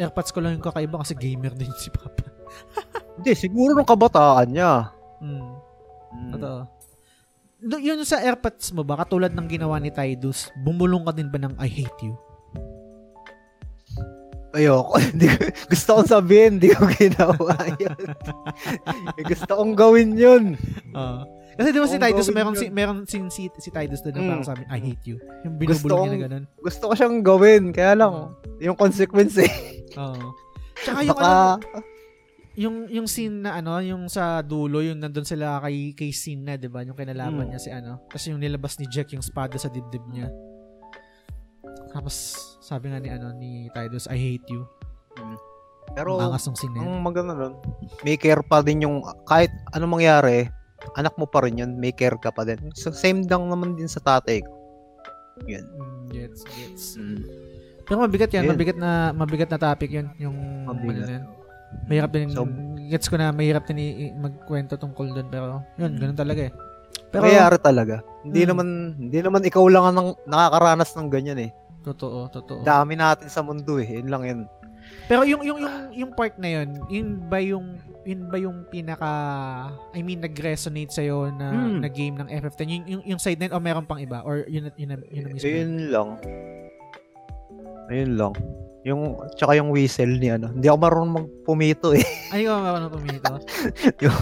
[0.00, 2.26] Airpods ko lang yung kakaiba kasi gamer din si Papa.
[3.20, 4.90] Hindi, siguro nung kabataan niya.
[5.22, 5.52] Mm.
[6.14, 6.32] Mm.
[6.34, 6.60] Totoo.
[7.64, 11.54] Yun sa AirPods mo ba, katulad ng ginawa ni Tidus, bumulong ka din ba ng
[11.56, 12.16] I hate you?
[14.54, 14.94] Ayoko.
[15.72, 17.98] Gusto kong sabihin, hindi ko ginawa yun.
[19.18, 20.44] Eh, gusto kong gawin yun.
[20.94, 21.22] Oo.
[21.54, 24.30] Kasi di ba si gawin meron si, meron si, si, si Tidus doon na Mm.
[24.30, 25.16] parang sabi, I hate you.
[25.42, 26.44] Yung Gusto binubulong niya na ganun.
[26.58, 28.14] Gusto ko siyang gawin, kaya lang,
[28.58, 29.52] yung consequence eh.
[29.94, 30.34] Oo.
[30.74, 31.78] Tsaka yung Baka, ano,
[32.54, 36.54] yung yung scene na ano, yung sa dulo, yung nandun sila kay kay Sin na,
[36.54, 36.82] 'di ba?
[36.82, 37.50] Yung kinalaban Mm.
[37.50, 38.02] niya si ano.
[38.06, 40.30] Tapos yung nilabas ni Jack yung espada sa dibdib niya.
[41.90, 42.14] Tapos
[42.58, 44.64] sabi nga ni ano ni Tidus, I hate you.
[45.94, 46.80] pero, ang angas ng yun.
[46.80, 47.54] ang maganda nun,
[48.02, 50.48] may care pa din yung, kahit anong mangyari,
[50.96, 52.58] anak mo pa rin yun, may care ka pa din.
[52.74, 54.52] So, same lang naman din sa tatay ko.
[55.44, 55.62] Yun.
[55.62, 56.84] Mm, gets, gets.
[56.96, 57.20] Mm.
[57.84, 58.52] Pero mabigat yan, Ayun.
[58.56, 60.34] mabigat na mabigat na topic yun, yung
[60.66, 61.04] Mabigat.
[61.04, 61.24] ano yun.
[61.84, 62.48] Mahirap din, So-
[62.88, 63.78] gets ko na mahirap din
[64.16, 66.00] magkwento tungkol doon pero yun, Mm.
[66.00, 66.52] ganun talaga eh.
[67.08, 67.96] Pero Mangyayari talaga.
[68.22, 68.48] Hindi Mm.
[68.48, 68.66] naman
[68.98, 71.50] hindi naman ikaw lang ang nakakaranas ng ganyan eh.
[71.80, 72.60] totoo, totoo.
[72.64, 74.00] Dami natin sa mundo eh.
[74.00, 74.40] Yun lang yun.
[75.04, 79.08] Pero yung yung yung yung part na yun, yun ba yung yun ba yung pinaka
[79.92, 81.00] I mean nag-resonate sa
[81.30, 81.80] na Hmm.
[81.80, 84.44] na game ng FF10 yung, yung yung side na yun, o meron pang iba or
[84.44, 85.44] yun yun yun, yun, mismo.
[85.44, 86.08] Ayun lang.
[87.84, 88.32] Ayun lang.
[88.84, 89.00] Yung,
[89.32, 90.48] tsaka yung whistle ni ano.
[90.48, 92.04] Hindi ako marunong magpumito eh.
[92.28, 93.32] Ay, ko meron pa minito.
[94.00, 94.12] yung,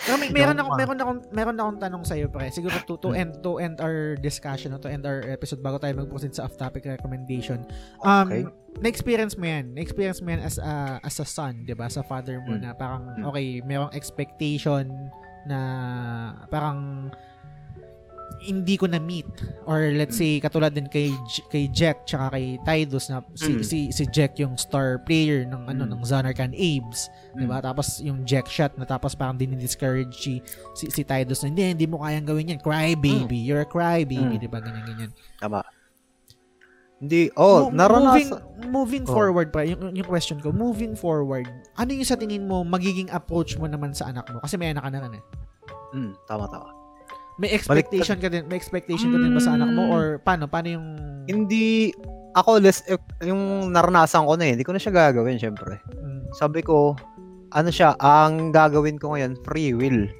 [0.00, 2.48] Pero may, meron ako meron akong meron akong tanong sa iyo pre.
[2.48, 6.32] Siguro to, to end to end our discussion to end our episode bago tayo mag-proceed
[6.32, 7.62] sa off-topic recommendation.
[8.00, 8.42] Um Okay.
[8.80, 9.76] na-experience mo 'yan.
[9.76, 11.86] Na-experience mo 'yan as a as a son, 'di ba?
[11.86, 12.64] Sa father mo Hmm.
[12.64, 13.28] na parang Hmm.
[13.28, 14.88] okay, merong expectation
[15.44, 15.58] na
[16.48, 17.10] parang
[18.40, 19.28] hindi ko na meet
[19.64, 21.12] or let's say katulad din kay
[21.46, 23.60] kay Jack tsaka kay Tidus na si Mm.
[23.60, 25.90] si si Jack yung star player ng ano Mm.
[25.92, 27.36] ng Zanarkand Abe's Hmm.
[27.36, 27.60] 'di ba?
[27.60, 30.40] Tapos yung Jack shot na tapos parang din-discourage si
[30.72, 32.60] si, si Tidus na hindi hindi mo kayang gawin yan.
[32.60, 34.40] Cry baby, you're a cry baby, Mm.
[34.40, 34.58] 'di ba?
[34.58, 35.10] Ganyan ganyan.
[35.36, 35.60] Tama.
[36.96, 38.68] Hindi, oh, Mo- moving naranasan.
[38.68, 39.14] moving Oh.
[39.16, 43.56] forward pa yung yung question ko, moving forward, ano yung sa tingin mo magiging approach
[43.56, 44.36] mo naman sa anak mo?
[44.40, 45.24] Kasi may anak ka na rin eh.
[45.90, 46.68] Hmm, tama, tama.
[47.40, 49.94] May expectation ka din, may expectation ka din ba sa anak mo Mm.
[49.96, 50.44] or paano?
[50.44, 50.86] Paano yung
[51.24, 51.94] Hindi,
[52.34, 55.78] ako, less, eh, yung naranasan ko na eh, hindi ko na siya gagawin, syempre.
[55.88, 56.98] Mm, Sabi ko,
[57.50, 60.10] ano siya, ang gagawin ko ngayon, free will.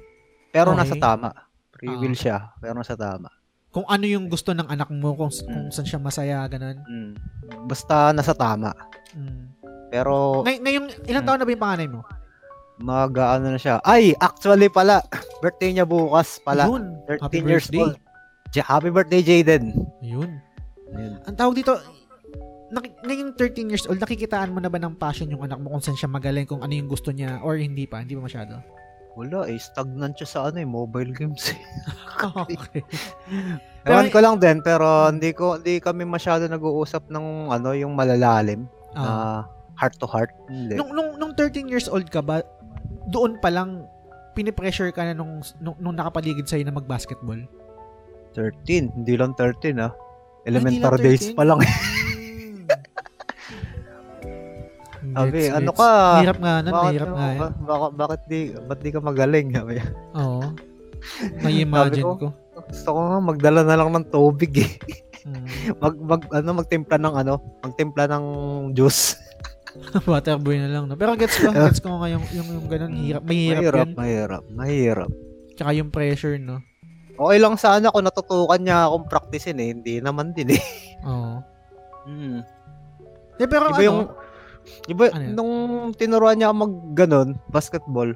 [0.49, 0.79] Pero Okay.
[0.81, 1.29] nasa tama.
[1.75, 1.99] Free Ah.
[1.99, 3.29] will siya, pero nasa tama.
[3.71, 5.47] kung ano yung gusto ng anak mo, kung, Mm.
[5.47, 6.75] kung saan siya masaya, ganun.
[6.83, 7.11] Hmm.
[7.63, 8.75] Basta nasa tama.
[9.15, 9.47] Mm.
[9.87, 11.27] Pero, Ngay- ngayong, ilang Mm.
[11.27, 12.01] taon na ba yung panganay mo?
[12.81, 13.79] Mag, ano na siya.
[13.81, 15.01] Ay, actually pala,
[15.41, 16.65] birthday niya bukas pala.
[16.65, 16.97] Yun.
[17.07, 17.79] 13 Happy years birthday.
[17.79, 17.95] old.
[18.51, 19.71] Ja- Happy birthday, Jaden.
[20.01, 20.41] Yun.
[20.91, 21.13] Yun.
[21.23, 21.79] Ang tawag dito,
[22.67, 25.79] naki, ngayong 13 years old, nakikitaan mo na ba ng passion yung anak mo kung
[25.79, 28.03] saan siya magaling, kung ano yung gusto niya, or hindi pa?
[28.03, 28.59] Hindi pa masyado?
[29.11, 31.59] Wala eh, stagnant siya sa ano eh, mobile games eh.
[32.39, 32.79] okay.
[33.87, 38.67] Ewan ko lang din, pero hindi ko hindi kami masyado nag-uusap ng ano, yung malalalim
[38.91, 38.99] Ah.
[38.99, 39.11] na
[39.75, 40.31] heart to heart.
[40.45, 40.75] Hindi.
[40.75, 42.43] nung, nung, nung 13 years old ka ba,
[43.07, 43.87] doon pa lang,
[44.33, 47.39] pinipressure ka na nung, nung, nung nakapaligid sa'yo na mag-basketball?
[48.35, 49.91] 13, hindi lang 13 ah.
[50.41, 51.37] Ay, hindi lang Elementary days 13?
[51.37, 51.59] pa lang.
[51.65, 51.73] eh.
[55.01, 55.17] Mm.
[55.17, 55.89] Sabi, Gets, ano ka?
[56.21, 57.39] Hirap nga nun, bakit, mahirap nga yan.
[57.41, 59.47] ba- baka- bakit di, ba't di ka magaling?
[59.57, 59.73] Sabi,
[60.13, 60.41] Oo.
[61.41, 62.27] May imagine Sabi ko.
[62.69, 64.71] Gusto ko nga magdala na lang ng tubig eh.
[65.21, 65.45] Mm.
[65.81, 68.25] Mag, mag, ano, magtimpla ng ano, magtimpla ng
[68.73, 69.17] juice.
[70.09, 70.83] Waterboy na lang.
[70.85, 70.95] No?
[70.95, 73.89] Pero gets ko, gets ko nga yung, yung, yung ganun, hirap, mahirap, mahirap, yun.
[73.95, 75.09] mahirap, mahirap.
[75.55, 76.59] Tsaka yung pressure, no?
[77.13, 79.69] Okay lang sana kung natutukan niya akong practicein eh.
[79.71, 80.63] Hindi naman din eh.
[81.09, 81.37] Oo.
[82.01, 82.41] Hmm.
[83.37, 83.99] Eh, pero Iba ano, yung,
[84.87, 85.33] iba, Ano yun?
[85.33, 85.53] nung
[85.93, 88.09] tinuruan niya mag ganon, basketball,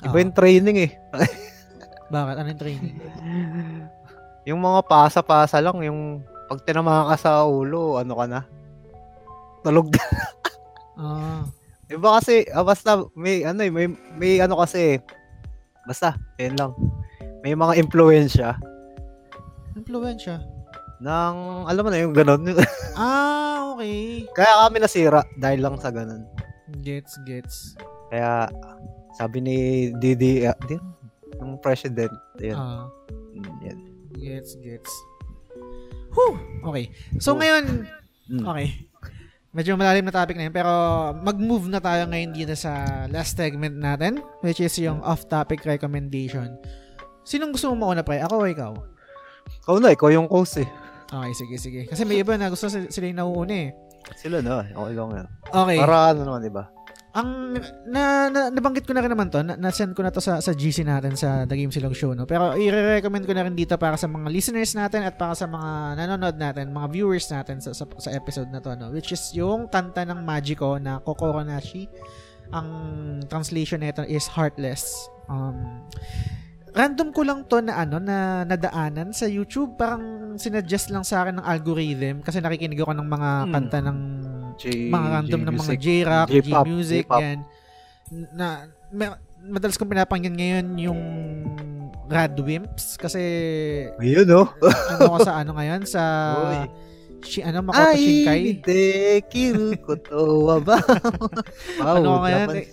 [0.00, 0.20] iba Ah.
[0.20, 0.90] yung training eh.
[2.06, 2.36] bakit?
[2.36, 2.94] Ano yung training?
[4.44, 8.40] Yung mga pasa-pasa lang, yung pag tinamaan ka sa ulo, ano ka na?
[9.64, 10.04] Tulog ka.
[10.94, 11.42] Ah.
[11.86, 14.96] Iba kasi, ah, basta, may, ano eh, may, may ano kasi,
[15.84, 16.72] basta, yun lang.
[17.44, 18.56] May mga impluensya
[19.76, 20.40] Influensya.
[20.98, 21.36] ng,
[21.68, 22.40] alam mo na, yung ganon.
[22.94, 24.22] Ah, okay.
[24.32, 26.22] Kaya kami nasira dahil lang sa ganon.
[26.80, 27.74] Gets, gets.
[28.08, 28.46] Kaya,
[29.18, 29.56] sabi ni
[29.98, 30.78] Didi, uh, din,
[31.36, 32.86] yung president, yun, Ah,
[33.34, 33.78] mm, yan.
[34.14, 34.94] gets, gets.
[36.14, 36.38] Whew!
[36.64, 36.94] Okay.
[37.18, 37.82] So, ngayon,
[38.30, 38.46] Mm.
[38.46, 38.66] okay.
[39.54, 40.70] Medyo malalim na topic na yun, pero
[41.22, 46.58] mag-move na tayo ngayon dito sa last segment natin, which is yung off-topic recommendation.
[47.22, 48.18] Sinong gusto mo mauna, pre?
[48.18, 48.74] Ako o ikaw?
[49.62, 50.66] Ikaw na, ikaw yung host eh.
[51.06, 51.80] Okay, sige, sige.
[51.86, 53.70] Kasi may iba na gusto sila yung nauuna eh.
[54.18, 55.26] Sila na, okay lang yan.
[55.46, 55.78] Okay.
[55.78, 56.66] Para ano naman, di ba?
[57.14, 57.54] Ang
[57.86, 60.50] na, na nabanggit ko na rin naman to, na, na-send ko na to sa sa
[60.50, 62.26] GC natin sa The Game Silog Show no.
[62.26, 65.94] Pero i-recommend ko na rin dito para sa mga listeners natin at para sa mga
[65.94, 69.70] nanonood natin, mga viewers natin sa sa, sa episode na to no, which is yung
[69.70, 71.86] kanta ng Magico na Kokoro Nashi.
[72.50, 72.68] Ang
[73.30, 74.90] translation nito is Heartless.
[75.30, 75.86] Um
[76.74, 81.38] random ko lang to na ano na nadaanan sa YouTube parang sinuggest lang sa akin
[81.38, 83.52] ng algorithm kasi nakikinig ako ng mga Hmm.
[83.54, 83.98] kanta ng
[84.56, 85.78] J, mga random ng mga music.
[85.80, 87.20] J-rock, J-pop, J-music, J-pop.
[87.20, 87.38] yan.
[88.30, 88.46] Na,
[88.90, 91.00] ma- madalas kong pinapakinggan ngayon yung
[92.04, 93.20] Radwimps kasi
[93.96, 94.44] Ayun, no?
[94.92, 96.02] ano ko sa ano ngayon sa
[97.20, 100.76] shi, ano Makoto Shinkai dekiru koto wa ba?
[101.80, 102.60] wow, Ano ko ngayon, Japan.
[102.60, 102.66] eh,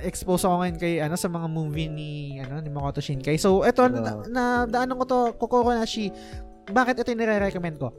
[0.00, 3.34] expose ako ngayon kay ano sa mga movie ni ano ni Makoto Shinkai.
[3.34, 3.90] So eto Wow.
[3.90, 6.14] na, na daanan ko to Kokoro Nashi.
[6.64, 7.90] Bakit ito yung nire-recommend ko?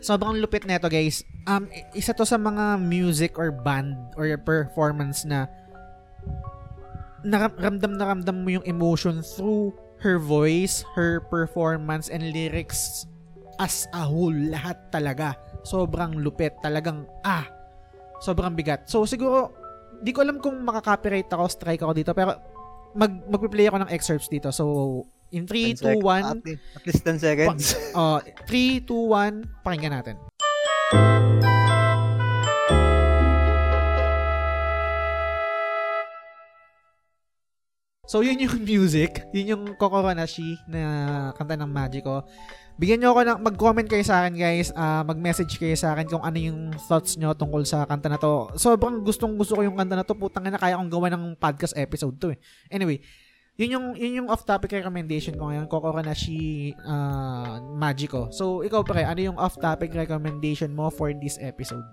[0.00, 1.22] Sobrang lupit nito guys.
[1.44, 5.48] Um isa to sa mga music or band or performance na
[7.20, 13.04] naramdam na ramdam mo yung emotion through her voice, her performance and lyrics
[13.60, 15.36] as a whole, lahat talaga.
[15.60, 17.44] Sobrang lupit, talagang ah,
[18.24, 18.88] sobrang bigat.
[18.88, 19.52] So siguro,
[20.00, 22.40] di ko alam kung makaka-copyright ako, strike ako dito, pero
[22.96, 24.48] mag magpi-play ako ng excerpts dito.
[24.48, 27.74] So, in 3, 2, 1, At, least 10 seconds.
[27.94, 30.16] uh, 3, 2, 1, pakinggan natin.
[38.10, 39.22] So, yun yung music.
[39.30, 42.26] Yun yung Kokoranashi na kanta ng Magico.
[42.74, 46.24] Bigyan nyo ako ng, mag-comment kayo sa akin guys, ah, mag-message kayo sa akin kung
[46.24, 48.50] ano yung thoughts nyo tungkol sa kanta na to.
[48.56, 50.16] Sobrang gustong gusto ko yung kanta na to.
[50.16, 52.38] Putang na kaya kong gawa ng podcast episode to eh.
[52.72, 52.98] Anyway,
[53.60, 58.32] yun yung, yun yung off-topic recommendation ko ngayon, Kokoranashi uh, Magico.
[58.32, 61.84] So, ikaw pare, ano yung off-topic recommendation mo for this episode?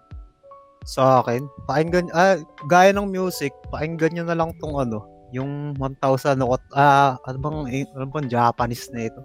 [0.88, 2.40] Sa akin, pakinggan, ah,
[2.72, 5.04] gaya ng music, pakinggan nyo na lang tong ano,
[5.36, 9.20] yung 1,000 no, ah, ano bang, eh, ano bang Japanese na ito?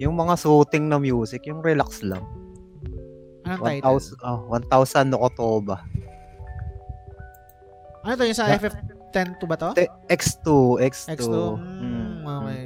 [0.00, 2.24] Yung mga soothing na music, yung relax lang.
[3.44, 4.00] Anong title?
[4.00, 5.84] 1,000, ah, 1,000 no Kotoba.
[8.08, 9.68] Ano to yung sa Na- FF10 to ba to?
[9.72, 10.46] Te- X2,
[10.78, 11.10] X2.
[11.16, 11.36] X2.
[11.56, 12.62] Mm, okay.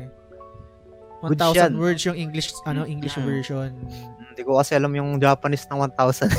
[1.21, 1.73] Good 1,000 yan.
[1.77, 3.25] words yung English ano English Mm.
[3.25, 3.71] version.
[4.25, 6.33] Hindi ko kasi alam yung Japanese ng 1,000.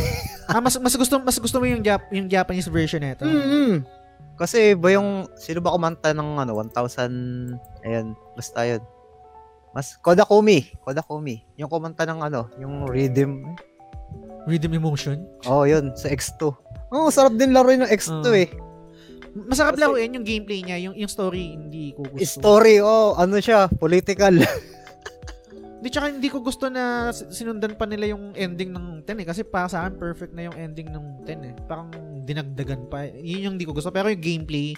[0.49, 3.23] ah mas mas gusto mas gusto mo yung Jap, yung Japanese version nito.
[3.23, 3.85] mm
[4.31, 7.53] Kasi ba yung, sino ba kumanta ng ano, 1,000,
[7.85, 8.81] ayan, basta yun.
[9.69, 11.45] Mas, Kodakumi, Kodakumi.
[11.55, 13.53] Yung kumanta ng ano, yung rhythm.
[14.43, 15.21] Rhythm Emotion.
[15.45, 16.57] Oh, yun, sa X2.
[16.89, 18.33] Oh, sarap din laruin ng X2 Ah.
[18.35, 18.49] eh.
[19.32, 22.20] Masarap Kasi- laruin yung gameplay niya, yung yung story hindi ko gusto.
[22.20, 24.36] Story, oh, ano siya, political.
[25.82, 29.26] Di tsaka hindi ko gusto na sinundan pa nila yung ending ng 10 eh.
[29.26, 31.53] Kasi para sa akin, perfect na yung ending ng 10 eh.
[31.66, 31.90] Parang
[32.22, 33.10] dinagdagan pa.
[33.10, 33.90] Yun yung hindi ko gusto.
[33.90, 34.78] Pero yung gameplay,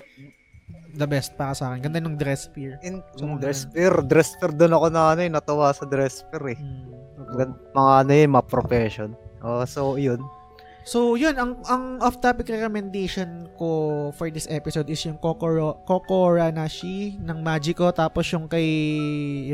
[0.93, 1.83] the best para sa akin.
[1.83, 2.79] Ganda ng dress spear.
[2.79, 6.23] In, So, yung dress fair, dress fair doon ako na ano eh, natuwa sa dress
[6.31, 6.57] fair eh.
[6.57, 6.87] Mm.
[7.35, 9.09] Gan- Mga ano yun, mga profession.
[9.43, 10.23] Oh, so yun.
[10.83, 17.39] So, yun, ang, ang off-topic recommendation ko for this episode is yung Kokoro, Kokoranashi ng
[17.39, 17.87] Magico.
[17.95, 18.67] Tapos yung kay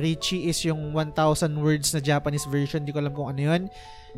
[0.02, 1.14] Richie is yung 1,000
[1.62, 2.82] words na Japanese version.
[2.82, 3.62] Di ko alam kung ano yun.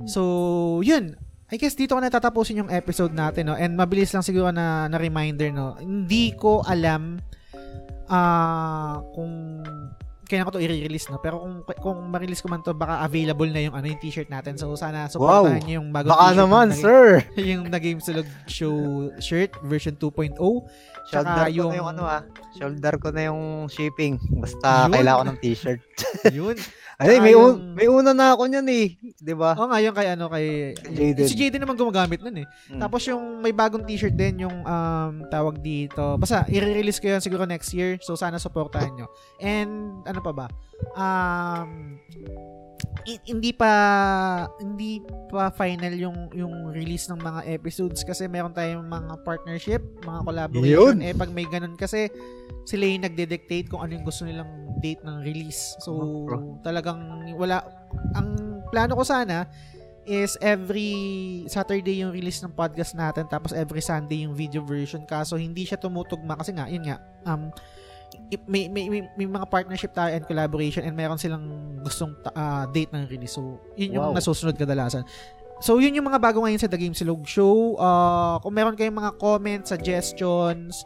[0.07, 1.19] So, yun.
[1.51, 3.59] I guess dito ko na tatapusin yung episode natin, no?
[3.59, 5.75] And mabilis lang siguro na, na reminder, no?
[5.75, 7.19] Hindi ko alam
[8.07, 9.63] ah kung
[10.32, 13.62] kailan ko to i-release no pero kung kung ma-release ko man to baka available na
[13.62, 15.62] yung ano yung t-shirt natin so sana supportahan Wow.
[15.62, 17.06] niyo yung bagong Baka t-shirt naman, na- sir.
[17.52, 18.76] yung The Game Sulog Show
[19.18, 20.40] shirt version 2.0
[21.03, 22.22] Shoulder ko yung- na yung ano ah.
[22.53, 24.16] Shoulder ko na yung shipping.
[24.34, 24.94] Basta Yun.
[24.94, 25.82] kailangan ko ng t-shirt.
[26.30, 26.56] yun
[27.03, 28.88] Ay, may, un- yung- may una na ako niyan eh.
[29.15, 29.53] Di ba?
[29.53, 30.45] oh nga yung kay ano kay
[30.76, 31.26] Jaden.
[31.26, 32.80] si Jaden naman gumagamit nun eh Mm.
[32.80, 37.44] tapos yung may bagong t-shirt din yung um, tawag dito basta i-release ko yan siguro
[37.44, 39.06] next year so sana supportahan nyo
[39.38, 39.69] and
[40.03, 40.45] ano pa ba
[40.95, 42.02] um
[43.06, 43.73] hindi pa
[44.61, 45.02] hindi
[45.32, 50.98] pa final yung yung release ng mga episodes kasi meron tayong mga partnership, mga collaboration
[51.02, 51.06] Yun.
[51.06, 52.07] eh pag may ganun kasi
[52.65, 55.76] sila yung nagde-dictate kung ano yung gusto nilang date ng release.
[55.82, 55.91] So
[56.32, 57.65] Oh, talagang wala
[58.14, 59.49] ang plano ko sana
[60.06, 65.38] is every Saturday yung release ng podcast natin tapos every Sunday yung video version kaso
[65.38, 66.98] hindi siya tumutugma kasi nga yun nga
[67.30, 67.53] um
[68.47, 72.91] may, may, may, may mga partnership tayo and collaboration and meron silang gustong ah, date
[72.91, 73.35] ng release.
[73.35, 74.17] So, yun yung Wow.
[74.17, 75.03] nasusunod kadalasan.
[75.61, 77.77] So, yun yung mga bago ngayon sa The Game Silog Show.
[77.77, 80.81] Ah, kung meron kayong mga comments, suggestions,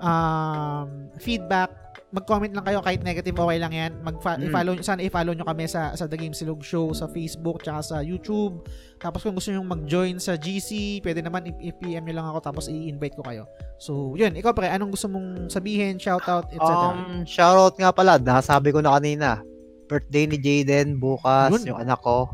[0.00, 1.70] um, feedback,
[2.14, 3.92] mag-comment lang kayo kahit negative okay lang yan.
[4.00, 4.46] Mag Mm.
[4.46, 7.96] i-follow sana i-follow nyo kami sa sa The Game Silog Show sa Facebook tsaka sa
[7.98, 8.62] YouTube.
[9.02, 13.18] Tapos kung gusto niyo mag-join sa GC, pwede naman i-PM nyo lang ako tapos i-invite
[13.18, 13.50] ko kayo.
[13.76, 14.32] So, yun.
[14.32, 16.62] Ikaw pre, anong gusto mong sabihin, shoutout, etc.
[16.70, 19.42] Um, shoutout nga pala, nasabi ko na kanina.
[19.84, 21.74] Birthday ni Jaden bukas, Yun.
[21.74, 22.30] yung anak ko.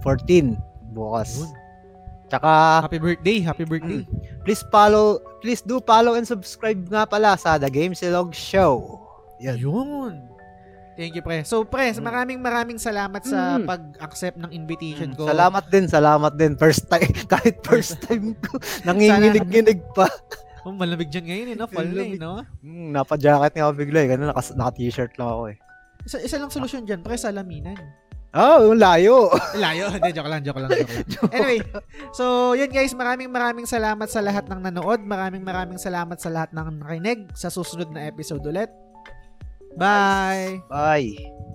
[0.00, 0.56] 14
[0.94, 1.42] bukas.
[1.42, 1.61] Yun.
[2.32, 4.08] Tsaka Happy birthday, happy birthday.
[4.40, 8.96] please follow, please do follow and subscribe nga pala sa The Game Silog Show.
[9.36, 9.60] Yan.
[9.60, 10.32] Yun.
[10.92, 11.40] Thank you, pre.
[11.42, 12.00] So, pre, Mm.
[12.00, 13.64] maraming maraming salamat sa Mm.
[13.64, 15.24] pag-accept ng invitation ko.
[15.24, 16.52] Salamat din, salamat din.
[16.54, 20.08] First time, kahit first time ko, nanginginig-ginig pa.
[20.62, 21.66] Oh, malamig dyan ngayon, eh, no?
[21.66, 22.32] Fall na, eh, no?
[22.60, 24.08] Hmm, napa-jacket nga ako bigla eh.
[24.08, 25.56] Ganun, naka, naka-t-shirt lang ako eh.
[26.02, 27.76] Isa, isa lang solusyon dyan, pre, salaminan.
[28.32, 29.28] Yung layo.
[29.60, 29.92] Layo.
[29.92, 31.32] Hindi, joke lang, joke lang, joke lang.
[31.36, 31.60] Anyway,
[32.16, 35.04] so, yun guys, maraming maraming salamat sa lahat ng nanood.
[35.04, 37.28] Maraming maraming salamat sa lahat ng nakinig.
[37.36, 38.72] Sa susunod na episode ulit.
[39.76, 40.64] Bye!
[40.68, 41.51] Bye.